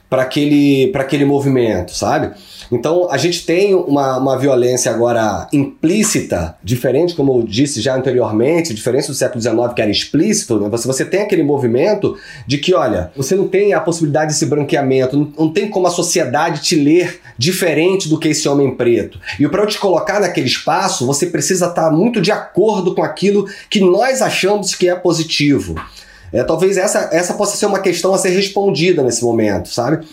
para 0.09 0.23
aquele, 0.23 0.91
aquele 0.95 1.23
movimento, 1.23 1.95
sabe? 1.95 2.31
Então 2.71 3.07
a 3.11 3.17
gente 3.17 3.45
tem 3.45 3.73
uma, 3.73 4.17
uma 4.17 4.37
violência 4.37 4.91
agora 4.91 5.47
implícita, 5.53 6.55
diferente, 6.63 7.15
como 7.15 7.39
eu 7.39 7.43
disse 7.43 7.81
já 7.81 7.95
anteriormente, 7.95 8.73
diferente 8.73 9.07
do 9.07 9.13
século 9.13 9.41
XIX 9.41 9.73
que 9.75 9.81
era 9.81 9.91
explícito, 9.91 10.59
né? 10.59 10.69
você, 10.69 10.87
você 10.87 11.05
tem 11.05 11.21
aquele 11.21 11.43
movimento 11.43 12.17
de 12.45 12.57
que, 12.57 12.73
olha, 12.73 13.11
você 13.15 13.35
não 13.35 13.47
tem 13.47 13.73
a 13.73 13.79
possibilidade 13.79 14.33
desse 14.33 14.45
branqueamento, 14.45 15.17
não, 15.17 15.33
não 15.37 15.53
tem 15.53 15.69
como 15.69 15.87
a 15.87 15.91
sociedade 15.91 16.61
te 16.61 16.75
ler 16.75 17.19
diferente 17.37 18.09
do 18.09 18.19
que 18.19 18.29
esse 18.29 18.47
homem 18.47 18.75
preto. 18.75 19.19
E 19.39 19.47
para 19.47 19.63
eu 19.63 19.67
te 19.67 19.79
colocar 19.79 20.19
naquele 20.19 20.47
espaço, 20.47 21.05
você 21.05 21.27
precisa 21.27 21.67
estar 21.67 21.91
muito 21.91 22.21
de 22.21 22.31
acordo 22.31 22.93
com 22.93 23.03
aquilo 23.03 23.47
que 23.69 23.79
nós 23.79 24.21
achamos 24.21 24.75
que 24.75 24.89
é 24.89 24.95
positivo. 24.95 25.75
É, 26.31 26.43
talvez 26.43 26.77
essa, 26.77 27.09
essa 27.11 27.33
possa 27.33 27.57
ser 27.57 27.65
uma 27.65 27.79
questão 27.79 28.13
a 28.13 28.17
ser 28.17 28.29
respondida 28.29 29.03
nesse 29.03 29.23
momento, 29.23 29.69
sabe? 29.69 30.05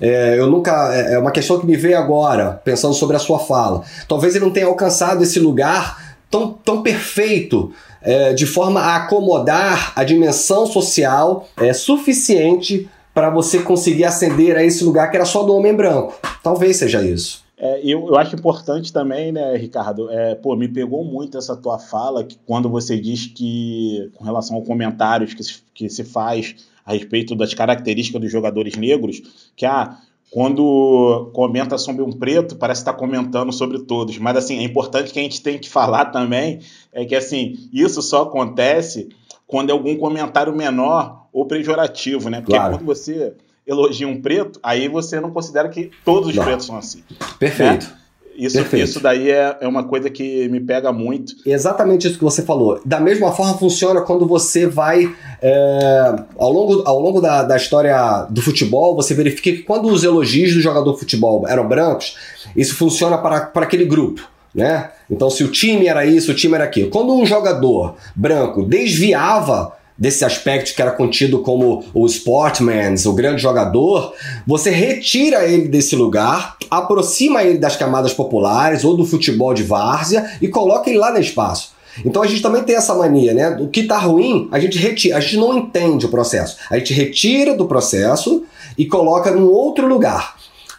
É, 0.00 0.38
eu 0.38 0.48
nunca. 0.48 0.94
É, 0.94 1.14
é 1.14 1.18
uma 1.18 1.30
questão 1.30 1.58
que 1.58 1.66
me 1.66 1.76
veio 1.76 1.98
agora, 1.98 2.60
pensando 2.64 2.94
sobre 2.94 3.16
a 3.16 3.20
sua 3.20 3.38
fala. 3.38 3.82
Talvez 4.08 4.34
ele 4.34 4.44
não 4.44 4.52
tenha 4.52 4.66
alcançado 4.66 5.22
esse 5.22 5.38
lugar 5.38 6.16
tão, 6.30 6.52
tão 6.52 6.82
perfeito, 6.82 7.72
é, 8.02 8.32
de 8.32 8.46
forma 8.46 8.80
a 8.80 8.96
acomodar 8.96 9.92
a 9.94 10.02
dimensão 10.02 10.66
social 10.66 11.48
é, 11.56 11.72
suficiente 11.72 12.88
para 13.14 13.30
você 13.30 13.60
conseguir 13.60 14.04
ascender 14.04 14.56
a 14.56 14.64
esse 14.64 14.82
lugar 14.82 15.10
que 15.10 15.16
era 15.16 15.24
só 15.24 15.44
do 15.44 15.54
homem 15.54 15.74
branco. 15.74 16.14
Talvez 16.42 16.76
seja 16.76 17.00
isso. 17.00 17.43
É, 17.56 17.80
eu, 17.80 18.08
eu 18.08 18.16
acho 18.16 18.34
importante 18.34 18.92
também, 18.92 19.30
né, 19.30 19.56
Ricardo? 19.56 20.10
É, 20.10 20.34
pô, 20.34 20.56
me 20.56 20.68
pegou 20.68 21.04
muito 21.04 21.38
essa 21.38 21.56
tua 21.56 21.78
fala, 21.78 22.24
que 22.24 22.36
quando 22.44 22.68
você 22.68 22.98
diz 22.98 23.26
que, 23.26 24.10
com 24.14 24.24
relação 24.24 24.56
aos 24.56 24.66
comentários 24.66 25.34
que 25.34 25.44
se, 25.44 25.62
que 25.72 25.88
se 25.88 26.04
faz 26.04 26.56
a 26.84 26.92
respeito 26.92 27.34
das 27.34 27.54
características 27.54 28.20
dos 28.20 28.30
jogadores 28.30 28.76
negros, 28.76 29.22
que 29.56 29.64
ah, 29.64 29.98
quando 30.30 31.30
comenta 31.32 31.78
sobre 31.78 32.02
um 32.02 32.10
preto, 32.10 32.56
parece 32.56 32.80
estar 32.80 32.94
comentando 32.94 33.52
sobre 33.52 33.78
todos. 33.78 34.18
Mas 34.18 34.36
assim, 34.36 34.58
é 34.58 34.64
importante 34.64 35.12
que 35.12 35.18
a 35.20 35.22
gente 35.22 35.40
tem 35.40 35.58
que 35.58 35.70
falar 35.70 36.06
também 36.06 36.58
é 36.92 37.04
que 37.04 37.14
assim, 37.14 37.68
isso 37.72 38.02
só 38.02 38.22
acontece 38.22 39.08
quando 39.46 39.70
é 39.70 39.72
algum 39.72 39.96
comentário 39.96 40.54
menor 40.54 41.28
ou 41.32 41.46
pejorativo, 41.46 42.28
né? 42.28 42.40
Porque 42.40 42.56
claro. 42.56 42.74
quando 42.78 42.86
você 42.86 43.34
elogia 43.66 44.06
um 44.06 44.20
preto, 44.20 44.58
aí 44.62 44.88
você 44.88 45.20
não 45.20 45.30
considera 45.30 45.68
que 45.68 45.90
todos 46.04 46.28
os 46.28 46.36
não. 46.36 46.44
pretos 46.44 46.66
são 46.66 46.76
assim. 46.76 47.02
Perfeito. 47.38 47.86
Né? 47.86 48.04
Isso, 48.36 48.58
isso 48.76 49.00
daí 49.00 49.30
é, 49.30 49.56
é 49.60 49.68
uma 49.68 49.84
coisa 49.84 50.10
que 50.10 50.48
me 50.48 50.58
pega 50.58 50.92
muito. 50.92 51.34
Exatamente 51.46 52.08
isso 52.08 52.18
que 52.18 52.24
você 52.24 52.42
falou. 52.42 52.80
Da 52.84 52.98
mesma 52.98 53.30
forma 53.32 53.56
funciona 53.56 54.00
quando 54.00 54.26
você 54.26 54.66
vai. 54.66 55.14
É, 55.40 56.16
ao 56.36 56.52
longo, 56.52 56.82
ao 56.84 56.98
longo 56.98 57.20
da, 57.20 57.44
da 57.44 57.56
história 57.56 58.26
do 58.28 58.42
futebol, 58.42 58.96
você 58.96 59.14
verifica 59.14 59.56
que 59.56 59.62
quando 59.62 59.86
os 59.86 60.02
elogios 60.02 60.52
do 60.52 60.60
jogador 60.60 60.92
de 60.94 60.98
futebol 60.98 61.46
eram 61.46 61.68
brancos, 61.68 62.16
isso 62.56 62.74
funciona 62.74 63.16
para, 63.18 63.42
para 63.42 63.64
aquele 63.64 63.84
grupo. 63.84 64.28
Né? 64.52 64.90
Então, 65.08 65.30
se 65.30 65.44
o 65.44 65.50
time 65.50 65.86
era 65.86 66.04
isso, 66.04 66.32
o 66.32 66.34
time 66.34 66.54
era 66.54 66.64
aquilo. 66.64 66.90
Quando 66.90 67.14
um 67.14 67.24
jogador 67.24 67.94
branco 68.16 68.64
desviava 68.64 69.72
desse 69.96 70.24
aspecto 70.24 70.74
que 70.74 70.82
era 70.82 70.90
contido 70.90 71.38
como 71.40 71.84
o 71.94 72.06
sportman, 72.06 72.94
o 73.06 73.12
grande 73.12 73.40
jogador, 73.40 74.12
você 74.46 74.70
retira 74.70 75.44
ele 75.46 75.68
desse 75.68 75.94
lugar, 75.94 76.56
aproxima 76.70 77.42
ele 77.42 77.58
das 77.58 77.76
camadas 77.76 78.12
populares 78.12 78.84
ou 78.84 78.96
do 78.96 79.04
futebol 79.04 79.54
de 79.54 79.62
várzea 79.62 80.32
e 80.42 80.48
coloca 80.48 80.90
ele 80.90 80.98
lá 80.98 81.12
no 81.12 81.18
espaço. 81.18 81.72
Então 82.04 82.22
a 82.22 82.26
gente 82.26 82.42
também 82.42 82.64
tem 82.64 82.74
essa 82.74 82.94
mania, 82.94 83.32
né? 83.32 83.56
O 83.60 83.68
que 83.68 83.84
tá 83.84 83.98
ruim, 83.98 84.48
a 84.50 84.58
gente 84.58 84.78
retira, 84.78 85.16
a 85.16 85.20
gente 85.20 85.36
não 85.36 85.56
entende 85.56 86.06
o 86.06 86.08
processo. 86.08 86.56
A 86.68 86.76
gente 86.76 86.92
retira 86.92 87.54
do 87.54 87.66
processo 87.66 88.42
e 88.76 88.84
coloca 88.84 89.30
num 89.30 89.46
outro 89.46 89.86
lugar 89.86 90.33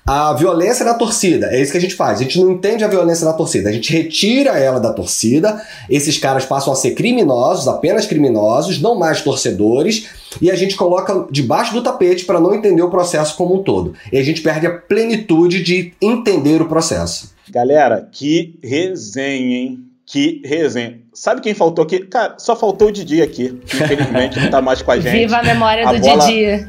a 0.06 0.34
violência 0.34 0.86
da 0.86 0.93
torcida. 0.93 1.47
É 1.47 1.60
isso 1.60 1.72
que 1.72 1.78
a 1.80 1.82
gente 1.82 1.95
faz. 1.95 2.20
A 2.20 2.24
gente 2.24 2.39
não 2.39 2.51
entende 2.51 2.84
a 2.84 2.88
violência 2.88 3.26
da 3.26 3.34
torcida. 3.34 3.70
A 3.70 3.72
gente 3.72 3.91
retira 3.91 4.51
ela 4.51 4.80
da 4.80 4.93
torcida. 4.93 5.60
Esses 5.89 6.20
caras 6.20 6.45
passam 6.45 6.72
a 6.72 6.76
ser 6.76 6.91
criminosos, 6.91 7.68
apenas 7.68 8.06
criminosos, 8.06 8.80
não 8.80 8.93
mais 8.93 9.22
torcedores. 9.24 10.08
E 10.39 10.51
a 10.51 10.56
gente 10.56 10.76
coloca 10.76 11.26
debaixo 11.32 11.74
do 11.74 11.82
tapete 11.82 12.24
para 12.24 12.39
não 12.39 12.53
entender 12.53 12.84
o 12.84 12.91
processo 12.91 13.36
como 13.36 13.56
um 13.56 13.64
todo. 13.64 13.95
E 14.12 14.18
a 14.18 14.24
gente 14.24 14.41
perde 14.41 14.68
a 14.68 14.72
plenitude 14.72 15.64
de 15.64 15.93
entender 15.99 16.62
o 16.62 16.68
processo. 16.68 17.34
Galera, 17.49 18.08
que 18.12 18.60
resenha, 18.64 19.58
hein? 19.58 19.80
Que 20.06 20.39
resenha. 20.45 20.99
Sabe 21.14 21.41
quem 21.41 21.56
faltou 21.56 21.84
aqui? 21.84 21.99
Cara, 21.99 22.36
só 22.38 22.56
faltou 22.56 22.89
o 22.89 22.91
Didi 22.91 23.24
aqui. 23.24 23.60
Infelizmente 23.64 24.39
não 24.39 24.51
tá 24.51 24.62
mais 24.62 24.84
com 24.84 24.91
a 24.91 24.99
gente. 25.01 25.18
Viva 25.18 25.38
a 25.38 25.43
memória 25.43 25.88
a 25.88 25.93
do 25.93 25.99
bola... 25.99 26.26
Didi. 26.28 26.68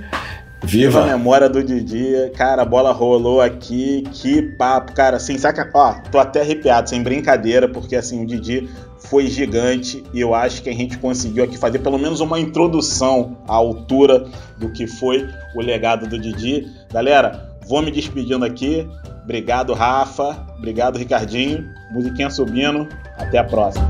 Viva 0.67 1.05
a 1.05 1.07
memória 1.07 1.49
do 1.49 1.63
Didi. 1.63 2.31
Cara, 2.37 2.63
a 2.63 2.65
bola 2.65 2.93
rolou 2.93 3.41
aqui. 3.41 4.03
Que 4.13 4.43
papo, 4.43 4.93
cara. 4.93 5.17
Assim, 5.17 5.39
saca? 5.39 5.71
Ó, 5.73 5.95
tô 6.11 6.19
até 6.19 6.41
arrepiado, 6.41 6.91
sem 6.91 7.03
brincadeira, 7.03 7.69
porque 7.69 7.95
assim, 7.95 8.25
o 8.25 8.27
Didi 8.27 8.69
foi 8.99 9.29
gigante 9.29 10.03
e 10.13 10.21
eu 10.21 10.35
acho 10.35 10.63
que 10.63 10.69
a 10.69 10.75
gente 10.75 10.99
conseguiu 10.99 11.45
aqui 11.45 11.57
fazer 11.57 11.79
pelo 11.79 11.99
menos 11.99 12.21
uma 12.21 12.41
introdução 12.41 13.37
à 13.47 13.55
altura 13.55 14.27
do 14.59 14.71
que 14.71 14.89
foi 14.89 15.29
o 15.55 15.61
legado 15.61 16.09
do 16.09 16.19
Didi. 16.19 16.67
Galera, 16.93 17.57
vou 17.69 17.81
me 17.81 17.93
despedindo 17.93 18.45
aqui. 18.45 18.89
Obrigado, 19.23 19.73
Rafa. 19.73 20.47
Obrigado, 20.59 20.99
Ricardinho. 20.99 21.69
Musiquinha 21.93 22.29
subindo. 22.29 22.89
Até 23.17 23.39
a 23.39 23.45
próxima. 23.45 23.89